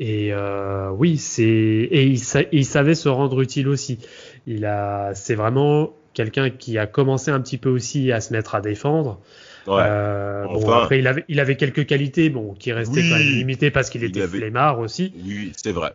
Et 0.00 0.32
euh, 0.32 0.90
oui, 0.90 1.16
c'est 1.18 1.44
et 1.44 2.04
il, 2.04 2.18
sa- 2.18 2.42
il 2.50 2.64
savait 2.64 2.94
se 2.96 3.08
rendre 3.08 3.40
utile 3.40 3.68
aussi. 3.68 3.98
Il 4.46 4.64
a, 4.66 5.14
c'est 5.14 5.34
vraiment 5.36 5.94
quelqu'un 6.14 6.50
qui 6.50 6.78
a 6.78 6.86
commencé 6.86 7.30
un 7.30 7.40
petit 7.40 7.58
peu 7.58 7.68
aussi 7.70 8.10
à 8.12 8.20
se 8.20 8.32
mettre 8.32 8.54
à 8.54 8.60
défendre. 8.60 9.20
Ouais. 9.66 9.82
Euh, 9.86 10.44
bon, 10.44 10.68
après, 10.70 10.98
il 10.98 11.06
avait, 11.06 11.24
il 11.28 11.40
avait 11.40 11.56
quelques 11.56 11.86
qualités, 11.86 12.28
bon, 12.30 12.54
qui 12.54 12.72
restaient 12.72 13.00
Oui. 13.00 13.08
quand 13.10 13.16
même 13.18 13.26
limitées 13.28 13.70
parce 13.70 13.88
qu'il 13.90 14.02
Il 14.02 14.10
était 14.10 14.22
avait- 14.22 14.38
flemmard 14.38 14.78
aussi 14.78 15.12
Oui, 15.24 15.52
c'est 15.56 15.72
vrai. 15.72 15.94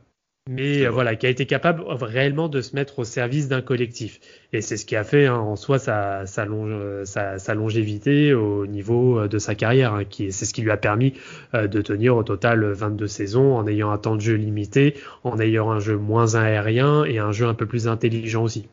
mais 0.50 0.86
euh, 0.86 0.90
voilà, 0.90 1.16
qui 1.16 1.28
a 1.28 1.30
été 1.30 1.46
capable 1.46 1.84
réellement 1.88 2.50
de 2.50 2.62
se 2.62 2.76
mettre 2.76 2.98
au 2.98 3.04
service 3.04 3.48
d'un 3.48 3.62
collectif. 3.62 4.20
Et 4.54 4.62
c'est 4.62 4.78
ce 4.78 4.86
qui 4.88 4.96
a 4.96 5.04
fait 5.04 5.28
hein, 5.28 5.36
en 5.36 5.56
soi 5.56 5.78
sa, 5.78 6.26
sa, 6.26 6.46
longe- 6.46 6.72
euh, 6.72 7.06
sa, 7.06 7.38
sa 7.38 7.54
longévité 7.54 8.34
au 8.34 8.66
niveau 8.66 9.20
euh, 9.20 9.28
de 9.28 9.38
sa 9.38 9.54
carrière. 9.54 9.94
hein, 9.94 10.06
qui, 10.06 10.32
c'est 10.32 10.46
ce 10.46 10.54
qui 10.56 10.64
lui 10.64 10.72
a 10.72 10.78
permis 10.78 11.14
euh, 11.54 11.68
de 11.68 11.82
tenir 11.84 12.16
au 12.18 12.24
total 12.24 12.66
22 12.72 13.06
saisons 13.06 13.56
en 13.56 13.68
ayant 13.68 13.92
un 13.92 14.00
temps 14.00 14.16
de 14.16 14.22
jeu 14.22 14.34
limité, 14.34 14.96
en 15.24 15.40
ayant 15.40 15.70
un 15.70 15.80
jeu 15.80 15.98
moins 15.98 16.34
aérien 16.34 17.04
et 17.06 17.20
un 17.20 17.32
jeu 17.32 17.46
un 17.46 17.54
peu 17.54 17.68
plus 17.68 17.88
intelligent 17.88 18.42
aussi. 18.44 18.68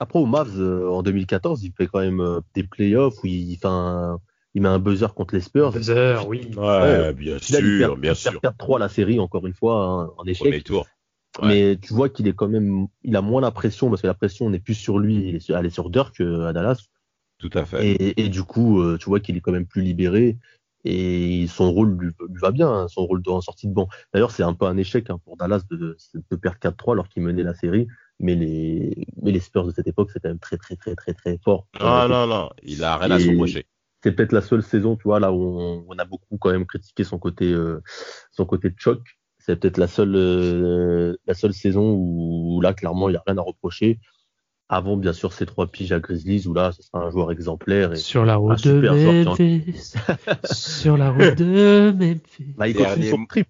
Après, 0.00 0.18
au 0.18 0.26
Mavs, 0.26 0.60
euh, 0.60 0.90
en 0.90 1.02
2014, 1.02 1.62
il 1.64 1.72
fait 1.72 1.86
quand 1.86 2.00
même 2.00 2.20
euh, 2.20 2.40
des 2.54 2.64
playoffs 2.64 3.22
où 3.22 3.26
il, 3.28 3.56
fait 3.56 3.68
un- 3.68 4.18
il 4.54 4.62
met 4.62 4.68
un 4.68 4.78
buzzer 4.78 5.14
contre 5.14 5.34
les 5.34 5.40
Spurs. 5.40 5.72
Buzzer, 5.72 6.26
oui. 6.28 6.50
Ouais, 6.56 6.62
Ouais. 6.62 7.12
bien 7.14 7.32
là, 7.34 7.38
il 7.40 7.44
sûr, 7.44 7.78
perd- 7.88 8.00
bien 8.00 8.12
il 8.12 8.22
perd 8.22 8.32
sûr. 8.34 8.40
4-3 8.40 8.78
la 8.78 8.88
série, 8.88 9.18
encore 9.20 9.46
une 9.46 9.54
fois, 9.54 9.84
hein, 9.84 10.10
en 10.18 10.24
échec. 10.24 10.42
Premier 10.48 10.62
tour. 10.62 10.86
Ouais. 11.40 11.48
Mais 11.48 11.76
tu 11.78 11.94
vois 11.94 12.10
qu'il 12.10 12.28
est 12.28 12.34
quand 12.34 12.48
même, 12.48 12.86
il 13.02 13.16
a 13.16 13.22
moins 13.22 13.40
la 13.40 13.50
pression 13.50 13.88
parce 13.88 14.02
que 14.02 14.06
la 14.06 14.12
pression 14.14 14.50
n'est 14.50 14.58
plus 14.60 14.74
sur 14.74 14.98
lui, 14.98 15.30
elle 15.30 15.36
est 15.36 15.40
sur, 15.40 15.56
elle 15.56 15.64
est 15.64 15.70
sur 15.70 15.88
Dirk 15.88 16.20
euh, 16.20 16.46
à 16.46 16.52
Dallas. 16.52 16.78
Tout 17.38 17.50
à 17.54 17.64
fait. 17.64 17.86
Et, 17.90 18.20
et 18.22 18.28
du 18.28 18.42
coup, 18.42 18.80
euh, 18.82 18.98
tu 18.98 19.06
vois 19.06 19.18
qu'il 19.20 19.36
est 19.36 19.40
quand 19.40 19.52
même 19.52 19.66
plus 19.66 19.80
libéré 19.82 20.36
et 20.84 21.46
son 21.48 21.72
rôle 21.72 21.96
lui, 21.96 22.08
lui 22.28 22.40
va 22.40 22.50
bien, 22.50 22.68
hein, 22.68 22.88
son 22.88 23.06
rôle 23.06 23.22
de, 23.22 23.30
en 23.30 23.40
sortie 23.40 23.66
de 23.68 23.72
banc. 23.72 23.88
D'ailleurs, 24.12 24.30
c'est 24.32 24.42
un 24.42 24.52
peu 24.52 24.66
un 24.66 24.76
échec 24.76 25.08
hein, 25.10 25.18
pour 25.24 25.36
Dallas 25.38 25.62
de, 25.70 25.96
de 26.30 26.36
perdre 26.36 26.58
4-3 26.58 26.92
alors 26.92 27.08
qu'il 27.08 27.22
menait 27.22 27.42
la 27.44 27.54
série. 27.54 27.86
Mais 28.20 28.34
les, 28.34 29.06
mais 29.22 29.32
les 29.32 29.40
Spurs 29.40 29.64
de 29.64 29.72
cette 29.72 29.86
époque, 29.86 30.10
c'est 30.12 30.20
quand 30.20 30.28
même 30.28 30.38
très, 30.38 30.56
très, 30.58 30.76
très, 30.76 30.94
très, 30.94 31.14
très 31.14 31.38
fort. 31.42 31.66
Non, 31.80 32.08
non, 32.08 32.26
non, 32.26 32.50
il 32.62 32.84
a 32.84 32.96
rien 32.98 33.10
à 33.10 33.18
se 33.18 33.28
reprocher. 33.30 33.66
C'est 34.02 34.12
peut-être 34.12 34.32
la 34.32 34.40
seule 34.40 34.62
saison, 34.62 34.96
tu 34.96 35.04
vois, 35.04 35.20
là 35.20 35.32
où 35.32 35.42
on, 35.42 35.84
on 35.88 35.98
a 35.98 36.04
beaucoup 36.04 36.36
quand 36.38 36.50
même 36.50 36.66
critiqué 36.66 37.04
son 37.04 37.18
côté, 37.18 37.52
euh, 37.52 37.80
son 38.32 38.44
côté 38.44 38.70
de 38.70 38.74
choc. 38.78 39.00
C'est 39.38 39.56
peut-être 39.56 39.78
la 39.78 39.88
seule, 39.88 40.14
euh, 40.14 41.16
la 41.26 41.34
seule 41.34 41.52
saison 41.52 41.92
où, 41.92 42.60
là, 42.60 42.74
clairement, 42.74 43.08
il 43.08 43.12
n'y 43.12 43.18
a 43.18 43.22
rien 43.26 43.38
à 43.38 43.42
reprocher. 43.42 43.98
Avant, 44.68 44.96
bien 44.96 45.12
sûr, 45.12 45.32
ces 45.32 45.46
trois 45.46 45.66
piges 45.66 45.92
à 45.92 46.00
Grizzlies, 46.00 46.46
où 46.46 46.54
là, 46.54 46.72
ce 46.72 46.82
sera 46.82 47.04
un 47.04 47.10
joueur 47.10 47.32
exemplaire. 47.32 47.92
Et, 47.92 47.96
Sur 47.96 48.24
la 48.24 48.36
route 48.36 48.64
de 48.64 49.24
Memphis. 49.24 49.94
Sur 50.44 50.96
la 50.96 51.10
route 51.10 51.36
de 51.36 51.92
Memphis. 51.92 52.54
Bah, 52.56 52.68
il 52.68 52.76
continue 52.76 53.10
son 53.10 53.26
trip. 53.26 53.48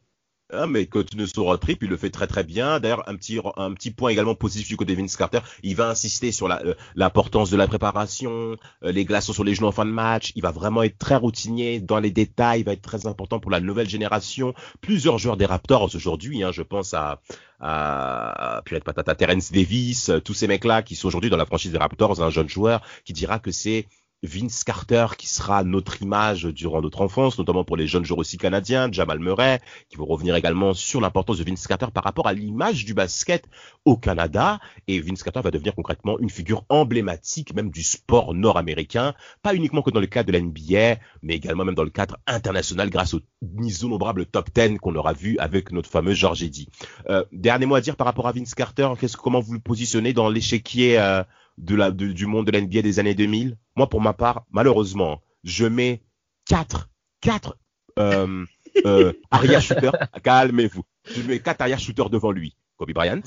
Ah, 0.54 0.66
mais 0.66 0.84
continue 0.84 1.26
son 1.26 1.44
road 1.44 1.60
trip, 1.60 1.82
il 1.82 1.88
le 1.88 1.96
fait 1.96 2.10
très 2.10 2.26
très 2.26 2.44
bien. 2.44 2.78
D'ailleurs, 2.78 3.08
un 3.08 3.16
petit 3.16 3.40
un 3.56 3.72
petit 3.72 3.90
point 3.90 4.10
également 4.10 4.34
positif 4.34 4.68
du 4.68 4.76
côté 4.76 4.94
de 4.94 5.00
Vince 5.00 5.16
Carter, 5.16 5.38
il 5.62 5.74
va 5.76 5.88
insister 5.88 6.30
sur 6.30 6.46
la 6.46 6.62
euh, 6.62 6.74
l'importance 6.94 7.48
de 7.48 7.56
la 7.56 7.66
préparation, 7.66 8.56
euh, 8.84 8.92
les 8.92 9.06
glaçons 9.06 9.32
sur 9.32 9.44
les 9.44 9.54
genoux 9.54 9.68
en 9.68 9.72
fin 9.72 9.86
de 9.86 9.90
match. 9.90 10.32
Il 10.36 10.42
va 10.42 10.50
vraiment 10.50 10.82
être 10.82 10.98
très 10.98 11.16
routinier 11.16 11.80
dans 11.80 12.00
les 12.00 12.10
détails, 12.10 12.60
il 12.60 12.64
va 12.64 12.72
être 12.74 12.82
très 12.82 13.06
important 13.06 13.40
pour 13.40 13.50
la 13.50 13.60
nouvelle 13.60 13.88
génération. 13.88 14.52
Plusieurs 14.82 15.16
joueurs 15.16 15.38
des 15.38 15.46
Raptors 15.46 15.94
aujourd'hui, 15.94 16.42
hein, 16.42 16.52
je 16.52 16.62
pense 16.62 16.92
à 16.92 17.22
à, 17.62 18.60
de 18.70 18.78
Patata, 18.80 19.14
Terence 19.14 19.52
Davis, 19.52 20.08
euh, 20.08 20.20
tous 20.20 20.34
ces 20.34 20.48
mecs-là 20.48 20.82
qui 20.82 20.96
sont 20.96 21.06
aujourd'hui 21.08 21.30
dans 21.30 21.36
la 21.36 21.46
franchise 21.46 21.70
des 21.70 21.78
Raptors, 21.78 22.20
un 22.20 22.30
jeune 22.30 22.48
joueur 22.48 22.82
qui 23.04 23.12
dira 23.12 23.38
que 23.38 23.52
c'est 23.52 23.86
Vince 24.22 24.62
Carter 24.62 25.06
qui 25.18 25.28
sera 25.28 25.64
notre 25.64 26.00
image 26.00 26.44
durant 26.44 26.80
notre 26.80 27.00
enfance, 27.00 27.38
notamment 27.38 27.64
pour 27.64 27.76
les 27.76 27.88
jeunes 27.88 28.04
joueurs 28.04 28.20
aussi 28.20 28.38
canadiens, 28.38 28.88
Jamal 28.92 29.18
Murray, 29.18 29.60
qui 29.88 29.96
vont 29.96 30.06
revenir 30.06 30.36
également 30.36 30.74
sur 30.74 31.00
l'importance 31.00 31.38
de 31.38 31.44
Vince 31.44 31.66
Carter 31.66 31.86
par 31.92 32.04
rapport 32.04 32.28
à 32.28 32.32
l'image 32.32 32.84
du 32.84 32.94
basket 32.94 33.48
au 33.84 33.96
Canada. 33.96 34.60
Et 34.86 35.00
Vince 35.00 35.24
Carter 35.24 35.40
va 35.42 35.50
devenir 35.50 35.74
concrètement 35.74 36.18
une 36.20 36.30
figure 36.30 36.64
emblématique 36.68 37.52
même 37.54 37.70
du 37.70 37.82
sport 37.82 38.34
nord-américain, 38.34 39.14
pas 39.42 39.54
uniquement 39.54 39.82
que 39.82 39.90
dans 39.90 40.00
le 40.00 40.06
cadre 40.06 40.28
de 40.28 40.32
la 40.32 40.40
NBA, 40.40 41.00
mais 41.22 41.34
également 41.34 41.64
même 41.64 41.74
dans 41.74 41.84
le 41.84 41.90
cadre 41.90 42.16
international 42.28 42.90
grâce 42.90 43.14
aux 43.14 43.20
innombrables 43.42 44.26
top 44.26 44.50
10 44.54 44.78
qu'on 44.78 44.94
aura 44.94 45.12
vu 45.14 45.36
avec 45.38 45.72
notre 45.72 45.90
fameux 45.90 46.14
George 46.14 46.42
Eddy. 46.42 46.68
Euh, 47.10 47.24
dernier 47.32 47.66
mot 47.66 47.74
à 47.74 47.80
dire 47.80 47.96
par 47.96 48.06
rapport 48.06 48.28
à 48.28 48.32
Vince 48.32 48.54
Carter, 48.54 48.88
qu'est-ce 49.00 49.16
comment 49.16 49.40
vous 49.40 49.54
le 49.54 49.60
positionnez 49.60 50.12
dans 50.12 50.28
l'échiquier 50.28 50.98
euh, 50.98 51.24
de 51.58 51.74
la, 51.74 51.90
de- 51.90 52.12
du 52.12 52.26
monde 52.26 52.46
de 52.46 52.52
la 52.52 52.60
NBA 52.60 52.82
des 52.82 52.98
années 52.98 53.14
2000 53.14 53.56
Moi, 53.76 53.88
pour 53.88 54.00
ma 54.00 54.12
part, 54.12 54.44
malheureusement, 54.50 55.20
je 55.44 55.66
mets 55.66 56.02
quatre, 56.46 56.88
quatre 57.20 57.56
euh, 57.98 58.44
euh, 58.86 59.12
arrière 59.30 59.60
shooters. 59.60 59.92
Calmez-vous. 60.22 60.82
Je 61.14 61.22
mets 61.22 61.40
quatre 61.40 61.60
arrière 61.60 61.78
shooters 61.78 62.10
devant 62.10 62.30
lui. 62.32 62.56
Kobe 62.76 62.92
Bryant, 62.92 63.20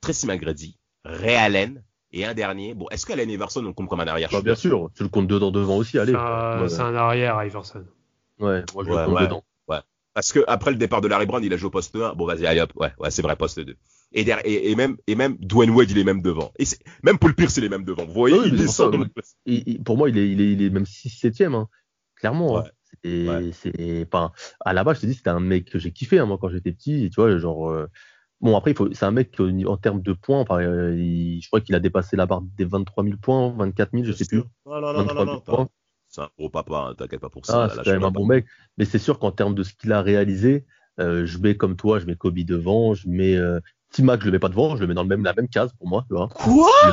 Tracy 0.00 0.26
McGrady, 0.26 0.76
Ray 1.04 1.36
Allen 1.36 1.82
et 2.12 2.24
un 2.24 2.34
dernier. 2.34 2.74
Bon, 2.74 2.86
est-ce 2.90 3.06
qu'Allen 3.06 3.30
Everson 3.30 3.64
on 3.64 3.72
compte 3.72 3.88
comme 3.88 4.00
un 4.00 4.06
arrière 4.08 4.28
Bah, 4.30 4.38
shooter 4.38 4.44
bien 4.44 4.54
sûr, 4.54 4.90
tu 4.94 5.02
le 5.02 5.08
comptes 5.08 5.28
dedans 5.28 5.50
devant 5.50 5.76
aussi, 5.76 5.98
allez. 5.98 6.12
C'est 6.12 6.18
un- 6.18 6.62
Ouais. 6.62 6.68
c'est 6.68 6.80
un 6.80 6.94
arrière, 6.94 7.42
Iverson. 7.44 7.84
Ouais, 8.40 8.64
moi 8.74 8.84
je 8.84 8.90
Ouais, 8.90 8.96
le 9.00 9.04
compte 9.06 9.14
ouais. 9.14 9.22
dedans. 9.22 9.44
Parce 10.14 10.32
que 10.32 10.40
après 10.48 10.72
le 10.72 10.76
départ 10.78 11.00
de 11.00 11.06
Larry 11.06 11.26
Brown, 11.26 11.44
il 11.44 11.52
a 11.52 11.56
joué 11.56 11.68
au 11.68 11.70
poste 11.70 11.94
1. 11.94 12.14
Bon, 12.14 12.26
vas-y, 12.26 12.44
allez 12.44 12.60
hop. 12.60 12.72
Ouais, 12.74 12.92
ouais, 12.98 13.10
c'est 13.12 13.22
vrai, 13.22 13.36
poste 13.36 13.60
2. 13.60 13.76
Et, 14.12 14.24
derrière, 14.24 14.46
et, 14.46 14.70
et 14.70 14.74
même, 14.74 14.96
et 15.06 15.14
même 15.14 15.36
Dwayne 15.36 15.70
Wade, 15.70 15.90
il 15.90 15.98
est 15.98 16.04
même 16.04 16.22
devant. 16.22 16.50
Et 16.58 16.64
même 17.02 17.18
Paul 17.18 17.34
Pierce, 17.34 17.56
il 17.58 17.64
est 17.64 17.68
même 17.68 17.84
devant. 17.84 18.06
Vous 18.06 18.12
voyez, 18.14 18.38
oui, 18.38 18.48
il 18.48 18.56
descend 18.56 18.94
pour 18.96 19.04
Et- 19.46 19.72
et 19.72 19.78
pour 19.78 19.98
moi, 19.98 20.08
il 20.08 20.16
est, 20.18 20.30
il 20.30 20.40
est, 20.40 20.52
il 20.52 20.62
est 20.62 20.70
même 20.70 20.86
6-7ème, 20.86 21.54
hein. 21.54 21.68
clairement. 22.16 22.58
hein. 22.58 22.62
Ouais. 22.62 22.70
C'est, 23.04 23.28
Ouais. 23.28 23.50
c'est, 23.52 24.06
enfin, 24.10 24.32
à 24.60 24.72
la 24.72 24.82
base, 24.82 24.96
je 24.96 25.02
te 25.02 25.06
dis, 25.06 25.14
c'était 25.14 25.28
un 25.30 25.40
mec 25.40 25.66
que 25.70 25.78
j'ai 25.78 25.92
kiffé, 25.92 26.18
hein, 26.18 26.24
moi, 26.26 26.38
quand 26.40 26.48
j'étais 26.48 26.72
petit. 26.72 27.04
Et 27.04 27.10
tu 27.10 27.16
vois, 27.20 27.36
genre, 27.38 27.70
euh, 27.70 27.86
bon, 28.40 28.56
après, 28.56 28.70
il 28.70 28.76
faut, 28.76 28.88
c'est 28.94 29.04
un 29.04 29.10
mec 29.10 29.38
niveau- 29.38 29.70
en 29.70 29.76
termes 29.76 30.00
de 30.00 30.14
points, 30.14 30.44
par- 30.46 30.56
euh, 30.56 30.94
il- 30.96 31.40
je 31.42 31.46
crois 31.48 31.60
qu'il 31.60 31.74
a 31.74 31.80
dépassé 31.80 32.16
la 32.16 32.24
barre 32.24 32.40
des 32.56 32.64
23 32.64 33.04
000 33.04 33.16
points, 33.20 33.54
24 33.58 33.90
000, 33.92 34.04
je 34.04 34.12
sais 34.12 34.24
plus. 34.24 34.38
Non, 34.38 34.80
non, 34.80 34.80
non, 34.80 34.92
non, 34.94 34.98
23 35.04 35.14
non, 35.26 35.32
000 35.32 35.34
non. 35.34 35.40
points. 35.42 35.68
C'est 36.08 36.22
un 36.22 36.30
gros 36.38 36.48
papa, 36.48 36.86
hein, 36.88 36.94
t'inquiète 36.96 37.20
pas 37.20 37.28
pour 37.28 37.44
ça. 37.44 37.64
Ah, 37.64 37.68
c'est 37.68 37.84
quand 37.84 37.92
même 37.92 38.04
un 38.04 38.10
bon 38.10 38.24
mec. 38.24 38.46
Mais 38.78 38.86
c'est 38.86 38.98
sûr 38.98 39.18
qu'en 39.18 39.30
termes 39.32 39.54
de 39.54 39.62
ce 39.62 39.74
qu'il 39.74 39.92
a 39.92 40.00
réalisé, 40.00 40.64
euh, 40.98 41.26
je 41.26 41.36
mets 41.38 41.58
comme 41.58 41.76
toi, 41.76 41.98
je 41.98 42.06
mets 42.06 42.16
Kobe 42.16 42.38
devant, 42.38 42.94
je 42.94 43.06
mets 43.10 43.36
euh, 43.36 43.60
T-Mac, 43.92 44.20
je 44.20 44.26
le 44.26 44.32
mets 44.32 44.38
pas 44.38 44.48
devant, 44.48 44.76
je 44.76 44.80
le 44.82 44.86
mets 44.86 44.94
dans 44.94 45.02
le 45.02 45.08
même, 45.08 45.24
la 45.24 45.32
même 45.34 45.48
case 45.48 45.70
pour 45.78 45.88
moi, 45.88 46.04
tu 46.08 46.14
vois. 46.14 46.28
Quoi? 46.28 46.68
Je 46.84 46.90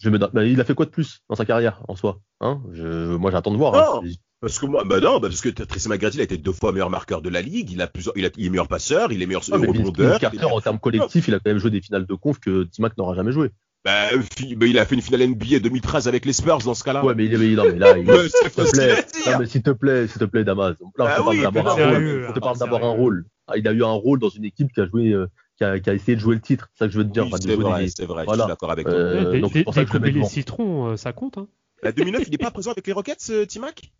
je 0.00 0.10
me... 0.10 0.18
bah, 0.18 0.44
il 0.44 0.60
a 0.60 0.64
fait 0.64 0.74
quoi 0.74 0.84
de 0.86 0.90
plus 0.90 1.20
dans 1.30 1.36
sa 1.36 1.44
carrière 1.46 1.80
en 1.88 1.96
soi 1.96 2.18
hein? 2.40 2.60
Je... 2.72 3.14
Moi, 3.16 3.30
j'attends 3.30 3.52
de 3.52 3.56
voir. 3.56 3.72
Non, 3.72 4.04
hein. 4.06 4.10
parce 4.40 4.58
que 4.58 4.66
moi, 4.66 4.82
bah 4.84 5.00
non, 5.00 5.18
bah 5.20 5.28
parce 5.28 5.40
que 5.40 5.48
Tracy 5.48 5.88
McGrady, 5.88 6.18
il 6.18 6.20
a 6.20 6.24
été 6.24 6.36
deux 6.36 6.52
fois 6.52 6.72
meilleur 6.72 6.90
marqueur 6.90 7.22
de 7.22 7.30
la 7.30 7.40
ligue. 7.40 7.70
Il 7.70 7.80
a 7.80 7.86
plusieurs, 7.86 8.12
il, 8.18 8.26
a, 8.26 8.28
il 8.36 8.46
est 8.46 8.50
meilleur 8.50 8.68
passeur, 8.68 9.12
il 9.12 9.22
est 9.22 9.26
meilleur 9.26 9.42
rebondeur. 9.44 10.18
Carter, 10.18 10.44
en 10.44 10.60
termes 10.60 10.78
collectifs, 10.80 11.28
il 11.28 11.34
a 11.34 11.38
quand 11.38 11.48
même 11.50 11.58
joué 11.58 11.70
des 11.70 11.80
finales 11.80 12.06
de 12.06 12.14
conf 12.14 12.38
que 12.40 12.64
Timac 12.64 12.96
n'aura 12.98 13.14
jamais 13.14 13.32
joué. 13.32 13.50
Bah, 13.84 14.08
fi- 14.36 14.56
bah, 14.56 14.66
il 14.66 14.78
a 14.78 14.84
fait 14.86 14.94
une 14.94 15.02
finale 15.02 15.28
NBA 15.28 15.58
2013 15.60 16.08
avec 16.08 16.24
les 16.24 16.32
Spurs 16.32 16.58
dans 16.58 16.74
ce 16.74 16.82
cas-là. 16.84 17.04
Ouais, 17.04 17.14
mais, 17.14 17.26
il 17.26 17.34
est- 17.34 17.38
mais 17.38 17.54
non, 17.54 17.64
mais 17.64 17.78
là, 17.78 17.96
il, 17.96 18.06
s'il 18.30 18.50
te 18.50 18.70
plaît, 18.72 19.04
non, 19.26 19.38
mais 19.38 19.46
s'il 19.46 19.62
te 19.62 19.70
plaît, 19.70 20.06
s'il 20.08 20.18
te 20.20 20.24
plaît, 20.24 20.42
Damas. 20.44 20.70
Là, 20.70 20.76
on 20.80 21.04
Ah 21.06 21.16
te 21.16 21.22
parle 21.54 21.80
un 21.80 21.90
rôle. 21.90 22.26
ah, 22.34 22.40
parle 22.40 22.58
d'avoir 22.58 22.84
un 22.84 22.90
rôle. 22.90 23.26
Ah, 23.46 23.56
il 23.58 23.68
a 23.68 23.72
eu 23.72 23.84
un 23.84 23.92
rôle 23.92 24.18
dans 24.18 24.30
une 24.30 24.44
équipe 24.44 24.72
qui 24.72 24.80
a 24.80 24.86
joué, 24.86 25.10
euh, 25.12 25.26
qui, 25.56 25.64
a, 25.64 25.78
qui 25.80 25.90
a 25.90 25.94
essayé 25.94 26.16
de 26.16 26.20
jouer 26.20 26.34
le 26.34 26.40
titre. 26.40 26.68
C'est 26.72 26.80
ça 26.84 26.86
que 26.88 26.92
je 26.92 26.98
veux 26.98 27.04
te 27.04 27.10
dire. 27.12 27.24
Oui, 27.24 27.28
Enfin, 27.32 27.38
c'est 27.40 27.54
vrai, 27.56 27.82
des- 27.84 27.88
c'est 27.88 28.06
vrai. 28.06 28.22
Je 28.22 28.26
Voilà. 28.26 28.44
suis 28.44 28.48
d'accord 28.48 28.70
avec 28.70 28.86
toi. 28.86 28.94
Euh, 28.94 29.32
Dé- 29.32 29.40
donc 29.40 29.50
c'est 29.52 29.64
pour 29.64 29.74
ça 29.74 29.82
que 29.84 29.88
je 29.88 29.92
le 29.94 30.00
mets 30.00 30.06
découper 30.08 30.24
les 30.24 30.28
citrons, 30.30 30.86
euh, 30.90 30.96
ça 30.96 31.12
compte. 31.12 31.38
Hein. 31.38 31.46
La 31.82 31.92
2009, 31.92 32.22
il 32.26 32.30
n'est 32.30 32.38
pas 32.38 32.50
présent 32.50 32.70
avec 32.72 32.86
les 32.86 32.92
Rockets, 32.92 33.26
euh, 33.30 33.44
Timac? 33.46 33.92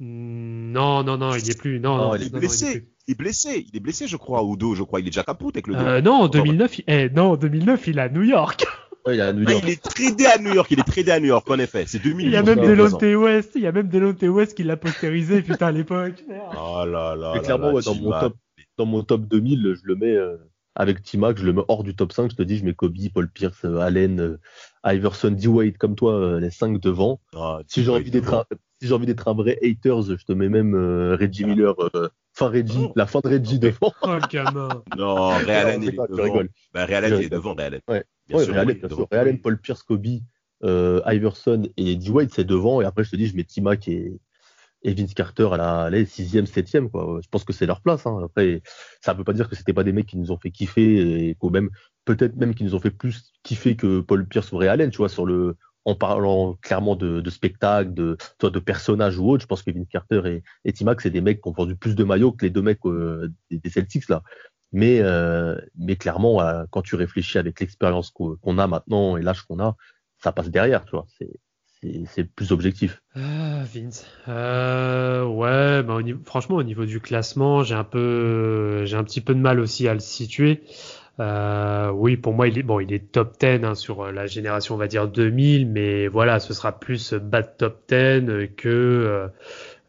Mm, 0.00 0.72
Non, 0.72 1.02
non, 1.04 1.16
non, 1.18 1.34
il 1.34 1.48
est 1.50 1.58
plus. 1.58 1.80
Non, 1.80 1.96
Non, 1.96 2.04
non, 2.08 2.14
il 2.16 2.22
est 2.22 2.24
non, 2.26 2.30
non, 2.32 2.38
blessé. 2.40 2.66
est. 2.66 2.88
Il 3.06 3.12
est 3.12 3.14
blessé. 3.18 3.66
Il 3.70 3.76
est 3.76 3.80
blessé, 3.80 4.08
je 4.08 4.16
crois, 4.16 4.42
au 4.42 4.56
dos, 4.56 4.74
je 4.74 4.82
crois. 4.82 5.00
Il 5.00 5.04
est 5.06 5.10
déjà 5.10 5.22
capote 5.22 5.54
avec 5.54 5.66
le 5.66 5.74
dos. 5.74 5.80
Euh, 5.80 6.00
non, 6.00 6.14
en 6.14 6.28
2009, 6.28 6.78
il... 6.78 6.84
eh, 6.88 7.10
non, 7.10 7.32
en 7.32 7.36
2009, 7.36 7.86
il 7.88 7.98
est 7.98 8.02
à 8.02 8.08
New 8.08 8.22
York. 8.22 8.64
Ouais, 9.06 9.16
il 9.16 9.20
a 9.20 9.26
à 9.28 9.32
New 9.34 9.44
Ah, 9.46 9.52
York. 9.52 9.64
il 9.66 9.70
est 9.70 9.82
tradé 9.82 10.24
à 10.24 10.38
New 10.38 10.54
York. 10.54 10.66
Il 10.70 10.80
est 10.80 10.82
tradé 10.82 11.10
à 11.10 11.20
New 11.20 11.26
York, 11.26 11.50
en 11.50 11.58
effet. 11.58 11.84
C'est 11.86 11.98
2008. 12.02 12.24
Il 12.24 12.30
y 12.32 12.36
a 12.36 12.42
même 12.42 12.58
Delonte. 12.58 13.02
West. 13.02 13.50
Il 13.54 13.60
y 13.60 13.66
a 13.66 13.72
même 13.72 13.88
Delonte 13.90 14.22
West 14.22 14.54
qui 14.56 14.62
l'a 14.64 14.78
postérisé, 14.78 15.42
putain, 15.42 15.66
à 15.66 15.72
l'époque. 15.72 16.24
Oh 16.58 16.84
là 16.86 17.14
là. 17.14 17.32
Mais 17.34 17.40
là 17.40 17.44
clairement, 17.44 17.66
là, 17.68 17.74
ouais, 17.74 17.82
dans 17.82 17.94
mon 17.96 18.10
top, 18.18 18.34
dans 18.78 18.86
mon 18.86 19.02
top 19.02 19.22
2000, 19.26 19.74
je 19.74 19.86
le 19.86 19.94
mets 19.96 20.14
euh, 20.16 20.36
avec 20.74 21.02
Timac, 21.02 21.38
je 21.38 21.46
le 21.46 21.52
mets 21.52 21.62
hors 21.68 21.84
du 21.84 21.94
top 21.94 22.12
5. 22.12 22.30
Je 22.30 22.36
te 22.36 22.42
dis, 22.42 22.56
je 22.58 22.64
mets 22.64 22.74
Kobe, 22.74 22.96
Paul 23.12 23.30
Pierce, 23.30 23.64
euh, 23.64 23.78
Allen, 23.78 24.20
euh, 24.20 24.38
Iverson, 24.84 25.30
D-Wade, 25.30 25.76
comme 25.78 25.94
toi, 25.94 26.14
euh, 26.14 26.40
les 26.40 26.50
5 26.50 26.80
devant. 26.80 27.20
Ah, 27.34 27.60
Si 27.68 27.84
j'ai 27.84 27.90
envie 27.90 28.10
d'être 28.10 28.34
un, 28.34 28.44
si 28.80 28.88
j'ai 28.88 28.94
envie 28.94 29.06
d'être 29.06 29.28
un 29.28 29.34
vrai 29.34 29.58
haters, 29.62 30.02
je 30.02 30.24
te 30.24 30.32
mets 30.32 30.48
même 30.48 30.74
euh, 30.74 31.16
Reggie 31.18 31.44
Miller, 31.44 31.74
euh, 31.94 32.08
fin 32.32 32.48
Reggie, 32.48 32.74
Oh. 32.80 32.92
la 32.96 33.06
fin 33.06 33.20
de 33.20 33.28
Reggie 33.28 33.58
devant. 33.60 33.92
Oh, 34.02 34.14
le 34.14 34.26
gamin. 34.28 34.82
Non, 34.98 35.28
Ray 35.36 35.50
Allen, 35.50 35.82
Je 35.82 35.86
il 35.86 35.88
est 35.88 35.90
rigole, 35.92 36.06
je 36.10 36.12
devant. 36.16 36.24
rigole. 36.24 36.48
Bah, 36.72 36.84
Ray 36.86 36.94
Allen, 36.96 37.10
Je 37.10 37.14
il 37.14 37.18
est 37.18 37.22
rigole. 37.24 37.38
devant, 37.38 37.54
Ray 37.54 37.66
Allen. 37.66 37.80
Ouais. 37.88 38.04
Bien 38.28 38.38
Ouais, 38.38 38.44
sûr, 38.44 38.52
Ray 38.54 38.62
Allen, 38.62 38.74
oui, 38.74 38.80
bien 38.88 38.96
sûr. 38.96 39.06
Ray 39.12 39.20
Allen, 39.20 39.40
Paul 39.40 39.58
Pierce, 39.60 39.82
Kobe, 39.84 40.06
euh, 40.64 41.00
Iverson 41.06 41.62
et 41.76 41.94
D-Wade, 41.94 42.30
c'est 42.32 42.44
devant. 42.44 42.80
Et 42.80 42.84
après, 42.84 43.04
je 43.04 43.10
te 43.10 43.16
dis, 43.16 43.26
je 43.26 43.36
mets 43.36 43.44
Timac 43.44 43.86
et, 43.86 44.18
et 44.84 44.94
Vince 44.94 45.14
Carter 45.14 45.48
à 45.52 45.90
la, 45.90 46.04
sixième, 46.06 46.46
septième, 46.46 46.90
quoi. 46.90 47.18
Je 47.22 47.28
pense 47.28 47.44
que 47.44 47.52
c'est 47.52 47.66
leur 47.66 47.80
place, 47.80 48.06
hein. 48.06 48.20
Après, 48.24 48.62
ça 49.00 49.14
veut 49.14 49.24
pas 49.24 49.32
dire 49.32 49.48
que 49.48 49.56
c'était 49.56 49.72
pas 49.72 49.82
des 49.84 49.92
mecs 49.92 50.06
qui 50.06 50.18
nous 50.18 50.30
ont 50.30 50.38
fait 50.38 50.50
kiffer 50.50 51.28
et 51.28 51.34
qu'au 51.34 51.50
même, 51.50 51.70
peut-être 52.04 52.36
même 52.36 52.54
qui 52.54 52.64
nous 52.64 52.74
ont 52.74 52.80
fait 52.80 52.90
plus 52.90 53.32
kiffer 53.42 53.76
que 53.76 54.00
Paul 54.00 54.26
Pierce 54.28 54.52
ou 54.52 54.58
Ray 54.58 54.68
Allen, 54.68 54.90
tu 54.90 54.98
vois, 54.98 55.08
sur 55.08 55.24
le, 55.26 55.56
en 55.86 55.94
parlant 55.94 56.54
clairement 56.62 56.96
de, 56.96 57.20
de 57.20 57.30
spectacle, 57.30 57.94
de, 57.94 58.16
toi, 58.38 58.50
de 58.50 58.58
personnages 58.58 59.18
ou 59.18 59.28
autre. 59.30 59.42
Je 59.42 59.46
pense 59.46 59.62
que 59.62 59.70
Vince 59.70 59.88
Carter 59.88 60.22
et, 60.26 60.42
et 60.64 60.72
Timac, 60.72 61.00
c'est 61.00 61.10
des 61.10 61.20
mecs 61.22 61.40
qui 61.42 61.48
ont 61.48 61.52
vendu 61.52 61.76
plus 61.76 61.94
de 61.94 62.04
maillots 62.04 62.32
que 62.32 62.44
les 62.44 62.50
deux 62.50 62.62
mecs 62.62 62.84
euh, 62.86 63.30
des, 63.50 63.70
Celtics, 63.70 64.08
là. 64.08 64.22
Mais, 64.72 65.00
euh, 65.00 65.56
mais 65.76 65.96
clairement, 65.96 66.40
euh, 66.42 66.64
quand 66.70 66.82
tu 66.82 66.96
réfléchis 66.96 67.38
avec 67.38 67.60
l'expérience 67.60 68.10
qu'o- 68.10 68.36
qu'on 68.42 68.58
a 68.58 68.66
maintenant 68.66 69.16
et 69.16 69.22
l'âge 69.22 69.42
qu'on 69.42 69.60
a, 69.60 69.76
ça 70.18 70.32
passe 70.32 70.50
derrière, 70.50 70.84
tu 70.84 70.92
vois. 70.92 71.06
C'est, 71.18 71.30
c'est, 72.06 72.24
plus 72.24 72.52
objectif. 72.52 73.02
Ah, 73.14 73.62
Vince. 73.72 74.06
Euh, 74.28 75.24
ouais, 75.24 75.82
bah, 75.82 75.94
au 75.94 76.02
niveau- 76.02 76.20
franchement, 76.24 76.56
au 76.56 76.62
niveau 76.62 76.84
du 76.84 77.00
classement, 77.00 77.62
j'ai 77.62 77.74
un 77.74 77.84
peu, 77.84 78.84
j'ai 78.84 78.96
un 78.96 79.04
petit 79.04 79.20
peu 79.20 79.34
de 79.34 79.40
mal 79.40 79.60
aussi 79.60 79.88
à 79.88 79.94
le 79.94 80.00
situer. 80.00 80.62
Euh, 81.20 81.90
oui, 81.90 82.16
pour 82.16 82.32
moi, 82.34 82.48
il 82.48 82.58
est 82.58 82.62
bon, 82.64 82.80
il 82.80 82.92
est 82.92 83.12
top 83.12 83.38
10 83.38 83.64
hein, 83.64 83.74
sur 83.74 84.10
la 84.10 84.26
génération, 84.26 84.74
on 84.74 84.78
va 84.78 84.88
dire 84.88 85.06
2000, 85.08 85.68
mais 85.68 86.08
voilà, 86.08 86.40
ce 86.40 86.52
sera 86.54 86.78
plus 86.78 87.14
bas 87.14 87.42
de 87.42 87.48
top 87.56 87.82
10 87.88 88.48
que 88.56 88.68
euh, 88.68 89.28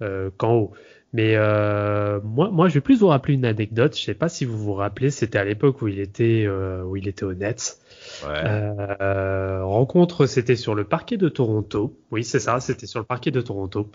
euh, 0.02 0.30
qu'en 0.38 0.54
haut. 0.54 0.74
Mais 1.14 1.36
euh, 1.38 2.20
moi, 2.24 2.50
moi, 2.52 2.68
je 2.68 2.74
vais 2.74 2.82
plus 2.82 3.00
vous 3.00 3.08
rappeler 3.08 3.36
une 3.36 3.46
anecdote. 3.46 3.98
Je 3.98 4.04
sais 4.04 4.14
pas 4.14 4.28
si 4.28 4.44
vous 4.44 4.58
vous 4.58 4.74
rappelez, 4.74 5.12
c'était 5.12 5.38
à 5.38 5.46
l'époque 5.46 5.82
où 5.82 5.88
il 5.88 6.00
était, 6.00 6.44
euh, 6.46 6.84
où 6.84 6.98
il 6.98 7.08
était 7.08 7.24
au 7.24 7.34
Nets. 7.34 7.80
Ouais. 8.28 8.34
Euh, 8.44 9.45
rencontre, 9.86 10.26
c'était 10.26 10.56
sur 10.56 10.74
le 10.76 10.84
parquet 10.84 11.18
de 11.18 11.30
Toronto. 11.30 11.98
Oui, 12.12 12.24
c'est 12.24 12.40
ça, 12.40 12.60
c'était 12.60 12.88
sur 12.88 13.00
le 13.00 13.06
parquet 13.06 13.30
de 13.32 13.42
Toronto. 13.42 13.92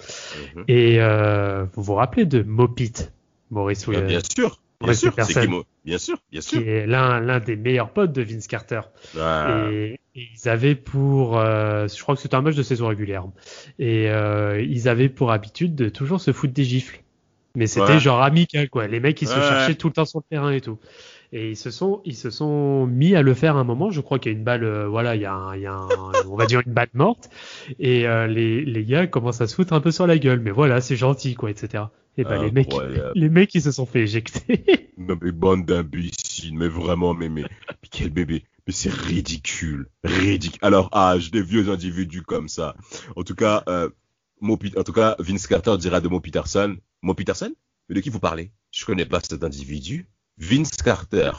Mhm. 0.56 0.64
Et 0.68 1.00
euh, 1.00 1.64
vous 1.74 1.82
vous 1.82 1.94
rappelez 1.94 2.24
de 2.26 2.42
Mopit, 2.42 2.92
Maurice 3.50 3.86
Bah, 3.86 3.94
Will- 3.98 4.06
bien 4.06 4.20
sûr. 4.20 4.60
Bien 4.82 4.94
sûr. 4.94 5.12
c'est 5.18 5.46
qui, 5.46 5.52
Bien 5.84 5.98
sûr. 5.98 6.16
Bien 6.30 6.40
qui 6.40 6.48
sûr. 6.48 6.62
est 6.66 6.86
l'un 6.86 7.40
des 7.40 7.56
meilleurs 7.56 7.90
potes 7.90 8.12
de 8.12 8.22
Vince 8.22 8.46
Carter. 8.46 8.80
Ah. 9.18 9.66
Et, 9.70 9.98
et 10.14 10.28
ils 10.34 10.48
avaient 10.48 10.74
pour, 10.74 11.38
euh, 11.38 11.86
je 11.86 12.00
crois 12.02 12.14
que 12.14 12.22
c'était 12.22 12.34
un 12.36 12.40
match 12.40 12.54
de 12.56 12.62
saison 12.62 12.86
régulière, 12.86 13.24
et 13.78 14.08
euh, 14.10 14.60
ils 14.62 14.88
avaient 14.88 15.08
pour 15.10 15.32
habitude 15.32 15.74
de 15.74 15.88
toujours 15.90 16.20
se 16.20 16.32
foutre 16.32 16.54
des 16.54 16.64
gifles. 16.64 17.02
Mais 17.56 17.66
c'était 17.66 17.94
Ouais. 17.94 17.98
genre 17.98 18.22
amical 18.22 18.70
quoi. 18.70 18.86
Les 18.86 19.00
mecs 19.00 19.20
ils 19.20 19.26
se 19.28 19.34
cherchaient 19.34 19.74
tout 19.74 19.88
le 19.88 19.92
temps 19.92 20.04
sur 20.04 20.20
le 20.20 20.24
terrain 20.30 20.50
et 20.52 20.60
tout. 20.60 20.78
Et 21.32 21.50
ils 21.50 21.56
se 21.56 21.70
sont 21.70 22.00
ils 22.04 22.16
se 22.16 22.30
sont 22.30 22.86
mis 22.86 23.14
à 23.14 23.22
le 23.22 23.34
faire 23.34 23.56
à 23.56 23.60
un 23.60 23.64
moment. 23.64 23.90
Je 23.90 24.00
crois 24.00 24.18
qu'il 24.18 24.32
y 24.32 24.34
a 24.34 24.38
une 24.38 24.44
balle, 24.44 24.64
euh, 24.64 24.88
voilà, 24.88 25.14
il 25.14 25.22
y 25.22 25.26
a, 25.26 25.32
un, 25.34 25.54
il 25.56 25.62
y 25.62 25.66
a 25.66 25.74
un- 25.74 25.88
on 26.28 26.36
va 26.36 26.46
dire 26.46 26.60
une 26.66 26.72
balle 26.72 26.88
morte. 26.94 27.30
Et 27.78 28.06
euh, 28.08 28.26
les 28.26 28.64
les 28.64 28.84
gars 28.84 29.06
commencent 29.06 29.40
à 29.40 29.46
se 29.46 29.54
foutre 29.54 29.72
un 29.72 29.80
peu 29.80 29.90
sur 29.92 30.06
la 30.06 30.18
gueule. 30.18 30.40
Mais 30.40 30.50
voilà, 30.50 30.80
c'est 30.80 30.96
gentil 30.96 31.34
quoi, 31.34 31.50
etc. 31.50 31.84
Et 32.18 32.24
ben 32.24 32.42
les 32.42 32.50
mecs 32.50 32.68
les 33.14 33.28
mecs 33.28 33.54
ils 33.54 33.62
se 33.62 33.70
sont 33.70 33.86
fait 33.86 34.02
éjecter. 34.02 34.90
Non, 34.98 35.16
mais 35.22 35.32
bande 35.32 35.64
d'imbéciles, 35.64 36.54
mais 36.58 36.68
vraiment, 36.68 37.14
mais, 37.14 37.30
mais, 37.30 37.42
mais 37.42 37.88
quel 37.90 38.10
bébé. 38.10 38.44
Mais 38.66 38.72
c'est 38.74 38.90
ridicule. 38.92 39.88
Ridicule. 40.04 40.58
Alors, 40.60 40.90
âge 40.94 41.30
des 41.30 41.40
vieux 41.42 41.70
individus 41.70 42.20
comme 42.22 42.48
ça. 42.50 42.76
En 43.16 43.22
tout 43.22 43.34
cas, 43.34 43.62
euh, 43.68 43.88
Mo 44.42 44.58
en 44.76 44.82
tout 44.84 44.92
cas, 44.92 45.16
Vince 45.18 45.46
Carter 45.46 45.76
dira 45.78 46.02
de 46.02 46.08
Mo 46.08 46.20
Peterson. 46.20 46.76
Mo 47.00 47.14
Peterson? 47.14 47.54
Mais 47.88 47.94
de 47.94 48.00
qui 48.00 48.10
vous 48.10 48.20
parlez? 48.20 48.52
Je 48.72 48.84
connais 48.84 49.06
pas 49.06 49.20
cet 49.20 49.42
individu. 49.42 50.06
Vince 50.40 50.78
Carter. 50.82 51.32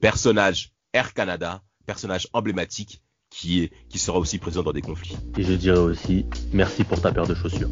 Personnage 0.00 0.72
Air 0.92 1.14
Canada. 1.14 1.62
Personnage 1.86 2.28
emblématique 2.34 3.02
qui 3.30 3.70
sera 3.94 4.18
aussi 4.18 4.38
présent 4.38 4.62
dans 4.62 4.74
des 4.74 4.82
conflits. 4.82 5.16
Et 5.38 5.42
je 5.42 5.54
dirais 5.54 5.78
aussi, 5.78 6.26
merci 6.52 6.84
pour 6.84 7.00
ta 7.00 7.10
paire 7.12 7.26
de 7.26 7.34
chaussures. 7.34 7.70